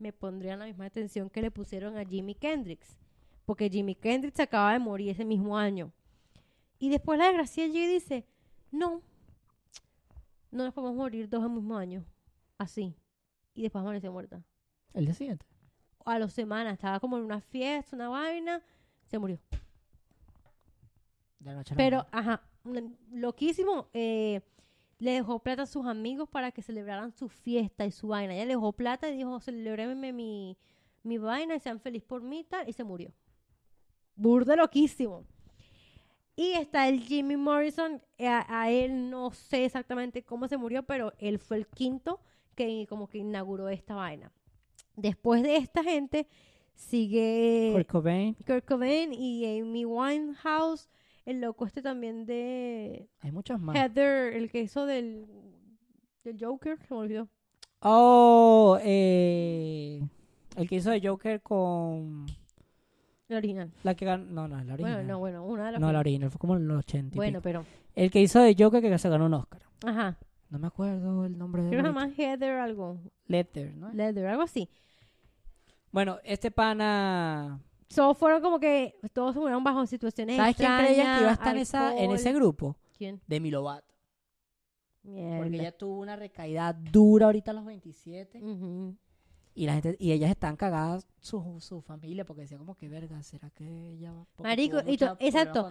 Me 0.03 0.13
pondrían 0.13 0.59
la 0.59 0.65
misma 0.65 0.87
atención 0.87 1.31
que 1.31 1.41
le 1.41 1.53
pusieron 1.53 1.97
a 1.97 2.05
Jimi 2.05 2.35
Kendricks, 2.35 2.97
porque 3.47 3.71
Jimi 3.71 3.95
Kendricks 3.95 4.41
acaba 4.41 4.73
de 4.73 4.81
morir 4.81 5.11
ese 5.11 5.25
mismo 5.25 5.57
año. 5.57 5.93
Y 6.81 6.91
después 6.91 7.21
la 7.21 7.27
desgracia 7.27 7.63
allí 7.63 7.87
dice, 7.87 8.27
no, 8.73 9.01
no 10.51 10.65
nos 10.65 10.75
podemos 10.75 10.97
morir 10.97 11.29
dos 11.29 11.45
al 11.45 11.51
mismo 11.51 11.77
año. 11.77 12.05
Así. 12.59 12.97
Y 13.55 13.63
después 13.63 13.81
amaneció 13.81 14.11
muerta. 14.11 14.43
El 14.93 15.05
día 15.05 15.15
siguiente. 15.15 15.47
A 16.05 16.19
las 16.19 16.33
semanas 16.33 16.73
estaba 16.73 16.99
como 16.99 17.17
en 17.17 17.23
una 17.23 17.41
fiesta, 17.41 17.95
una 17.95 18.09
vaina, 18.09 18.61
se 19.07 19.21
murió. 19.21 19.39
De 21.39 21.55
noche 21.55 21.77
Pero, 21.77 22.07
ajá, 22.11 22.43
loquísimo. 23.13 23.89
eh, 23.93 24.41
le 25.03 25.11
dejó 25.11 25.41
plata 25.41 25.63
a 25.63 25.67
sus 25.67 25.85
amigos 25.85 26.29
para 26.29 26.53
que 26.53 26.63
celebraran 26.63 27.11
su 27.11 27.29
fiesta 27.29 27.85
y 27.85 27.91
su 27.91 28.09
vaina. 28.09 28.35
Ella 28.35 28.45
le 28.45 28.55
dejó 28.55 28.73
plata 28.73 29.11
y 29.11 29.17
dijo, 29.17 29.41
celebréme 29.41 30.13
mi, 30.13 30.57
mi 31.03 31.19
vaina 31.19 31.57
y 31.57 31.61
sean 31.61 31.81
feliz 31.81 32.05
por 32.05 32.23
mí 32.23 32.41
y 32.41 32.45
tal. 32.45 32.69
Y 32.69 32.73
se 32.73 32.85
murió. 32.85 33.13
Burda 34.15 34.55
loquísimo. 34.55 35.25
Y 36.37 36.53
está 36.53 36.89
el 36.89 37.01
Jimmy 37.01 37.37
Morrison. 37.37 38.01
eh, 38.17 38.29
A, 38.29 38.47
a 38.63 38.71
él 38.71 39.11
no 39.11 39.33
sé 39.33 39.65
exactamente 39.65 40.23
cómo 40.23 40.47
se 40.47 40.57
murió, 40.57 40.85
pero 40.85 41.13
él 41.19 41.41
fue 41.41 41.57
el 41.57 41.67
quinto 41.67 42.21
que 42.55 42.87
como 42.89 43.09
que 43.09 43.19
inauguró 43.19 43.69
esta 43.69 43.97
vaina. 43.97 44.31
Después 44.95 45.43
de 45.43 45.57
esta 45.57 45.83
gente 45.83 46.29
sigue 46.75 47.73
Kurt 47.75 47.89
Cobain. 47.89 48.35
Kurt 48.47 48.65
Cobain 48.65 49.13
y 49.13 49.59
Amy 49.59 49.85
Winehouse. 49.85 50.89
El 51.25 51.41
loco 51.41 51.67
este 51.67 51.83
también 51.83 52.27
de 52.27 53.09
Hay 53.21 53.31
muchos 53.33 53.61
más. 53.61 53.77
Heather, 53.77 54.35
el 54.35 54.51
que 54.51 54.61
hizo 54.61 54.87
del, 54.87 55.27
del 56.25 56.37
Joker, 56.45 56.79
se 56.87 56.93
me 56.95 57.01
olvidó. 57.01 57.29
Oh, 57.81 58.79
eh, 58.83 60.01
el 60.57 60.69
que 60.69 60.77
hizo 60.77 60.91
de 60.91 61.01
Joker 61.07 61.41
con 61.43 62.27
El 63.29 63.37
original. 63.37 63.73
la 63.83 63.95
que 63.95 64.05
ganó. 64.05 64.25
No, 64.25 64.49
no, 64.49 64.63
la 64.65 64.75
original. 64.75 64.95
Bueno, 64.97 65.09
no, 65.13 65.19
bueno, 65.19 65.45
una 65.47 65.67
de 65.67 65.73
las. 65.73 65.81
no, 65.81 65.93
la 65.93 66.01
original 66.01 66.31
fue 66.31 66.39
como 66.39 66.57
en 66.57 66.67
los 66.69 66.79
80. 66.81 67.15
y 67.15 67.17
Bueno, 67.17 67.39
pico. 67.39 67.43
pero. 67.43 67.65
El 67.95 68.11
que 68.11 68.21
hizo 68.21 68.41
de 68.41 68.55
Joker 68.59 68.81
que 68.83 68.99
se 68.99 69.09
ganó 69.09 69.27
un 69.27 69.35
Oscar. 69.35 69.63
Ajá. 69.85 70.17
No 70.51 70.59
me 70.59 70.67
acuerdo 70.67 71.25
el 71.25 71.37
nombre 71.39 71.63
de 71.63 71.69
Creo 71.71 71.81
él. 71.81 71.87
llama 71.87 72.09
Heather 72.17 72.59
algo. 72.59 72.99
Letter, 73.27 73.75
¿no? 73.75 73.91
Leather, 73.93 74.27
algo 74.27 74.43
así. 74.43 74.69
Bueno, 75.91 76.19
este 76.25 76.51
pana. 76.51 77.61
So, 77.93 78.15
fueron 78.15 78.41
como 78.41 78.59
que 78.59 78.99
todos 79.13 79.35
se 79.35 79.39
murieron 79.41 79.63
bajo 79.63 79.87
situaciones 79.87 80.37
¿Sabes 80.37 80.57
quién 80.57 80.71
creían 80.79 81.17
que 81.19 81.23
iba 81.23 81.31
a 81.31 81.35
estar 81.35 81.55
en, 81.55 81.63
esa, 81.63 81.97
en 81.97 82.11
ese 82.13 82.33
grupo? 82.33 82.77
¿Quién? 82.97 83.21
Demi 83.27 83.51
Lovato. 83.51 83.93
Porque 85.03 85.11
Mierda. 85.19 85.47
ella 85.49 85.77
tuvo 85.77 85.99
una 86.01 86.17
recaída 86.17 86.73
dura 86.73 87.27
ahorita 87.27 87.51
a 87.51 87.55
los 87.55 87.65
27. 87.65 88.43
Ujú. 88.43 88.97
Y 89.55 89.67
la 89.67 89.75
gente 89.75 89.97
y 89.99 90.13
ellas 90.13 90.31
están 90.31 90.57
cagadas 90.57 91.07
su, 91.21 91.61
su 91.61 91.83
familia 91.83 92.25
porque 92.25 92.43
decía 92.43 92.57
como 92.57 92.75
que 92.77 92.89
verga, 92.89 93.23
¿será 93.23 93.51
que 93.51 93.91
ella 93.91 94.13
va 94.13 94.25
porque 94.35 94.49
Marico, 94.49 94.79
y 94.87 94.97
to- 94.97 95.17
exacto. 95.21 95.69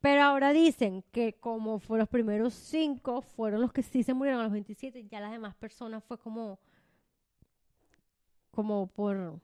Pero 0.00 0.22
ahora 0.22 0.52
dicen 0.52 1.04
que 1.10 1.34
como 1.34 1.80
fue 1.80 1.98
los 1.98 2.08
primeros 2.08 2.54
cinco 2.54 3.20
fueron 3.20 3.60
los 3.60 3.72
que 3.72 3.82
sí 3.82 4.02
se 4.04 4.14
murieron 4.14 4.40
a 4.40 4.44
los 4.44 4.52
27, 4.52 5.06
ya 5.08 5.20
las 5.20 5.32
demás 5.32 5.54
personas 5.56 6.02
fue 6.04 6.16
como 6.18 6.58
como 8.52 8.86
por 8.86 9.40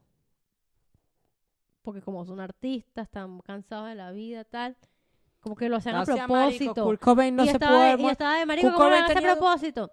porque 1.84 2.00
como 2.00 2.24
son 2.24 2.40
artistas, 2.40 3.04
están 3.04 3.38
cansados 3.40 3.88
de 3.88 3.94
la 3.94 4.10
vida 4.10 4.44
tal, 4.44 4.76
como 5.40 5.54
que 5.54 5.68
lo 5.68 5.76
hacen 5.76 5.94
a 5.94 5.98
No 5.98 6.06
marico, 6.06 6.16
propósito. 6.26 6.84
Kurt 6.84 7.00
Cobain 7.00 7.36
no 7.36 7.44
y, 7.44 7.46
se 7.46 7.52
estaba 7.52 7.96
pudo 7.96 8.08
y 8.08 8.10
estaba 8.10 8.38
de 8.38 8.46
marico, 8.46 8.68
Kurt 8.68 8.76
¿cómo 8.78 8.88
lo 8.90 8.96
a 8.96 9.06
propósito? 9.36 9.90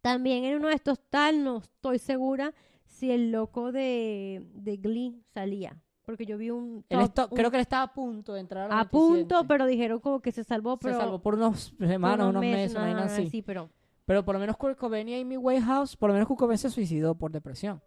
También 0.00 0.44
en 0.44 0.56
uno 0.56 0.68
de 0.68 0.74
estos 0.74 0.98
tal, 1.10 1.44
no 1.44 1.58
estoy 1.58 1.98
segura 1.98 2.54
si 2.86 3.10
el 3.10 3.30
loco 3.32 3.72
de, 3.72 4.42
de 4.54 4.76
Glee 4.76 5.22
salía. 5.34 5.76
Porque 6.06 6.24
yo 6.26 6.38
vi 6.38 6.50
un, 6.50 6.84
Él 6.88 6.98
top- 6.98 7.04
esto- 7.08 7.28
un- 7.30 7.36
creo 7.36 7.50
que 7.50 7.56
él 7.58 7.60
estaba 7.62 7.82
a 7.84 7.92
punto 7.92 8.32
de 8.34 8.40
entrar 8.40 8.70
a, 8.72 8.80
a 8.80 8.84
27. 8.84 8.90
punto, 8.90 9.46
pero 9.46 9.66
dijeron 9.66 10.00
como 10.00 10.20
que 10.20 10.32
se 10.32 10.42
salvó, 10.44 10.72
se 10.74 10.78
pero 10.88 10.98
salvó 10.98 11.20
por 11.20 11.34
unos 11.34 11.74
semanas, 11.78 12.28
unos 12.28 12.40
meses, 12.40 12.76
una 12.76 13.04
así. 13.04 13.28
sí, 13.28 13.42
pero 13.42 13.68
Pero 14.06 14.24
por 14.24 14.34
lo 14.34 14.40
menos 14.40 14.56
Kurt 14.56 14.76
Cobain 14.78 15.08
y 15.08 15.20
Amy 15.20 15.36
Winehouse, 15.36 15.96
por 15.96 16.08
lo 16.10 16.14
menos 16.14 16.26
Kurt 16.26 16.40
Cobain 16.40 16.58
se 16.58 16.70
suicidó 16.70 17.14
por 17.14 17.30
depresión. 17.30 17.80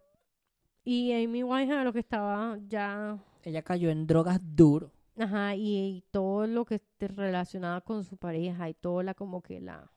Y 0.84 1.12
Amy 1.12 1.42
Winehouse 1.42 1.84
lo 1.84 1.92
que 1.92 2.00
estaba 2.00 2.58
ya... 2.68 3.18
Ella 3.42 3.62
cayó 3.62 3.90
en 3.90 4.06
drogas 4.06 4.40
duro. 4.42 4.90
Ajá, 5.18 5.54
y, 5.54 5.76
y 5.76 6.04
todo 6.10 6.46
lo 6.46 6.64
que 6.64 6.80
relacionaba 6.98 7.80
con 7.80 8.04
su 8.04 8.16
pareja 8.16 8.68
y 8.68 8.74
todo 8.74 9.02
la 9.02 9.14
como 9.14 9.42
que 9.42 9.60
la... 9.60 9.90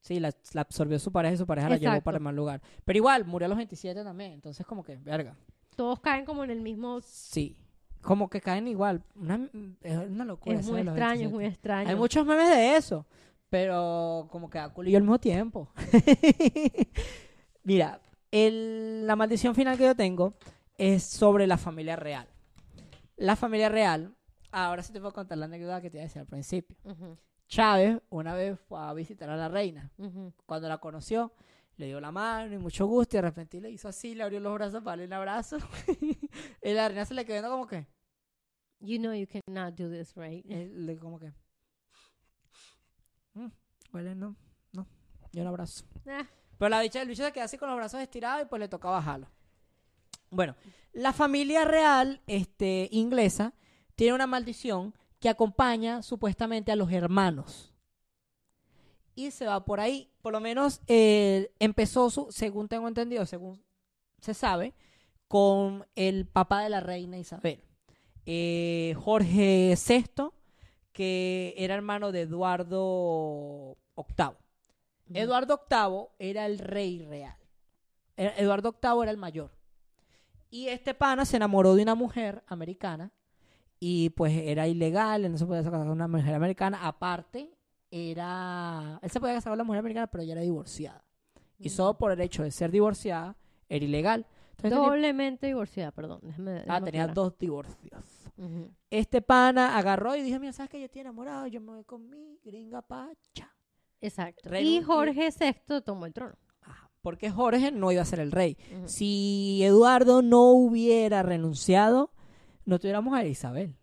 Sí, 0.00 0.20
la, 0.20 0.32
la 0.52 0.60
absorbió 0.60 0.98
su 0.98 1.10
pareja 1.10 1.34
y 1.34 1.36
su 1.38 1.46
pareja 1.46 1.68
la 1.68 1.76
llevó 1.78 2.00
para 2.00 2.18
el 2.18 2.22
mal 2.22 2.36
lugar. 2.36 2.62
Pero 2.84 2.96
igual, 2.96 3.24
murió 3.24 3.46
a 3.46 3.48
los 3.48 3.56
27 3.56 4.04
también. 4.04 4.32
Entonces, 4.32 4.64
como 4.64 4.84
que, 4.84 4.96
verga. 4.96 5.36
Todos 5.74 5.98
caen 6.00 6.24
como 6.24 6.44
en 6.44 6.50
el 6.50 6.60
mismo... 6.60 7.00
Sí. 7.00 7.56
Como 8.02 8.30
que 8.30 8.40
caen 8.40 8.68
igual. 8.68 9.02
Una, 9.16 9.50
es 9.82 9.96
una 9.96 10.24
locura. 10.24 10.60
Es 10.60 10.66
muy 10.66 10.80
extraño, 10.80 11.12
es 11.12 11.32
27. 11.32 11.34
muy 11.34 11.44
extraño. 11.46 11.88
Hay 11.90 11.96
muchos 11.96 12.24
memes 12.24 12.48
de 12.48 12.76
eso. 12.76 13.04
Pero 13.50 14.28
como 14.30 14.48
que 14.48 14.60
a 14.60 14.68
culillo 14.68 14.96
al 14.96 15.02
mismo 15.02 15.18
tiempo. 15.18 15.68
Mira, 17.64 18.00
el- 18.44 19.06
la 19.06 19.16
maldición 19.16 19.54
final 19.54 19.76
que 19.78 19.84
yo 19.84 19.94
tengo 19.96 20.34
es 20.76 21.02
sobre 21.04 21.46
la 21.46 21.56
familia 21.58 21.96
real. 21.96 22.28
La 23.16 23.34
familia 23.36 23.68
real, 23.68 24.14
ahora 24.52 24.82
sí 24.82 24.92
te 24.92 25.00
puedo 25.00 25.12
contar 25.14 25.38
la 25.38 25.46
anécdota 25.46 25.80
que 25.80 25.90
te 25.90 25.96
iba 25.98 26.02
a 26.02 26.06
decir 26.06 26.20
al 26.20 26.26
principio. 26.26 26.76
Chávez 27.48 28.00
una 28.10 28.34
vez 28.34 28.58
fue 28.60 28.78
a 28.80 28.92
visitar 28.92 29.30
a 29.30 29.36
la 29.36 29.48
reina. 29.48 29.90
ujú. 29.98 30.32
Cuando 30.46 30.68
la 30.68 30.78
conoció, 30.78 31.32
le 31.76 31.86
dio 31.86 32.00
la 32.00 32.10
mano 32.10 32.54
y 32.54 32.58
mucho 32.58 32.86
gusto 32.86 33.16
y 33.16 33.18
de 33.18 33.22
repente 33.22 33.60
le 33.60 33.70
hizo 33.70 33.88
así, 33.88 34.14
le 34.14 34.22
abrió 34.24 34.40
los 34.40 34.52
brazos 34.54 34.80
para 34.82 34.92
darle 34.92 35.06
un 35.06 35.12
abrazo. 35.12 35.58
y 36.62 36.72
la 36.72 36.88
reina 36.88 37.04
se 37.04 37.14
le 37.14 37.24
quedó 37.24 37.50
como 37.50 37.66
que, 37.66 37.86
You 38.80 38.98
know 38.98 39.14
you 39.14 39.26
cannot 39.26 39.74
do 39.74 39.88
this, 39.90 40.14
right? 40.16 40.44
eh, 40.50 40.70
le 40.74 40.98
como 40.98 41.18
que, 41.18 41.32
"Mm, 43.34 43.46
huele, 43.92 44.14
no, 44.14 44.36
no, 44.72 44.86
yo 45.32 45.42
un 45.42 45.48
abrazo. 45.48 45.84
Ah, 46.06 46.26
Pero 46.58 46.68
la 46.68 46.80
bicha, 46.80 47.02
el 47.02 47.08
bicho 47.08 47.24
se 47.24 47.32
queda 47.32 47.44
así 47.44 47.58
con 47.58 47.68
los 47.68 47.76
brazos 47.76 48.00
estirados 48.00 48.42
y 48.42 48.46
pues 48.46 48.60
le 48.60 48.68
toca 48.68 48.88
bajarlo. 48.88 49.28
Bueno, 50.30 50.56
la 50.92 51.12
familia 51.12 51.64
real 51.64 52.20
este, 52.26 52.88
inglesa 52.90 53.52
tiene 53.94 54.14
una 54.14 54.26
maldición 54.26 54.94
que 55.20 55.28
acompaña 55.28 56.02
supuestamente 56.02 56.72
a 56.72 56.76
los 56.76 56.90
hermanos. 56.92 57.72
Y 59.14 59.30
se 59.30 59.46
va 59.46 59.64
por 59.64 59.80
ahí. 59.80 60.10
Por 60.20 60.32
lo 60.32 60.40
menos 60.40 60.80
eh, 60.86 61.50
empezó, 61.58 62.10
su, 62.10 62.26
según 62.30 62.68
tengo 62.68 62.86
entendido, 62.88 63.24
según 63.24 63.62
se 64.20 64.34
sabe, 64.34 64.74
con 65.28 65.86
el 65.94 66.26
papá 66.26 66.62
de 66.62 66.68
la 66.68 66.80
reina 66.80 67.18
Isabel. 67.18 67.62
Eh, 68.26 68.94
Jorge 68.98 69.74
VI, 69.76 70.30
que 70.92 71.54
era 71.56 71.74
hermano 71.74 72.12
de 72.12 72.22
Eduardo 72.22 73.78
VIII. 73.96 74.45
Eduardo 75.14 75.60
VIII 75.70 76.08
era 76.18 76.46
el 76.46 76.58
rey 76.58 76.98
real. 77.06 77.36
E- 78.16 78.32
Eduardo 78.38 78.72
VIII 78.82 79.02
era 79.02 79.10
el 79.10 79.16
mayor. 79.16 79.50
Y 80.50 80.68
este 80.68 80.94
pana 80.94 81.24
se 81.24 81.36
enamoró 81.36 81.74
de 81.74 81.82
una 81.82 81.94
mujer 81.94 82.42
americana 82.46 83.12
y 83.78 84.10
pues 84.10 84.32
era 84.32 84.66
ilegal, 84.68 85.24
él 85.24 85.32
no 85.32 85.38
se 85.38 85.44
podía 85.46 85.62
casar 85.62 85.80
con 85.80 85.88
una 85.90 86.08
mujer 86.08 86.34
americana. 86.34 86.86
Aparte, 86.86 87.50
era... 87.90 88.98
Él 89.02 89.10
se 89.10 89.20
podía 89.20 89.34
casar 89.34 89.50
con 89.50 89.58
la 89.58 89.64
mujer 89.64 89.80
americana, 89.80 90.06
pero 90.06 90.22
ella 90.22 90.32
era 90.32 90.42
divorciada. 90.42 91.04
Y 91.58 91.68
solo 91.70 91.96
por 91.98 92.12
el 92.12 92.20
hecho 92.20 92.42
de 92.42 92.50
ser 92.50 92.70
divorciada, 92.70 93.36
era 93.68 93.84
ilegal. 93.84 94.26
Entonces, 94.52 94.78
Doblemente 94.78 95.46
divorciada, 95.46 95.90
perdón. 95.90 96.20
Déjame, 96.22 96.50
ah, 96.52 96.54
déjame 96.60 96.84
tenía 96.86 97.02
aclarar. 97.02 97.14
dos 97.14 97.38
divorcios. 97.38 98.04
Ujú. 98.38 98.70
Este 98.90 99.20
pana 99.22 99.76
agarró 99.76 100.16
y 100.16 100.22
dijo, 100.22 100.38
mira, 100.40 100.52
¿sabes 100.52 100.70
que 100.70 100.78
yo 100.78 100.86
estoy 100.86 101.02
enamorado? 101.02 101.46
Yo 101.46 101.60
me 101.60 101.72
voy 101.72 101.84
con 101.84 102.08
mi 102.08 102.38
gringa 102.44 102.80
pacha. 102.82 103.52
Exacto. 104.00 104.54
Y 104.58 104.82
Jorge 104.82 105.30
VI 105.30 105.80
tomó 105.82 106.06
el 106.06 106.12
trono. 106.12 106.36
Ajá, 106.62 106.90
Porque 107.02 107.30
Jorge 107.30 107.72
no 107.72 107.90
iba 107.92 108.02
a 108.02 108.06
ser 108.06 108.20
el 108.20 108.32
rey. 108.32 108.56
Si 108.86 109.62
Eduardo 109.62 110.22
no 110.22 110.50
hubiera 110.50 111.22
renunciado, 111.22 112.12
no 112.64 112.78
tuviéramos 112.78 113.14
a 113.14 113.24
Isabel. 113.24 113.76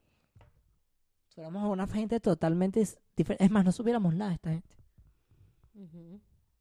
Tuviéramos 1.34 1.64
a 1.64 1.68
una 1.68 1.88
gente 1.88 2.20
totalmente 2.20 2.88
diferente. 3.16 3.44
Es 3.44 3.52
más, 3.52 3.66
no 3.66 3.72
supiéramos 3.72 4.14
nada 4.14 4.30
de 4.30 4.36
esta 4.36 4.50
gente. 4.52 4.78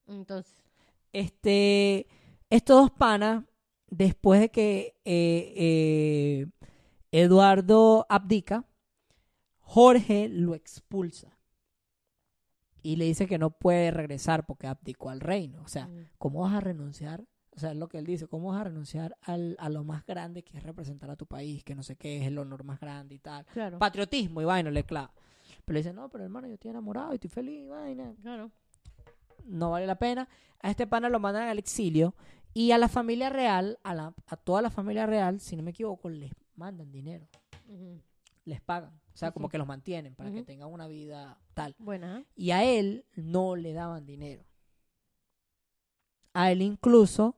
Entonces, 0.06 0.54
Este, 1.12 2.06
estos 2.48 2.80
dos 2.80 2.90
panas, 2.90 3.44
después 3.88 4.40
de 4.40 4.50
que 4.50 4.96
eh, 5.04 5.52
eh, 5.56 6.46
Eduardo 7.10 8.06
abdica, 8.08 8.64
Jorge 9.58 10.28
lo 10.30 10.54
expulsa. 10.54 11.38
Y 12.82 12.96
le 12.96 13.04
dice 13.04 13.26
que 13.26 13.38
no 13.38 13.50
puede 13.50 13.90
regresar 13.90 14.44
porque 14.46 14.66
abdicó 14.66 15.10
al 15.10 15.20
reino. 15.20 15.62
O 15.62 15.68
sea, 15.68 15.86
mm, 15.86 16.08
¿cómo 16.18 16.40
vas 16.40 16.54
a 16.54 16.60
renunciar? 16.60 17.24
O 17.54 17.60
sea, 17.60 17.72
es 17.72 17.76
lo 17.76 17.88
que 17.88 17.98
él 17.98 18.06
dice, 18.06 18.26
¿cómo 18.26 18.48
vas 18.50 18.60
a 18.60 18.64
renunciar 18.64 19.16
al, 19.20 19.56
a 19.58 19.68
lo 19.68 19.84
más 19.84 20.06
grande 20.06 20.42
que 20.42 20.56
es 20.56 20.62
representar 20.62 21.10
a 21.10 21.16
tu 21.16 21.26
país, 21.26 21.62
que 21.64 21.74
no 21.74 21.82
sé 21.82 21.96
qué 21.96 22.20
es 22.20 22.26
el 22.26 22.38
honor 22.38 22.64
más 22.64 22.80
grande 22.80 23.14
y 23.14 23.18
tal? 23.18 23.44
claro. 23.52 23.78
Patriotismo 23.78 24.40
y 24.40 24.44
vaina, 24.44 24.70
le 24.70 24.84
clava. 24.84 25.12
Pero 25.64 25.74
le 25.74 25.80
dice, 25.80 25.92
no, 25.92 26.08
pero 26.08 26.24
hermano, 26.24 26.48
yo 26.48 26.54
estoy 26.54 26.70
enamorado 26.70 27.12
y 27.12 27.16
estoy 27.16 27.30
feliz 27.30 27.64
y 27.64 27.68
vaina. 27.68 28.14
Claro. 28.22 28.50
No 29.44 29.70
vale 29.70 29.86
la 29.86 29.96
pena. 29.96 30.28
A 30.60 30.70
este 30.70 30.86
pana 30.86 31.08
lo 31.08 31.20
mandan 31.20 31.48
al 31.48 31.58
exilio 31.58 32.14
y 32.54 32.72
a 32.72 32.78
la 32.78 32.88
familia 32.88 33.30
real, 33.30 33.78
a, 33.82 33.94
la, 33.94 34.14
a 34.26 34.36
toda 34.36 34.62
la 34.62 34.70
familia 34.70 35.06
real, 35.06 35.40
si 35.40 35.56
no 35.56 35.62
me 35.62 35.70
equivoco, 35.70 36.08
les 36.08 36.32
mandan 36.54 36.92
dinero, 36.92 37.26
Ujú. 37.68 38.00
Les 38.44 38.60
pagan. 38.60 39.00
O 39.12 39.16
sea, 39.16 39.30
como 39.32 39.48
que 39.48 39.58
los 39.58 39.66
mantienen 39.66 40.14
para 40.14 40.32
que 40.32 40.42
tengan 40.42 40.72
una 40.72 40.86
vida 40.88 41.38
tal. 41.54 41.74
Buena. 41.78 42.24
Y 42.34 42.50
a 42.52 42.64
él 42.64 43.04
no 43.14 43.56
le 43.56 43.72
daban 43.72 44.06
dinero. 44.06 44.44
A 46.32 46.50
él 46.50 46.62
incluso, 46.62 47.36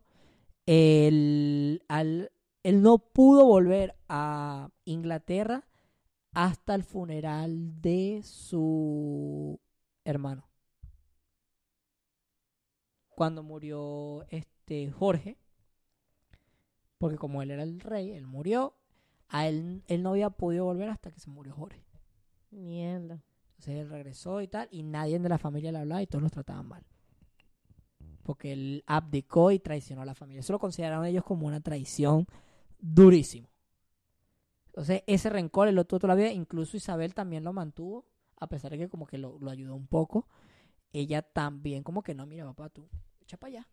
él, 0.67 1.83
al- 1.89 2.31
él 2.63 2.81
no 2.83 2.99
pudo 2.99 3.45
volver 3.45 3.97
a 4.09 4.71
Inglaterra 4.85 5.67
hasta 6.33 6.75
el 6.75 6.85
funeral 6.85 7.81
de 7.81 8.23
su 8.23 9.61
hermano. 10.05 10.49
Cuando 13.09 13.43
murió 13.43 14.25
este 14.31 14.91
Jorge, 14.91 15.39
porque 16.99 17.19
como 17.19 17.43
él 17.43 17.51
era 17.51 17.63
el 17.63 17.81
rey, 17.81 18.13
él 18.13 18.27
murió, 18.27 18.77
a 19.35 19.49
él, 19.49 19.83
él 19.89 20.05
no 20.05 20.11
había 20.11 20.31
podido 20.31 20.65
volver 20.65 20.89
hasta 20.89 21.11
que 21.11 21.19
se 21.19 21.29
murió 21.29 21.55
Jorge. 21.55 21.85
Mierda. 22.53 23.21
Entonces 23.55 23.75
él 23.81 23.89
regresó 23.89 24.41
y 24.41 24.47
tal, 24.47 24.69
y 24.71 24.85
nadie 24.85 25.19
de 25.19 25.29
la 25.29 25.39
familia 25.39 25.73
le 25.73 25.79
hablaba 25.79 26.01
y 26.01 26.07
todos 26.07 26.23
los 26.23 26.31
trataban 26.31 26.69
mal. 26.69 26.87
Porque 28.23 28.53
él 28.53 28.85
abdicó 28.87 29.51
y 29.51 29.59
traicionó 29.59 30.03
a 30.03 30.05
la 30.05 30.15
familia. 30.15 30.39
Eso 30.39 30.53
lo 30.53 30.61
consideraron 30.61 31.05
ellos 31.05 31.25
como 31.25 31.49
una 31.49 31.61
traición 31.61 32.29
durísimo. 32.79 33.49
Entonces 34.67 35.03
ese 35.09 35.31
rencor 35.31 35.67
él 35.67 35.75
lo 35.75 35.85
tuvo 35.85 35.99
toda 35.99 36.15
la 36.15 36.21
vida. 36.21 36.31
Incluso 36.31 36.77
Isabel 36.77 37.13
también 37.13 37.43
lo 37.43 37.53
mantuvo, 37.53 38.07
a 38.37 38.47
pesar 38.47 38.71
de 38.71 38.79
que 38.79 38.89
como 38.89 39.05
que 39.05 39.19
lo, 39.19 39.37
lo 39.41 39.51
ayudó 39.51 39.75
un 39.75 39.89
poco. 39.89 40.29
Ella 40.93 41.23
también 41.23 41.83
como 41.83 42.05
que 42.05 42.15
no, 42.15 42.25
mira 42.25 42.45
papá, 42.45 42.69
tú 42.69 42.89
echa 43.21 43.37
para 43.37 43.49
allá. 43.49 43.69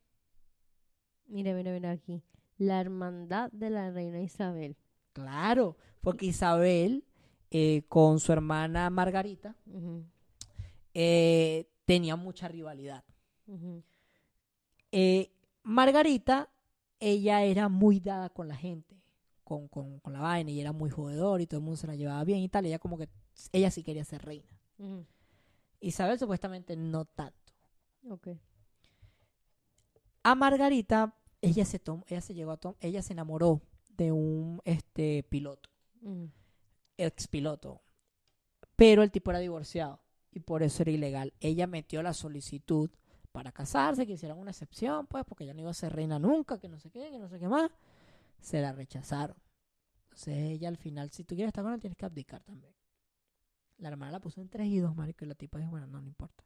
Mira, 1.28 1.54
mira, 1.54 1.72
mira 1.72 1.92
aquí. 1.92 2.24
La 2.58 2.82
hermandad 2.82 3.52
de 3.52 3.70
la 3.70 3.92
reina 3.92 4.22
Isabel. 4.22 4.76
Claro, 5.14 5.78
porque 6.02 6.26
Isabel 6.28 7.04
eh, 7.50 7.84
con 7.90 8.20
su 8.20 8.32
hermana 8.32 8.90
Margarita 8.90 9.56
eh, 10.94 11.68
tenía 11.86 12.16
mucha 12.16 12.48
rivalidad. 12.48 13.04
Eh, 14.92 15.32
Margarita, 15.64 16.50
ella 17.00 17.44
era 17.44 17.68
muy 17.70 18.00
dada 18.00 18.30
con 18.30 18.48
la 18.48 18.56
gente, 18.56 18.96
con, 19.44 19.68
con, 19.68 20.00
con 20.00 20.14
la 20.14 20.22
vaina, 20.22 20.52
y 20.52 20.62
era 20.62 20.72
muy 20.72 20.90
jodedor 20.90 21.42
y 21.42 21.48
todo 21.48 21.60
el 21.60 21.64
mundo 21.66 21.78
se 21.78 21.88
la 21.88 21.96
llevaba 21.96 22.24
bien 22.24 22.40
y 22.40 22.50
tal. 22.50 22.66
Ella 22.66 22.80
como 22.80 22.98
que, 22.98 23.10
ella 23.52 23.70
sí 23.72 23.84
quería 23.84 24.06
ser 24.06 24.24
reina. 24.24 24.48
Isabel 25.82 26.18
supuestamente 26.20 26.76
no 26.76 27.06
tanto. 27.06 27.54
Ok. 28.10 28.30
A 30.24 30.36
Margarita, 30.36 31.16
ella 31.42 31.66
se 31.66 31.80
tomó, 31.80 32.04
ella 32.08 32.22
se 32.22 32.34
llegó 32.34 32.52
a 32.52 32.58
tom- 32.58 32.76
ella 32.80 33.02
se 33.02 33.14
enamoró 33.14 33.62
de 34.04 34.12
un 34.12 34.62
este 34.66 35.24
piloto, 35.30 35.70
Ujú. 36.02 36.30
ex 36.98 37.28
piloto. 37.28 37.82
Pero 38.76 39.04
el 39.04 39.12
tipo 39.12 39.30
era 39.32 39.40
divorciado 39.40 40.02
y 40.32 40.40
por 40.40 40.64
eso 40.64 40.82
era 40.84 40.92
ilegal. 40.92 41.34
Ella 41.40 41.68
metió 41.68 42.02
la 42.02 42.14
solicitud 42.14 42.90
para 43.32 43.52
casarse, 43.52 44.06
que 44.06 44.14
hicieran 44.14 44.38
una 44.40 44.52
excepción, 44.52 45.08
pues, 45.08 45.24
porque 45.26 45.44
ella 45.46 45.54
no 45.54 45.62
iba 45.62 45.72
a 45.72 45.74
ser 45.76 45.94
reina 45.94 46.20
nunca, 46.20 46.60
que 46.60 46.68
no 46.68 46.80
sé 46.80 46.90
qué, 46.90 47.10
que 47.12 47.20
no 47.20 47.30
sé 47.30 47.40
qué 47.40 47.48
más. 47.48 47.72
Se 48.42 48.60
la 48.62 48.74
rechazaron. 48.74 49.38
Entonces 50.04 50.36
ella 50.38 50.68
al 50.68 50.78
final, 50.78 51.10
si 51.12 51.24
tú 51.24 51.36
quieres 51.36 51.50
estar 51.50 51.64
con 51.64 51.74
él, 51.74 51.80
tienes 51.80 51.96
que 51.98 52.06
abdicar 52.06 52.44
también. 52.44 52.74
La 53.78 53.88
hermana 53.90 54.12
la 54.14 54.20
puso 54.20 54.42
en 54.42 54.50
3 54.50 54.68
y 54.68 54.80
2, 54.80 54.96
marico, 54.96 55.24
y 55.24 55.28
la 55.28 55.36
tipa 55.36 55.58
dijo, 55.60 55.72
bueno, 55.72 55.88
no, 55.88 56.02
no 56.02 56.08
importa. 56.08 56.44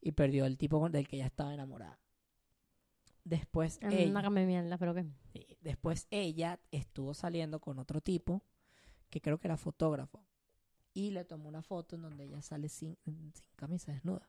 Y 0.00 0.12
perdió 0.12 0.46
el 0.46 0.56
tipo 0.56 0.80
con- 0.80 0.90
del 0.92 1.06
que 1.06 1.16
ella 1.16 1.26
estaba 1.26 1.52
enamorada. 1.52 1.98
Después 3.28 3.78
ella, 3.82 4.30
mierda, 4.30 4.78
pero 4.78 4.94
Después 5.60 6.06
estuvo 6.10 7.12
saliendo 7.12 7.60
con 7.60 7.78
otro 7.78 8.00
tipo 8.00 8.42
que 9.10 9.20
creo 9.20 9.38
que 9.38 9.48
era 9.48 9.56
fotógrafo 9.56 10.24
y 10.94 11.10
le 11.10 11.24
tomó 11.24 11.48
una 11.48 11.62
foto 11.62 11.96
en 11.96 12.02
donde 12.02 12.24
ella 12.24 12.40
sale 12.40 12.68
sin, 12.68 12.96
sin 13.04 13.32
camisa 13.56 13.92
desnuda. 13.92 14.28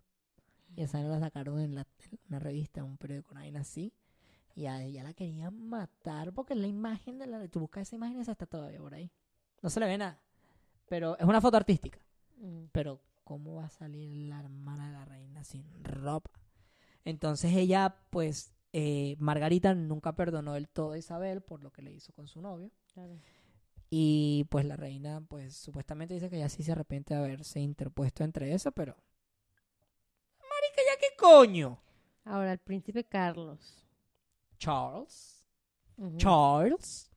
Y 0.75 0.81
esa 0.81 1.01
la 1.01 1.19
sacaron 1.19 1.59
en, 1.61 1.75
la, 1.75 1.87
en 2.11 2.19
una 2.27 2.39
revista, 2.39 2.81
en 2.81 2.87
un 2.87 2.97
periódico, 2.97 3.31
una 3.31 3.41
vaina 3.41 3.61
así. 3.61 3.93
Y 4.53 4.65
a 4.65 4.83
ella 4.83 5.03
la 5.03 5.13
querían 5.13 5.67
matar 5.67 6.33
porque 6.33 6.55
la 6.55 6.67
imagen 6.67 7.17
de 7.17 7.27
la... 7.27 7.47
Tú 7.47 7.61
buscas 7.61 7.87
esa 7.87 7.95
imagen 7.95 8.17
y 8.17 8.21
esa 8.21 8.33
está 8.33 8.45
todavía 8.45 8.79
por 8.79 8.93
ahí. 8.93 9.09
No 9.61 9.69
se 9.69 9.79
le 9.79 9.85
ve 9.85 9.97
nada. 9.97 10.19
Pero 10.89 11.17
es 11.17 11.25
una 11.25 11.39
foto 11.39 11.55
artística. 11.57 11.99
Mm. 12.37 12.65
Pero 12.71 13.01
¿cómo 13.23 13.55
va 13.55 13.65
a 13.65 13.69
salir 13.69 14.27
la 14.27 14.39
hermana 14.39 14.87
de 14.87 14.93
la 14.93 15.05
reina 15.05 15.43
sin 15.43 15.63
ropa? 15.83 16.31
Entonces 17.05 17.53
ella, 17.55 17.95
pues, 18.09 18.53
eh, 18.73 19.15
Margarita 19.19 19.73
nunca 19.73 20.13
perdonó 20.15 20.53
del 20.53 20.67
todo 20.69 20.91
a 20.93 20.97
Isabel 20.97 21.41
por 21.41 21.63
lo 21.63 21.71
que 21.71 21.81
le 21.81 21.91
hizo 21.91 22.13
con 22.13 22.27
su 22.27 22.41
novio. 22.41 22.71
Claro. 22.93 23.17
Y 23.89 24.45
pues 24.49 24.65
la 24.65 24.75
reina, 24.75 25.21
pues, 25.27 25.55
supuestamente 25.55 26.13
dice 26.13 26.29
que 26.29 26.35
ella 26.37 26.49
sí 26.49 26.61
se 26.61 26.71
arrepiente 26.73 27.13
de 27.13 27.19
haberse 27.21 27.59
interpuesto 27.59 28.23
entre 28.23 28.53
eso, 28.53 28.71
pero... 28.71 28.95
Marica, 30.39 30.81
¿ya 30.85 30.99
qué 30.99 31.15
coño? 31.17 31.79
Ahora, 32.25 32.51
el 32.51 32.59
príncipe 32.59 33.03
Carlos. 33.05 33.83
Charles. 34.59 35.43
Ujú. 35.97 36.17
Charles. 36.17 37.09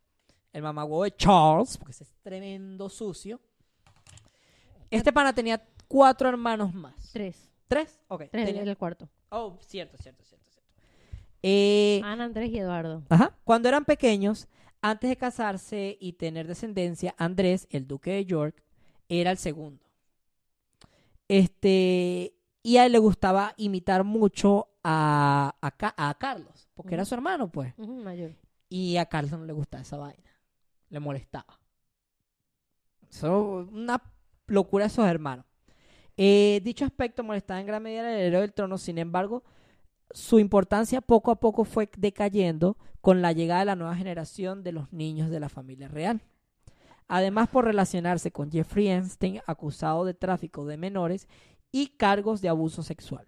El 0.52 0.62
mamagüevo 0.62 1.04
de 1.04 1.14
Charles, 1.16 1.76
porque 1.76 1.92
ese 1.92 2.04
es 2.04 2.14
tremendo 2.22 2.88
sucio. 2.88 3.40
Este 4.90 5.12
pana 5.12 5.34
tenía 5.34 5.62
cuatro 5.88 6.28
hermanos 6.28 6.72
más. 6.74 7.10
Tres. 7.12 7.50
¿Tres? 7.68 7.98
Ok. 8.08 8.24
Tres 8.30 8.46
tenía- 8.46 8.62
en 8.62 8.68
el 8.68 8.76
cuarto. 8.76 9.08
Oh, 9.30 9.58
cierto, 9.66 9.96
cierto, 9.98 10.24
cierto. 10.24 10.41
Eh, 11.42 12.00
Ana, 12.04 12.24
Andrés 12.24 12.50
y 12.50 12.58
Eduardo. 12.58 13.02
Ajá. 13.08 13.36
Cuando 13.44 13.68
eran 13.68 13.84
pequeños, 13.84 14.48
antes 14.80 15.10
de 15.10 15.16
casarse 15.16 15.96
y 16.00 16.12
tener 16.14 16.46
descendencia, 16.46 17.14
Andrés, 17.18 17.66
el 17.70 17.86
duque 17.86 18.12
de 18.12 18.24
York, 18.24 18.62
era 19.08 19.30
el 19.30 19.38
segundo. 19.38 19.84
Este, 21.28 22.34
y 22.62 22.76
a 22.76 22.86
él 22.86 22.92
le 22.92 22.98
gustaba 22.98 23.54
imitar 23.56 24.04
mucho 24.04 24.68
a, 24.84 25.56
a, 25.60 25.70
Ca- 25.72 25.94
a 25.96 26.14
Carlos, 26.18 26.68
porque 26.74 26.94
era 26.94 27.04
su 27.04 27.14
hermano, 27.14 27.50
pues. 27.50 27.76
Mayor. 27.78 28.32
Y 28.68 28.96
a 28.96 29.06
Carlos 29.06 29.32
no 29.38 29.44
le 29.44 29.52
gustaba 29.52 29.82
esa 29.82 29.96
vaina. 29.96 30.30
Le 30.90 31.00
molestaba. 31.00 31.58
Eso, 33.10 33.66
una 33.70 34.02
locura 34.46 34.84
de 34.84 34.88
esos 34.88 35.06
hermanos. 35.06 35.46
Eh, 36.16 36.60
dicho 36.62 36.84
aspecto 36.84 37.22
molestaba 37.24 37.60
en 37.60 37.66
gran 37.66 37.82
medida 37.82 38.00
al 38.00 38.06
heredero 38.14 38.40
del 38.40 38.52
trono, 38.52 38.76
sin 38.78 38.98
embargo, 38.98 39.42
su 40.14 40.38
importancia 40.38 41.00
poco 41.00 41.30
a 41.30 41.40
poco 41.40 41.64
fue 41.64 41.90
decayendo 41.96 42.76
con 43.00 43.22
la 43.22 43.32
llegada 43.32 43.60
de 43.60 43.66
la 43.66 43.76
nueva 43.76 43.96
generación 43.96 44.62
de 44.62 44.72
los 44.72 44.92
niños 44.92 45.30
de 45.30 45.40
la 45.40 45.48
familia 45.48 45.88
real. 45.88 46.22
Además, 47.08 47.48
por 47.48 47.64
relacionarse 47.64 48.30
con 48.30 48.50
Jeffrey 48.50 48.88
Einstein, 48.88 49.40
acusado 49.46 50.04
de 50.04 50.14
tráfico 50.14 50.64
de 50.64 50.76
menores 50.76 51.28
y 51.70 51.88
cargos 51.88 52.40
de 52.40 52.48
abuso 52.48 52.82
sexual. 52.82 53.26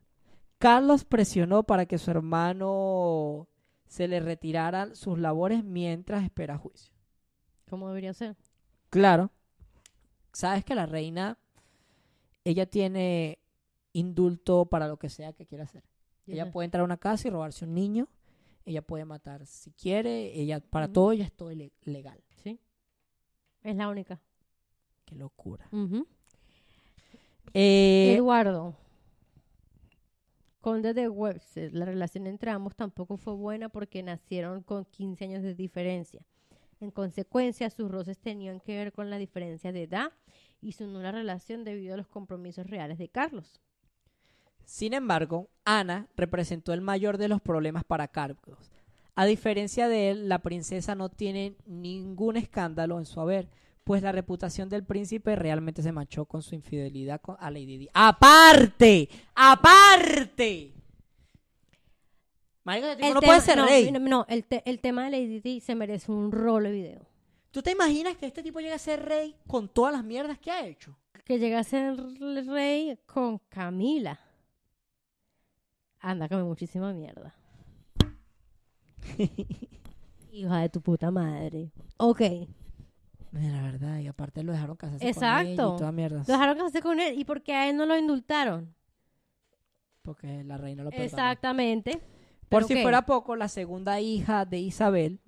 Carlos 0.59 1.05
presionó 1.05 1.65
para 1.65 1.87
que 1.87 1.99
su 1.99 2.11
hermano 2.11 3.49
se 3.87 4.09
le 4.09 4.21
retiraran 4.21 4.97
sus 4.97 5.19
labores 5.19 5.65
mientras 5.65 6.25
espera 6.25 6.57
juicio. 6.57 6.95
¿Cómo 7.69 7.89
debería 7.89 8.15
ser? 8.15 8.37
Claro. 8.91 9.31
Sabes 10.33 10.65
que 10.65 10.75
la 10.75 10.87
reina, 10.87 11.39
ella 12.45 12.67
tiene 12.67 13.39
indulto 13.93 14.67
para 14.67 14.89
lo 14.89 14.97
que 14.97 15.11
sea 15.11 15.33
que 15.33 15.47
quiera 15.47 15.65
hacer. 15.65 15.83
Ella 16.27 16.51
puede 16.51 16.67
entrar 16.67 16.83
a 16.83 16.85
una 16.85 16.97
casa 16.97 17.29
y 17.29 17.31
robarse 17.31 17.65
un 17.65 17.75
niño. 17.75 18.09
Ella 18.65 18.83
puede 18.83 19.05
matar 19.05 19.47
si 19.47 19.71
quiere. 19.73 20.39
Ella, 20.41 20.61
para 20.61 20.89
todo 20.89 21.13
ella 21.13 21.25
es 21.25 21.33
todo 21.33 21.51
legal. 21.85 22.23
Sí. 22.43 22.59
Es 23.63 23.77
la 23.77 23.89
única. 23.89 24.21
Qué 25.05 25.15
locura. 25.15 25.69
Eh, 27.53 28.15
Eduardo. 28.17 28.75
Conde 30.61 30.95
de 30.95 31.09
Webster. 31.09 31.75
La 31.75 31.85
relación 31.85 32.27
entre 32.27 32.51
ambos 32.51 32.75
tampoco 32.75 33.19
fue 33.19 33.35
buena 33.35 33.69
porque 33.69 34.03
nacieron 34.03 34.63
con 34.63 34.87
15 34.87 35.25
años 35.25 35.43
de 35.43 35.55
diferencia. 35.55 36.25
En 36.81 36.91
consecuencia, 36.91 37.69
sus 37.71 37.91
roces 37.91 38.19
tenían 38.19 38.61
que 38.61 38.77
ver 38.77 38.93
con 38.93 39.11
la 39.11 39.19
diferencia 39.19 39.73
de 39.73 39.83
edad 39.83 40.13
y 40.61 40.73
su 40.73 40.87
nula 40.87 41.13
relación 41.13 41.65
debido 41.65 41.95
a 41.95 41.97
los 41.99 42.09
compromisos 42.09 42.67
reales 42.67 42.99
de 42.99 43.09
Carlos. 43.09 43.61
Sin 44.65 44.95
embargo, 44.95 45.49
Ana 45.65 46.09
representó 46.17 46.73
el 46.73 46.81
mayor 46.81 47.19
de 47.19 47.29
los 47.29 47.41
problemas 47.41 47.85
para 47.85 48.09
Carlos. 48.09 48.59
A 49.15 49.27
diferencia 49.27 49.89
de 49.89 50.11
él, 50.11 50.29
la 50.29 50.41
princesa 50.41 50.95
no 50.95 51.09
tiene 51.09 51.57
ningún 51.67 52.37
escándalo 52.37 52.99
en 52.99 53.07
su 53.07 53.21
haber, 53.21 53.49
pues 53.85 54.03
la 54.03 54.11
reputación 54.13 54.69
del 54.69 54.83
príncipe 54.85 55.37
realmente 55.37 55.83
se 55.83 55.93
manchó 55.93 56.25
con 56.25 56.43
su 56.43 56.55
infidelidad 56.55 57.21
con- 57.21 57.37
a 57.39 57.51
Lady 57.51 57.77
Di. 57.77 57.89
¡Aparte! 57.93 59.09
¡Aparte! 59.35 60.73
Marico, 62.65 62.87
ese 62.89 62.97
tipo 62.97 63.15
no 63.15 63.21
tema- 63.21 63.33
puede 63.35 63.41
ser 63.43 63.59
no, 63.59 63.67
rey. 63.67 63.91
No, 63.93 63.99
no, 64.01 64.27
el, 64.29 64.45
te- 64.45 64.63
el 64.69 64.81
tema 64.81 65.05
de 65.05 65.11
Lady 65.11 65.41
Di 65.41 65.61
se 65.61 65.75
merece 65.75 66.11
un 66.11 66.33
rolo 66.33 66.69
de 66.71 66.75
video. 66.75 67.07
¿Tú 67.51 67.63
te 67.63 67.71
imaginas 67.73 68.17
que 68.17 68.27
este 68.27 68.43
tipo 68.43 68.59
llegue 68.61 68.73
a 68.73 68.79
ser 68.79 69.05
rey 69.05 69.37
con 69.47 69.69
todas 69.69 69.93
las 69.93 70.03
mierdas 70.03 70.39
que 70.39 70.51
ha 70.51 70.67
hecho? 70.67 70.97
Que 71.25 71.39
llega 71.39 71.59
a 71.61 71.65
ser 71.65 71.95
el 71.95 72.47
rey 72.49 72.99
con 73.07 73.39
Camila. 73.49 74.19
Anda, 76.05 76.29
come 76.29 76.45
muchísima 76.45 76.93
mierda. 76.93 77.35
Hija 80.33 80.59
de 80.59 80.69
tu 80.69 80.83
puta 80.83 81.11
madre. 81.11 81.73
Ok. 81.97 82.21
Mira, 83.31 83.57
la 83.57 83.63
verdad, 83.63 83.99
y 84.01 84.07
aparte 84.07 84.43
lo 84.43 84.53
dejaron 84.53 84.77
casarse 84.77 85.01
con 85.01 85.09
Exacto. 85.09 85.49
ella 85.49 85.53
y 85.53 85.57
toda 85.57 85.93
mierda. 85.93 86.19
Lo 86.19 86.25
dejaron 86.25 86.57
casarse 86.57 86.83
con 86.83 87.01
él. 87.01 87.19
¿Y 87.19 87.25
por 87.25 87.43
qué 87.43 87.55
a 87.55 87.71
él 87.71 87.79
no 87.79 87.87
lo 87.87 87.97
indultaron? 87.97 88.75
Porque 90.03 90.45
la 90.45 90.59
reina 90.59 90.85
lo 90.85 90.91
perdonó. 90.91 91.07
Exactamente. 91.07 91.93
Por 91.93 92.49
¿Pero 92.49 92.67
si 92.67 92.75
qué? 92.75 92.83
fuera 92.83 93.07
poco, 93.07 93.35
la 93.35 93.49
segunda 93.49 93.99
hija 94.01 94.45
de 94.45 94.59
Isabel 94.59 95.21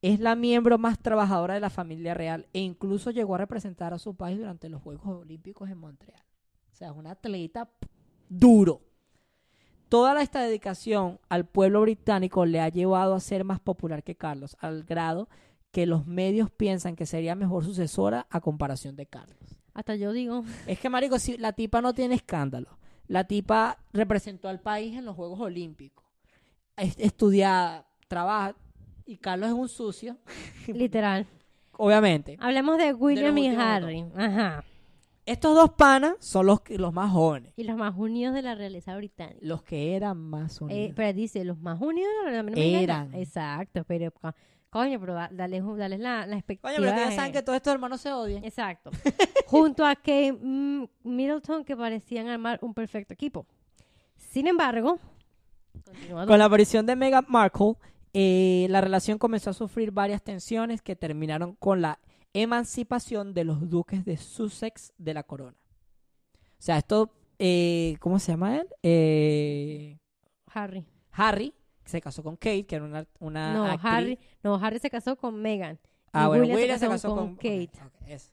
es 0.00 0.20
la 0.20 0.36
miembro 0.36 0.78
más 0.78 1.00
trabajadora 1.00 1.54
de 1.54 1.60
la 1.60 1.70
familia 1.70 2.14
real 2.14 2.46
e 2.52 2.60
incluso 2.60 3.10
llegó 3.10 3.34
a 3.34 3.38
representar 3.38 3.92
a 3.92 3.98
su 3.98 4.14
país 4.14 4.38
durante 4.38 4.68
los 4.68 4.80
Juegos 4.80 5.22
Olímpicos 5.22 5.68
en 5.68 5.78
Montreal. 5.78 6.22
O 6.70 6.74
sea, 6.76 6.90
es 6.90 6.94
una 6.94 7.10
atleta 7.10 7.68
duro. 8.28 8.87
Toda 9.88 10.20
esta 10.22 10.42
dedicación 10.42 11.18
al 11.28 11.46
pueblo 11.46 11.80
británico 11.80 12.44
le 12.44 12.60
ha 12.60 12.68
llevado 12.68 13.14
a 13.14 13.20
ser 13.20 13.44
más 13.44 13.60
popular 13.60 14.02
que 14.02 14.14
Carlos, 14.14 14.56
al 14.60 14.84
grado 14.84 15.28
que 15.70 15.86
los 15.86 16.06
medios 16.06 16.50
piensan 16.50 16.96
que 16.96 17.06
sería 17.06 17.34
mejor 17.34 17.64
sucesora 17.64 18.26
a 18.30 18.40
comparación 18.40 18.96
de 18.96 19.06
Carlos. 19.06 19.38
Hasta 19.74 19.94
yo 19.96 20.12
digo. 20.12 20.44
Es 20.66 20.78
que, 20.78 20.88
marico, 20.88 21.18
si 21.18 21.38
la 21.38 21.52
tipa 21.52 21.80
no 21.80 21.94
tiene 21.94 22.16
escándalo. 22.16 22.78
La 23.06 23.24
tipa 23.24 23.78
representó 23.92 24.48
al 24.48 24.60
país 24.60 24.96
en 24.96 25.04
los 25.04 25.16
Juegos 25.16 25.40
Olímpicos. 25.40 26.04
Es 26.76 26.94
estudiada, 26.98 27.86
trabaja. 28.08 28.56
Y 29.06 29.16
Carlos 29.16 29.48
es 29.48 29.54
un 29.54 29.68
sucio, 29.68 30.18
Literal. 30.66 31.26
obviamente. 31.72 32.36
Hablemos 32.40 32.76
de 32.76 32.92
William 32.92 33.38
y 33.38 33.48
Harry. 33.48 34.04
Ajá. 34.14 34.64
Estos 35.28 35.54
dos 35.54 35.70
panas 35.74 36.14
son 36.20 36.46
los, 36.46 36.60
que- 36.62 36.78
los 36.78 36.92
más 36.92 37.10
jóvenes. 37.12 37.52
Y 37.56 37.64
los 37.64 37.76
más 37.76 37.94
unidos 37.96 38.34
de 38.34 38.42
la 38.42 38.54
realeza 38.54 38.96
británica. 38.96 39.38
Los 39.42 39.62
que 39.62 39.94
eran 39.94 40.16
más 40.18 40.60
Eh, 40.60 40.64
unidos. 40.64 40.92
pero 40.96 41.12
dice, 41.12 41.44
los 41.44 41.58
más 41.58 41.80
unidos 41.80 42.10
de 42.24 42.30
la 42.32 42.42
realeza 42.42 42.50
británica. 42.54 42.82
Eran. 42.82 43.14
Exacto, 43.14 43.84
pero 43.84 44.10
co- 44.10 44.34
coño, 44.70 44.98
pero 44.98 45.14
da- 45.14 45.30
dale, 45.32 45.60
dale 45.76 45.98
la, 45.98 46.26
la 46.26 46.36
expectativa. 46.36 46.78
Coño, 46.80 46.94
pero 46.96 47.10
de- 47.10 47.14
saben 47.16 47.32
que 47.32 47.42
todos 47.42 47.56
estos 47.56 47.74
hermanos 47.74 48.00
se 48.00 48.10
odian. 48.12 48.42
Exacto. 48.44 48.90
Junto 49.46 49.84
a 49.84 49.94
Kate 49.96 50.32
mm, 50.32 50.84
Middleton, 51.04 51.64
que 51.64 51.76
parecían 51.76 52.28
armar 52.28 52.58
un 52.62 52.72
perfecto 52.72 53.12
equipo. 53.14 53.46
Sin 54.16 54.46
embargo, 54.46 54.98
continúa 55.84 56.26
Con 56.26 56.38
la 56.38 56.46
aparición 56.46 56.86
de 56.86 56.96
Meghan 56.96 57.24
Markle, 57.28 57.74
eh, 58.14 58.66
la 58.70 58.80
relación 58.80 59.18
comenzó 59.18 59.50
a 59.50 59.52
sufrir 59.52 59.90
varias 59.90 60.22
tensiones 60.22 60.80
que 60.82 60.96
terminaron 60.96 61.54
con 61.54 61.80
la 61.82 61.98
emancipación 62.32 63.34
de 63.34 63.44
los 63.44 63.68
duques 63.68 64.04
de 64.04 64.16
Sussex 64.16 64.92
de 64.98 65.14
la 65.14 65.22
corona. 65.22 65.56
O 66.34 66.62
sea, 66.62 66.78
esto, 66.78 67.12
eh, 67.38 67.96
¿cómo 68.00 68.18
se 68.18 68.32
llama 68.32 68.56
él? 68.56 68.68
Eh, 68.82 69.98
Harry. 70.46 70.84
Harry 71.12 71.54
se 71.84 72.00
casó 72.00 72.22
con 72.22 72.36
Kate, 72.36 72.66
que 72.66 72.76
era 72.76 72.84
una, 72.84 73.06
una 73.18 73.52
no, 73.52 73.64
actriz. 73.64 73.84
Harry, 73.84 74.18
no, 74.42 74.54
Harry 74.56 74.78
se 74.78 74.90
casó 74.90 75.16
con 75.16 75.40
Meghan. 75.40 75.78
Ah, 76.12 76.24
y 76.24 76.26
bueno, 76.28 76.42
William 76.44 76.56
se 76.56 76.62
William 76.62 76.78
se 76.78 76.86
casó 76.86 77.08
casó 77.08 77.16
con 77.16 77.26
con, 77.26 77.36
Kate. 77.36 77.70
eso. 78.06 78.32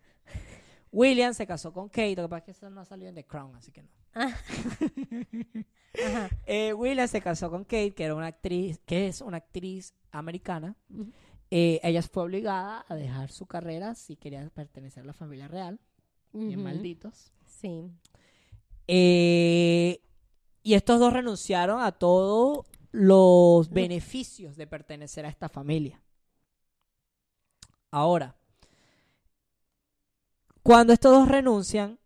William 0.91 1.33
se 1.33 1.47
casó 1.47 1.73
con 1.73 1.89
Kate, 1.89 2.15
lo 2.15 2.23
que 2.23 2.29
pasa 2.29 2.37
es 2.37 2.43
que 2.43 2.51
eso 2.51 2.69
no 2.69 2.81
ha 2.81 2.85
salido 2.85 3.09
en 3.09 3.15
The 3.15 3.25
Crown, 3.25 3.55
así 3.55 3.71
que 3.71 3.83
no. 3.83 3.89
Ajá. 4.15 6.29
Eh, 6.45 6.73
William 6.73 7.07
se 7.07 7.21
casó 7.21 7.49
con 7.49 7.63
Kate, 7.63 7.93
que 7.93 8.03
era 8.03 8.15
una 8.15 8.27
actriz, 8.27 8.79
que 8.85 9.07
es 9.07 9.21
una 9.21 9.37
actriz 9.37 9.93
americana. 10.11 10.75
Eh, 11.51 11.79
ella 11.83 12.01
fue 12.01 12.23
obligada 12.23 12.85
a 12.87 12.95
dejar 12.95 13.31
su 13.31 13.45
carrera 13.45 13.95
si 13.95 14.15
quería 14.15 14.49
pertenecer 14.49 15.03
a 15.03 15.07
la 15.07 15.13
familia 15.13 15.47
real. 15.47 15.79
Bien 16.33 16.61
malditos. 16.61 17.31
Sí. 17.45 17.89
Eh, 18.87 20.01
y 20.63 20.73
estos 20.73 20.99
dos 20.99 21.13
renunciaron 21.13 21.81
a 21.81 21.91
todos 21.91 22.65
los 22.91 23.69
beneficios 23.69 24.55
de 24.57 24.67
pertenecer 24.67 25.25
a 25.25 25.29
esta 25.29 25.49
familia. 25.49 26.01
Ahora, 27.91 28.35
cuando 30.63 30.93
estos 30.93 31.11
dos 31.11 31.27
renuncian, 31.27 31.99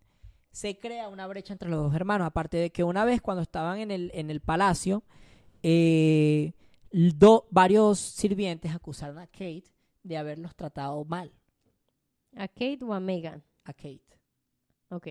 se 0.52 0.78
crea 0.78 1.08
una 1.08 1.26
brecha 1.28 1.54
entre 1.54 1.70
los 1.70 1.82
dos 1.82 1.96
hermanos. 1.96 2.28
Aparte 2.28 2.58
de 2.58 2.72
que 2.72 2.84
una 2.84 3.06
vez 3.06 3.22
cuando 3.22 3.42
estaban 3.42 3.80
en 3.80 3.92
el, 3.92 4.12
en 4.14 4.30
el 4.30 4.42
palacio, 4.42 5.04
eh, 5.64 6.54
do- 6.92 7.48
varios 7.52 8.00
sirvientes 8.00 8.74
acusaron 8.74 9.20
a 9.20 9.28
Kate 9.28 9.66
de 10.04 10.18
haberlos 10.18 10.56
tratado 10.56 11.04
mal, 11.06 11.32
¿A 12.36 12.48
Kate 12.48 12.80
o 12.84 12.94
a 12.94 13.00
Megan? 13.00 13.44
a 13.64 13.74
Kate. 13.74 14.20
Ok. 14.90 15.08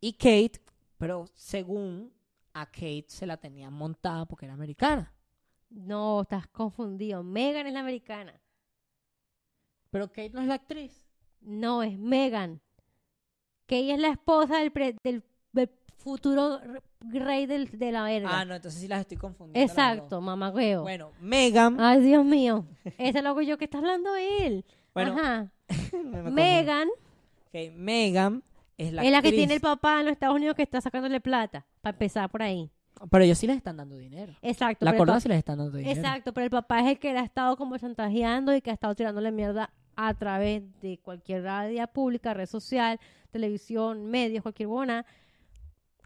Y 0.00 0.12
Kate, 0.12 0.60
pero 0.98 1.26
según 1.34 2.12
a 2.52 2.66
Kate 2.66 3.06
se 3.08 3.26
la 3.26 3.36
tenían 3.36 3.72
montada 3.72 4.26
porque 4.26 4.44
era 4.46 4.54
americana. 4.54 5.12
No, 5.70 6.22
estás 6.22 6.46
confundido. 6.48 7.22
Megan 7.22 7.66
es 7.66 7.72
la 7.72 7.80
americana. 7.80 8.38
Pero 9.90 10.08
Kate 10.08 10.30
no 10.30 10.40
es 10.42 10.46
la 10.46 10.54
actriz. 10.54 11.06
No, 11.40 11.82
es 11.82 11.98
Megan. 11.98 12.60
Ella 13.68 13.94
es 13.94 14.00
la 14.00 14.08
esposa 14.10 14.58
del, 14.58 14.70
pre- 14.72 14.96
del 15.02 15.22
futuro 16.06 16.60
re- 16.60 17.18
rey 17.18 17.46
del- 17.46 17.68
de 17.78 17.90
la 17.92 18.04
verga. 18.04 18.28
Ah, 18.32 18.44
no, 18.44 18.54
entonces 18.54 18.80
sí 18.80 18.86
las 18.88 19.00
estoy 19.00 19.16
confundiendo. 19.16 19.60
Exacto, 19.72 20.20
mamagüeo. 20.20 20.82
Bueno, 20.82 21.10
Megan. 21.20 21.80
Ay, 21.80 22.00
Dios 22.00 22.24
mío. 22.24 22.64
Ese 22.96 23.22
loco 23.22 23.42
yo 23.42 23.58
que 23.58 23.64
está 23.64 23.78
hablando 23.78 24.14
él. 24.16 24.64
Bueno, 24.94 25.12
Ajá. 25.18 25.50
Megan 26.30 26.88
Ok, 27.48 27.72
Megan 27.74 28.42
es 28.78 28.92
la 28.92 29.02
es 29.04 29.10
la 29.10 29.20
que 29.22 29.32
tiene 29.32 29.54
el 29.54 29.60
papá 29.60 29.98
en 30.00 30.06
los 30.06 30.12
Estados 30.12 30.36
Unidos 30.36 30.54
que 30.54 30.62
está 30.62 30.80
sacándole 30.80 31.20
plata. 31.20 31.66
Para 31.80 31.94
empezar 31.94 32.30
por 32.30 32.42
ahí. 32.42 32.70
Pero 33.10 33.24
ellos 33.24 33.36
sí 33.38 33.46
les 33.46 33.56
están 33.56 33.76
dando 33.76 33.96
dinero. 33.96 34.32
Exacto. 34.42 34.84
La 34.84 34.96
pa- 34.96 35.20
sí 35.20 35.28
les 35.28 35.38
están 35.38 35.58
dando 35.58 35.76
dinero. 35.76 35.96
Exacto, 36.00 36.32
pero 36.32 36.44
el 36.44 36.50
papá 36.50 36.80
es 36.80 36.86
el 36.86 36.98
que 36.98 37.12
la 37.12 37.20
ha 37.20 37.24
estado 37.24 37.56
como 37.56 37.76
chantajeando 37.78 38.54
y 38.54 38.60
que 38.62 38.70
ha 38.70 38.74
estado 38.74 38.94
tirándole 38.94 39.32
mierda 39.32 39.70
a 39.96 40.14
través 40.14 40.62
de 40.80 40.98
cualquier 40.98 41.42
radio 41.42 41.86
pública, 41.88 42.32
red 42.32 42.46
social, 42.46 43.00
televisión, 43.30 44.06
medios, 44.06 44.42
cualquier 44.42 44.68
buena, 44.68 45.04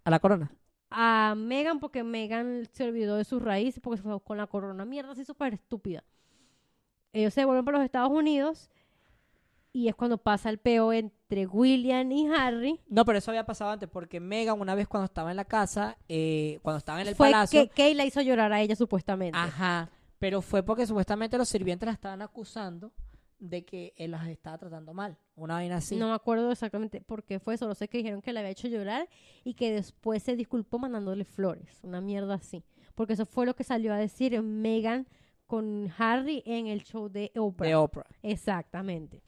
A 0.04 0.10
la 0.10 0.18
corona. 0.18 0.50
a 0.90 1.34
Megan 1.36 1.78
porque 1.78 2.02
Megan 2.02 2.68
se 2.72 2.84
olvidó 2.84 3.16
de 3.16 3.24
sus 3.24 3.40
raíces 3.42 3.80
porque 3.82 3.98
se 3.98 4.02
fue 4.02 4.20
con 4.20 4.36
la 4.38 4.46
corona. 4.46 4.84
Mierda 4.84 5.12
así 5.12 5.24
súper 5.24 5.54
estúpida. 5.54 6.02
Ellos 7.12 7.34
se 7.34 7.44
vuelven 7.44 7.64
para 7.64 7.78
los 7.78 7.84
Estados 7.84 8.10
Unidos 8.10 8.70
y 9.72 9.88
es 9.88 9.94
cuando 9.94 10.18
pasa 10.18 10.50
el 10.50 10.58
peo 10.58 10.92
entre 10.92 11.46
William 11.46 12.10
y 12.10 12.26
Harry. 12.28 12.80
No, 12.88 13.04
pero 13.04 13.18
eso 13.18 13.30
había 13.30 13.46
pasado 13.46 13.70
antes 13.70 13.88
porque 13.88 14.18
Megan 14.20 14.60
una 14.60 14.74
vez 14.74 14.88
cuando 14.88 15.04
estaba 15.04 15.30
en 15.30 15.36
la 15.36 15.44
casa, 15.44 15.96
eh, 16.08 16.58
cuando 16.62 16.78
estaba 16.78 17.00
en 17.00 17.08
el 17.08 17.14
Fue 17.14 17.28
palacio, 17.30 17.62
que 17.62 17.68
Kay 17.68 17.94
la 17.94 18.04
hizo 18.04 18.20
llorar 18.20 18.52
a 18.52 18.60
ella 18.60 18.74
supuestamente. 18.74 19.38
ajá, 19.38 19.88
pero 20.18 20.42
fue 20.42 20.62
porque 20.62 20.86
supuestamente 20.86 21.38
los 21.38 21.48
sirvientes 21.48 21.86
la 21.86 21.92
estaban 21.92 22.20
acusando 22.22 22.92
de 23.38 23.64
que 23.64 23.94
él 23.96 24.10
las 24.10 24.26
estaba 24.28 24.58
tratando 24.58 24.92
mal, 24.92 25.16
una 25.44 25.54
vaina 25.54 25.76
así. 25.76 25.96
No 25.96 26.08
me 26.08 26.14
acuerdo 26.14 26.50
exactamente 26.50 27.00
por 27.00 27.24
qué 27.24 27.38
fue, 27.38 27.56
solo 27.56 27.74
sé 27.74 27.88
que 27.88 27.98
dijeron 27.98 28.22
que 28.22 28.32
le 28.32 28.40
había 28.40 28.50
hecho 28.50 28.68
llorar 28.68 29.08
y 29.44 29.54
que 29.54 29.72
después 29.72 30.22
se 30.22 30.36
disculpó 30.36 30.78
mandándole 30.78 31.24
flores, 31.24 31.80
una 31.82 32.00
mierda 32.00 32.34
así. 32.34 32.62
Porque 32.94 33.14
eso 33.14 33.26
fue 33.26 33.46
lo 33.46 33.54
que 33.54 33.64
salió 33.64 33.92
a 33.92 33.96
decir 33.96 34.40
Megan 34.42 35.06
con 35.46 35.90
Harry 35.98 36.42
en 36.46 36.66
el 36.66 36.84
show 36.84 37.08
de 37.08 37.32
Oprah. 37.36 37.66
de 37.66 37.74
Oprah. 37.74 38.06
Exactamente. 38.22 39.22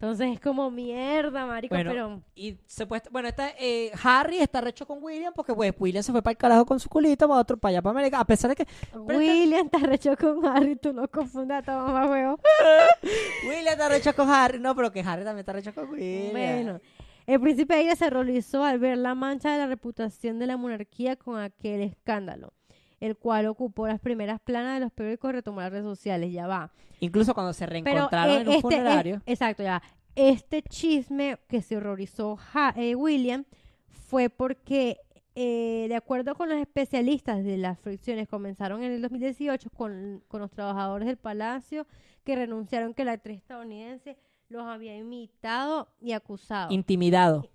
Entonces 0.00 0.32
es 0.32 0.40
como 0.40 0.70
mierda, 0.70 1.44
marico, 1.44 1.74
Bueno, 1.74 1.90
pero 1.90 2.22
Y 2.34 2.56
se 2.64 2.86
puede, 2.86 3.02
bueno, 3.10 3.28
esta, 3.28 3.50
eh, 3.58 3.92
Harry 4.02 4.38
está 4.38 4.62
recho 4.62 4.86
con 4.86 5.02
William 5.02 5.34
porque 5.36 5.52
pues 5.52 5.74
William 5.78 6.02
se 6.02 6.10
fue 6.10 6.22
para 6.22 6.32
el 6.32 6.38
carajo 6.38 6.64
con 6.64 6.80
su 6.80 6.88
culito, 6.88 7.28
para 7.28 7.38
otro, 7.38 7.58
para 7.58 7.70
allá, 7.70 7.82
para 7.82 7.90
América, 7.90 8.18
a 8.18 8.24
pesar 8.24 8.48
de 8.48 8.56
que 8.56 8.66
William 8.94 9.68
te 9.68 9.76
arrechó 9.76 10.16
con 10.16 10.46
Harry, 10.46 10.76
tú 10.76 10.94
lo 10.94 11.06
confundas, 11.08 11.62
toma 11.66 11.92
más 11.92 12.08
huevo. 12.08 12.40
William 13.46 13.72
está 13.72 13.90
recho 13.90 14.14
con 14.14 14.30
Harry, 14.30 14.58
no, 14.58 14.74
pero 14.74 14.90
que 14.90 15.00
Harry 15.00 15.22
también 15.22 15.40
está 15.40 15.52
recho 15.52 15.74
con 15.74 15.90
William. 15.90 16.32
Bueno, 16.32 16.80
el 17.26 17.38
príncipe 17.38 17.78
ella 17.78 17.94
se 17.94 18.06
horrorizó 18.06 18.64
al 18.64 18.78
ver 18.78 18.96
la 18.96 19.14
mancha 19.14 19.52
de 19.52 19.58
la 19.58 19.66
reputación 19.66 20.38
de 20.38 20.46
la 20.46 20.56
monarquía 20.56 21.16
con 21.16 21.38
aquel 21.38 21.82
escándalo, 21.82 22.54
el 23.00 23.16
cual 23.16 23.46
ocupó 23.46 23.86
las 23.88 23.98
primeras 24.00 24.40
planas 24.40 24.74
de 24.74 24.80
los 24.80 24.92
periódicos 24.92 25.30
y 25.30 25.32
retomó 25.32 25.60
las 25.60 25.70
redes 25.72 25.84
sociales, 25.84 26.32
ya 26.32 26.46
va. 26.46 26.70
Incluso 27.00 27.32
cuando 27.34 27.52
se 27.52 27.66
Pero 27.66 27.72
reencontraron 27.84 28.36
eh, 28.36 28.40
en 28.42 28.46
un 28.48 28.54
este, 28.54 28.60
funerario. 28.62 29.14
es- 29.16 29.22
exacto, 29.32 29.62
ya. 29.62 29.82
Este 30.14 30.62
chisme 30.62 31.38
que 31.48 31.62
se 31.62 31.76
horrorizó 31.76 32.36
Ja- 32.36 32.74
eh, 32.76 32.94
William 32.94 33.44
fue 33.88 34.28
porque, 34.28 34.98
eh, 35.34 35.86
de 35.88 35.94
acuerdo 35.96 36.34
con 36.34 36.48
los 36.48 36.58
especialistas 36.58 37.42
de 37.44 37.56
las 37.56 37.78
fricciones, 37.78 38.28
comenzaron 38.28 38.82
en 38.82 38.92
el 38.92 39.00
2018 39.02 39.70
con, 39.70 40.22
con 40.28 40.40
los 40.40 40.50
trabajadores 40.50 41.06
del 41.06 41.16
palacio 41.16 41.86
que 42.24 42.36
renunciaron 42.36 42.92
que 42.92 43.04
la 43.04 43.12
actriz 43.12 43.38
estadounidense 43.38 44.18
los 44.50 44.66
había 44.66 44.96
imitado 44.96 45.88
y 46.00 46.12
acusado. 46.12 46.70
Intimidado. 46.72 47.48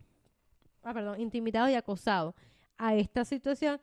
ah, 0.84 0.94
perdón, 0.94 1.20
intimidado 1.20 1.70
y 1.70 1.76
acosado. 1.76 2.34
A 2.78 2.96
esta 2.96 3.26
situación, 3.26 3.80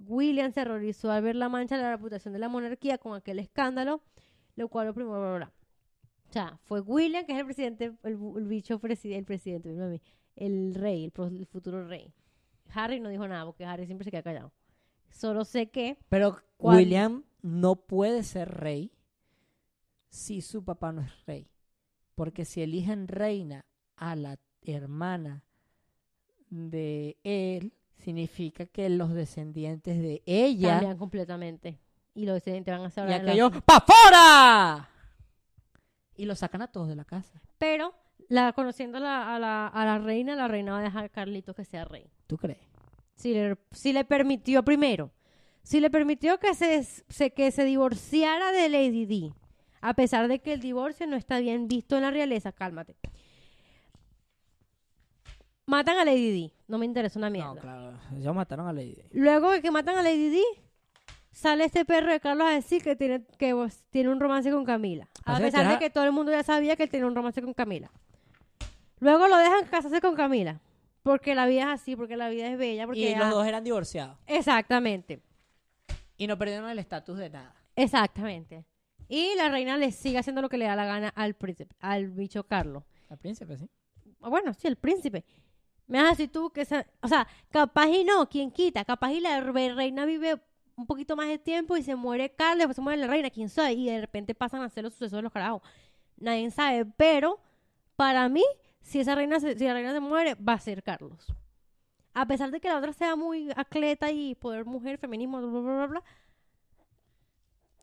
William 0.00 0.50
se 0.52 0.62
horrorizó 0.62 1.10
al 1.12 1.22
ver 1.22 1.36
la 1.36 1.48
mancha 1.48 1.76
de 1.76 1.82
la 1.82 1.92
reputación 1.96 2.32
de 2.32 2.40
la 2.40 2.48
monarquía 2.48 2.98
con 2.98 3.14
aquel 3.14 3.38
escándalo, 3.38 4.02
lo 4.56 4.68
cual 4.68 4.86
lo 4.88 4.94
primero, 4.94 5.36
bla. 5.36 5.52
O 6.28 6.32
sea, 6.32 6.58
fue 6.64 6.80
William, 6.80 7.24
que 7.26 7.32
es 7.32 7.38
el 7.38 7.44
presidente, 7.44 7.92
el, 8.04 8.16
bicho 8.46 8.78
presidente, 8.78 9.18
el 9.18 9.24
presidente, 9.24 9.72
mami, 9.72 10.00
el 10.36 10.74
rey, 10.74 11.04
el, 11.04 11.10
pro- 11.10 11.26
el 11.26 11.46
futuro 11.46 11.86
rey. 11.86 12.14
Harry 12.72 13.00
no 13.00 13.08
dijo 13.08 13.26
nada, 13.26 13.44
porque 13.44 13.64
Harry 13.64 13.86
siempre 13.86 14.04
se 14.04 14.10
queda 14.10 14.22
callado. 14.22 14.52
Solo 15.10 15.44
sé 15.44 15.70
que, 15.70 15.98
Pero. 16.08 16.38
William 16.58 17.24
no 17.42 17.74
puede 17.76 18.22
ser 18.22 18.48
rey 18.48 18.92
si 20.08 20.40
su 20.40 20.64
papá 20.64 20.92
no 20.92 21.00
es 21.02 21.26
rey. 21.26 21.50
Porque 22.14 22.44
si 22.44 22.62
eligen 22.62 23.08
reina 23.08 23.64
a 23.96 24.14
la 24.14 24.38
hermana 24.62 25.42
de 26.50 27.16
él, 27.24 27.72
significa 28.00 28.66
que 28.66 28.88
los 28.88 29.12
descendientes 29.14 30.00
de 30.00 30.22
ella 30.26 30.70
cambian 30.72 30.98
completamente. 30.98 31.78
Y 32.14 32.26
los 32.26 32.34
descendientes 32.34 32.76
van 32.76 32.86
a 32.86 32.90
ser 32.90 33.06
y 33.06 33.10
la- 33.10 33.16
aquellos 33.16 33.52
¡pa' 33.64 33.80
fuera! 33.80 34.88
Y 36.16 36.24
lo 36.26 36.34
sacan 36.34 36.62
a 36.62 36.68
todos 36.68 36.88
de 36.88 36.96
la 36.96 37.04
casa. 37.04 37.40
Pero, 37.58 37.94
la, 38.28 38.52
conociendo 38.52 38.98
a 38.98 39.00
la, 39.00 39.34
a, 39.34 39.38
la, 39.38 39.66
a 39.68 39.84
la 39.84 39.98
reina, 39.98 40.34
la 40.36 40.48
reina 40.48 40.72
va 40.72 40.80
a 40.80 40.82
dejar 40.82 41.04
a 41.04 41.08
Carlitos 41.08 41.54
que 41.54 41.64
sea 41.64 41.84
rey. 41.84 42.10
¿Tú 42.26 42.36
crees? 42.36 42.58
si 43.16 43.34
le, 43.34 43.58
si 43.70 43.92
le 43.92 44.04
permitió 44.06 44.62
primero, 44.64 45.10
si 45.62 45.78
le 45.78 45.90
permitió 45.90 46.38
que 46.38 46.54
se, 46.54 46.82
se- 46.82 47.32
que 47.34 47.50
se 47.50 47.64
divorciara 47.66 48.50
de 48.50 48.68
Lady 48.70 49.04
Di, 49.04 49.32
a 49.82 49.92
pesar 49.94 50.26
de 50.26 50.38
que 50.40 50.54
el 50.54 50.60
divorcio 50.60 51.06
no 51.06 51.16
está 51.16 51.38
bien 51.38 51.68
visto 51.68 51.96
en 51.96 52.02
la 52.02 52.10
realeza, 52.10 52.50
cálmate. 52.52 52.96
Matan 55.70 55.98
a 55.98 56.04
Lady 56.04 56.32
Di, 56.32 56.52
no 56.66 56.78
me 56.78 56.84
interesa 56.84 57.16
una 57.16 57.30
mierda. 57.30 57.54
No, 57.54 57.60
claro. 57.60 57.92
Ellos 58.16 58.34
mataron 58.34 58.66
a 58.66 58.72
Lady 58.72 58.96
Di. 58.96 59.02
Luego 59.12 59.52
de 59.52 59.62
que 59.62 59.70
matan 59.70 59.96
a 59.98 60.02
Lady 60.02 60.28
Di, 60.28 60.44
sale 61.30 61.64
este 61.64 61.84
perro 61.84 62.10
de 62.10 62.18
Carlos 62.18 62.44
a 62.48 62.50
decir 62.50 62.82
que 62.82 62.96
tiene, 62.96 63.24
que 63.38 63.54
tiene 63.90 64.08
un 64.10 64.18
romance 64.18 64.50
con 64.50 64.64
Camila. 64.64 65.08
A 65.24 65.38
pesar 65.38 65.66
que 65.66 65.72
de 65.74 65.78
que 65.78 65.88
todo 65.88 66.02
el 66.02 66.10
mundo 66.10 66.32
ya 66.32 66.42
sabía 66.42 66.74
que 66.74 66.82
él 66.82 66.90
tenía 66.90 67.06
un 67.06 67.14
romance 67.14 67.40
con 67.40 67.54
Camila. 67.54 67.92
Luego 68.98 69.28
lo 69.28 69.36
dejan 69.36 69.64
casarse 69.66 70.00
con 70.00 70.16
Camila. 70.16 70.60
Porque 71.04 71.36
la 71.36 71.46
vida 71.46 71.62
es 71.62 71.80
así, 71.80 71.94
porque 71.94 72.16
la 72.16 72.28
vida 72.30 72.48
es 72.48 72.58
bella. 72.58 72.86
Porque 72.86 72.98
Y 72.98 73.14
los 73.14 73.30
dos 73.30 73.46
eran 73.46 73.62
divorciados. 73.62 74.18
Exactamente. 74.26 75.22
Y 76.16 76.26
no 76.26 76.36
perdieron 76.36 76.68
el 76.68 76.80
estatus 76.80 77.16
de 77.16 77.30
nada. 77.30 77.54
Exactamente. 77.76 78.64
Y 79.08 79.36
la 79.36 79.48
reina 79.48 79.76
le 79.76 79.92
sigue 79.92 80.18
haciendo 80.18 80.42
lo 80.42 80.48
que 80.48 80.58
le 80.58 80.64
da 80.64 80.74
la 80.74 80.84
gana 80.84 81.10
al 81.10 81.34
príncipe, 81.34 81.76
al 81.78 82.08
bicho 82.10 82.42
Carlos. 82.42 82.82
Al 83.08 83.18
príncipe, 83.18 83.56
sí. 83.56 83.70
Ah, 84.20 84.28
Bueno, 84.28 84.52
sí, 84.52 84.66
el 84.66 84.74
príncipe. 84.74 85.24
Me 85.90 85.98
vas 85.98 86.06
a 86.06 86.10
decir 86.10 86.30
tú 86.30 86.50
que 86.50 86.62
esa, 86.62 86.86
o 87.02 87.08
sea, 87.08 87.26
capaz 87.50 87.88
y 87.88 88.04
no, 88.04 88.28
quien 88.28 88.50
quita, 88.50 88.84
capaz 88.84 89.12
y 89.12 89.20
la 89.20 89.40
re- 89.40 89.74
reina 89.74 90.04
vive 90.04 90.40
un 90.76 90.86
poquito 90.86 91.16
más 91.16 91.26
de 91.28 91.38
tiempo 91.38 91.76
y 91.76 91.82
se 91.82 91.96
muere 91.96 92.30
Carlos, 92.30 92.58
después 92.58 92.76
se 92.76 92.80
muere 92.80 93.00
la 93.00 93.08
reina, 93.08 93.28
quién 93.28 93.48
sabe, 93.48 93.72
y 93.72 93.86
de 93.86 94.00
repente 94.00 94.34
pasan 94.34 94.62
a 94.62 94.68
ser 94.68 94.84
los 94.84 94.94
sucesos 94.94 95.18
de 95.18 95.22
los 95.22 95.32
carajos. 95.32 95.62
Nadie 96.16 96.50
sabe, 96.50 96.86
pero 96.86 97.40
para 97.96 98.28
mí, 98.28 98.44
si 98.80 99.00
esa 99.00 99.14
reina 99.14 99.40
se, 99.40 99.58
si 99.58 99.64
la 99.66 99.74
reina 99.74 99.92
se 99.92 100.00
muere, 100.00 100.36
va 100.36 100.54
a 100.54 100.60
ser 100.60 100.82
Carlos. 100.82 101.26
A 102.14 102.26
pesar 102.26 102.50
de 102.50 102.60
que 102.60 102.68
la 102.68 102.78
otra 102.78 102.92
sea 102.92 103.16
muy 103.16 103.50
atleta 103.56 104.10
y 104.10 104.36
poder 104.36 104.64
mujer, 104.66 104.96
feminismo, 104.96 105.40
bla, 105.40 105.60
bla, 105.60 105.60
bla, 105.60 105.86
bla, 105.86 106.02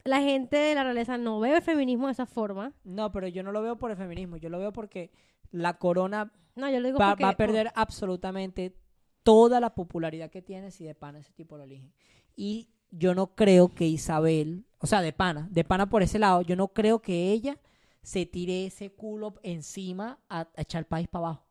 la 0.05 0.21
gente 0.21 0.55
de 0.55 0.75
la 0.75 0.83
realeza 0.83 1.17
no 1.17 1.39
ve 1.41 1.55
el 1.55 1.61
feminismo 1.61 2.07
de 2.07 2.13
esa 2.13 2.25
forma. 2.25 2.71
No, 2.85 3.11
pero 3.11 3.27
yo 3.27 3.43
no 3.43 3.51
lo 3.51 3.61
veo 3.61 3.77
por 3.77 3.91
el 3.91 3.97
feminismo. 3.97 4.37
Yo 4.37 4.49
lo 4.49 4.57
veo 4.59 4.71
porque 4.71 5.11
la 5.51 5.77
corona 5.77 6.31
No, 6.55 6.69
yo 6.69 6.79
lo 6.79 6.87
digo 6.87 6.99
va, 6.99 7.09
porque... 7.11 7.23
va 7.23 7.29
a 7.29 7.37
perder 7.37 7.71
absolutamente 7.75 8.75
toda 9.23 9.59
la 9.59 9.75
popularidad 9.75 10.29
que 10.29 10.41
tiene 10.41 10.71
si 10.71 10.83
de 10.85 10.95
pana 10.95 11.19
ese 11.19 11.33
tipo 11.33 11.57
lo 11.57 11.63
eligen. 11.63 11.91
Y 12.35 12.69
yo 12.91 13.13
no 13.15 13.35
creo 13.35 13.69
que 13.73 13.85
Isabel, 13.85 14.65
o 14.79 14.87
sea, 14.87 15.01
de 15.01 15.11
pana, 15.13 15.47
de 15.51 15.63
pana 15.63 15.89
por 15.89 16.01
ese 16.03 16.19
lado, 16.19 16.41
yo 16.41 16.55
no 16.55 16.69
creo 16.69 17.01
que 17.01 17.31
ella 17.31 17.57
se 18.01 18.25
tire 18.25 18.65
ese 18.65 18.89
culo 18.91 19.33
encima 19.43 20.19
a, 20.29 20.47
a 20.55 20.61
echar 20.61 20.79
el 20.79 20.85
país 20.85 21.07
para 21.09 21.25
abajo. 21.27 21.43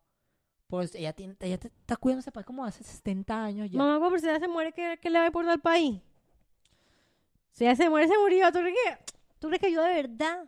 Pues 0.69 0.95
ella, 0.95 1.13
tiene, 1.13 1.37
ella 1.41 1.59
te- 1.59 1.69
está 1.69 1.97
cuidando 1.97 2.21
ese 2.21 2.33
país 2.33 2.47
como 2.47 2.65
hace 2.65 2.83
70 2.83 3.45
años 3.45 3.71
ya. 3.71 3.79
Mamá, 3.79 4.09
pero 4.09 4.19
si 4.21 4.27
ella 4.29 4.41
se 4.41 4.49
muere, 4.49 4.73
¿qué, 4.73 4.99
qué 5.01 5.11
le 5.11 5.19
va 5.19 5.25
a 5.25 5.29
importar 5.29 5.53
al 5.53 5.61
país? 5.61 6.01
Si 7.53 7.65
ella 7.65 7.77
se 7.77 7.89
muere, 7.89 8.09
se 8.09 8.19
murió. 8.19 8.51
¿Tú 8.53 8.59
crees 8.61 8.75
que, 8.85 9.13
¿tú 9.39 9.49
crees 9.49 9.61
que 9.61 9.73
yo 9.73 9.83
de 9.83 9.95
verdad, 9.95 10.45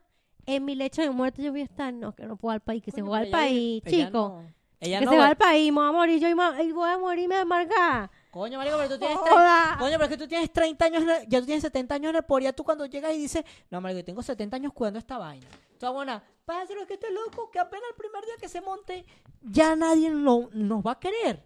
en 0.56 0.64
mi 0.64 0.74
lecho 0.74 1.02
de 1.02 1.10
muerte, 1.10 1.42
yo 1.42 1.50
voy 1.52 1.60
a 1.60 1.64
estar? 1.64 1.92
No, 1.92 2.14
que 2.14 2.24
no 2.26 2.36
puedo 2.36 2.52
al 2.52 2.60
país, 2.60 2.82
que 2.82 2.90
se 2.90 3.02
va 3.02 3.18
al 3.18 3.30
país, 3.30 3.82
ella 3.86 4.06
chico. 4.06 4.18
no- 4.18 4.58
ella 4.80 4.98
que 5.00 5.04
no 5.06 5.10
se 5.12 5.18
va- 5.18 5.26
al 5.26 5.36
país, 5.36 5.72
me 5.72 5.80
voy 5.80 5.88
a 5.88 5.92
morir 5.92 6.20
yo 6.20 6.28
y, 6.28 6.34
ma- 6.34 6.62
y 6.62 6.72
voy 6.72 6.88
a 6.88 6.98
morirme 6.98 7.36
amargada. 7.36 8.10
Coño, 8.30 8.58
marico, 8.58 8.76
pero 8.76 8.90
tú 8.90 8.98
tienes, 8.98 9.16
Joda. 9.18 9.76
Coño, 9.78 9.92
pero 9.92 10.04
es 10.04 10.08
que 10.10 10.16
tú 10.16 10.28
tienes 10.28 10.52
30 10.52 10.84
años, 10.84 11.04
ya 11.28 11.40
tú 11.40 11.46
tienes 11.46 11.62
70 11.62 11.94
años 11.96 12.10
en 12.10 12.16
el 12.16 12.22
poder, 12.22 12.44
ya 12.44 12.52
tú 12.52 12.62
cuando 12.64 12.86
llegas 12.86 13.12
y 13.14 13.18
dices, 13.18 13.44
no, 13.70 13.80
marico, 13.80 13.98
yo 14.00 14.04
tengo 14.04 14.22
70 14.22 14.56
años 14.56 14.72
cuidando 14.72 14.98
esta 15.00 15.18
vaina. 15.18 15.46
Está 15.72 15.90
buena, 15.90 16.22
pásalo 16.44 16.86
que 16.86 16.94
este 16.94 17.10
loco, 17.12 17.50
que 17.50 17.58
apenas 17.58 17.84
el 17.90 17.96
primer 17.96 18.24
día 18.24 18.34
que 18.40 18.48
se 18.48 18.60
monte, 18.60 19.04
ya 19.42 19.74
nadie 19.76 20.10
lo- 20.10 20.48
nos 20.52 20.82
va 20.82 20.92
a 20.92 20.98
querer. 21.00 21.44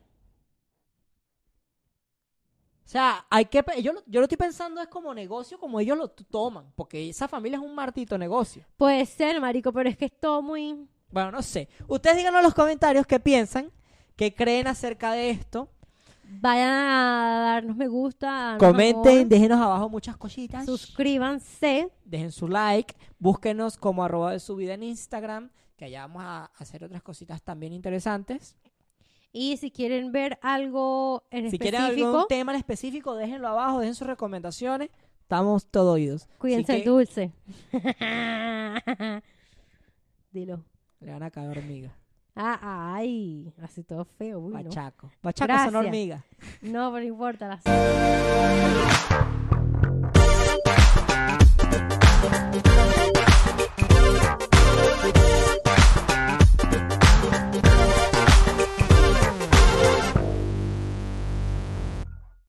O 2.92 2.98
sea, 2.98 3.24
hay 3.30 3.46
que, 3.46 3.64
yo, 3.82 3.94
lo- 3.94 4.02
yo 4.06 4.20
lo 4.20 4.24
estoy 4.24 4.36
pensando 4.36 4.78
es 4.82 4.88
como 4.88 5.14
negocio, 5.14 5.58
como 5.58 5.80
ellos 5.80 5.96
lo 5.96 6.08
toman, 6.10 6.70
porque 6.76 7.08
esa 7.08 7.26
familia 7.26 7.56
es 7.56 7.64
un 7.64 7.74
martito 7.74 8.18
negocio. 8.18 8.66
Puede 8.76 9.06
ser, 9.06 9.40
marico, 9.40 9.72
pero 9.72 9.88
es 9.88 9.96
que 9.96 10.04
es 10.04 10.20
todo 10.20 10.42
muy... 10.42 10.86
Bueno, 11.10 11.30
no 11.30 11.40
sé. 11.40 11.70
Ustedes 11.88 12.18
díganos 12.18 12.40
en 12.40 12.44
los 12.44 12.52
comentarios 12.54 13.06
qué 13.06 13.18
piensan, 13.18 13.70
qué 14.14 14.34
creen 14.34 14.66
acerca 14.66 15.12
de 15.12 15.30
esto. 15.30 15.70
Vayan 16.40 16.68
a 16.68 17.40
darnos 17.54 17.76
me 17.76 17.88
gusta, 17.88 18.26
darnos 18.30 18.58
Comenten, 18.58 19.16
amor, 19.20 19.26
déjenos 19.28 19.58
abajo 19.60 19.88
muchas 19.88 20.18
cositas. 20.18 20.66
suscríbanse. 20.66 21.90
dejen 22.04 22.30
su 22.30 22.46
like, 22.46 22.94
búsquenos 23.18 23.78
como 23.78 24.04
arroba 24.04 24.32
de 24.32 24.40
su 24.40 24.54
vida 24.54 24.74
en 24.74 24.82
Instagram, 24.82 25.50
que 25.76 25.86
allá 25.86 26.02
vamos 26.06 26.24
a 26.24 26.50
hacer 26.58 26.84
otras 26.84 27.02
cositas 27.02 27.40
también 27.42 27.72
interesantes. 27.72 28.54
Y 29.32 29.56
si 29.56 29.70
quieren 29.70 30.12
ver 30.12 30.38
algo 30.42 31.24
en 31.30 31.48
si 31.48 31.56
específico. 31.56 31.78
Si 31.78 31.94
quieren 31.94 32.06
algún 32.06 32.26
tema 32.28 32.52
en 32.52 32.58
específico, 32.58 33.14
déjenlo 33.14 33.48
abajo, 33.48 33.80
dejen 33.80 33.94
sus 33.94 34.06
recomendaciones. 34.06 34.90
Estamos 35.22 35.66
todo 35.66 35.92
oídos. 35.92 36.28
Cuídense 36.38 36.82
dulce. 36.82 37.32
Dilo. 40.32 40.62
Le 41.00 41.12
van 41.12 41.22
a 41.22 41.30
caer 41.30 41.58
hormigas. 41.58 41.92
Ah, 42.36 42.94
ay, 42.94 43.52
así 43.62 43.82
todo 43.82 44.04
feo. 44.04 44.38
Uy, 44.40 44.52
Bachaco. 44.52 45.06
No. 45.06 45.12
Bachaco 45.22 45.64
son 45.64 45.76
hormigas. 45.76 46.22
No, 46.60 46.92
pero 46.92 47.04
no 47.04 47.08
importa. 47.08 47.48
Las... 47.48 47.62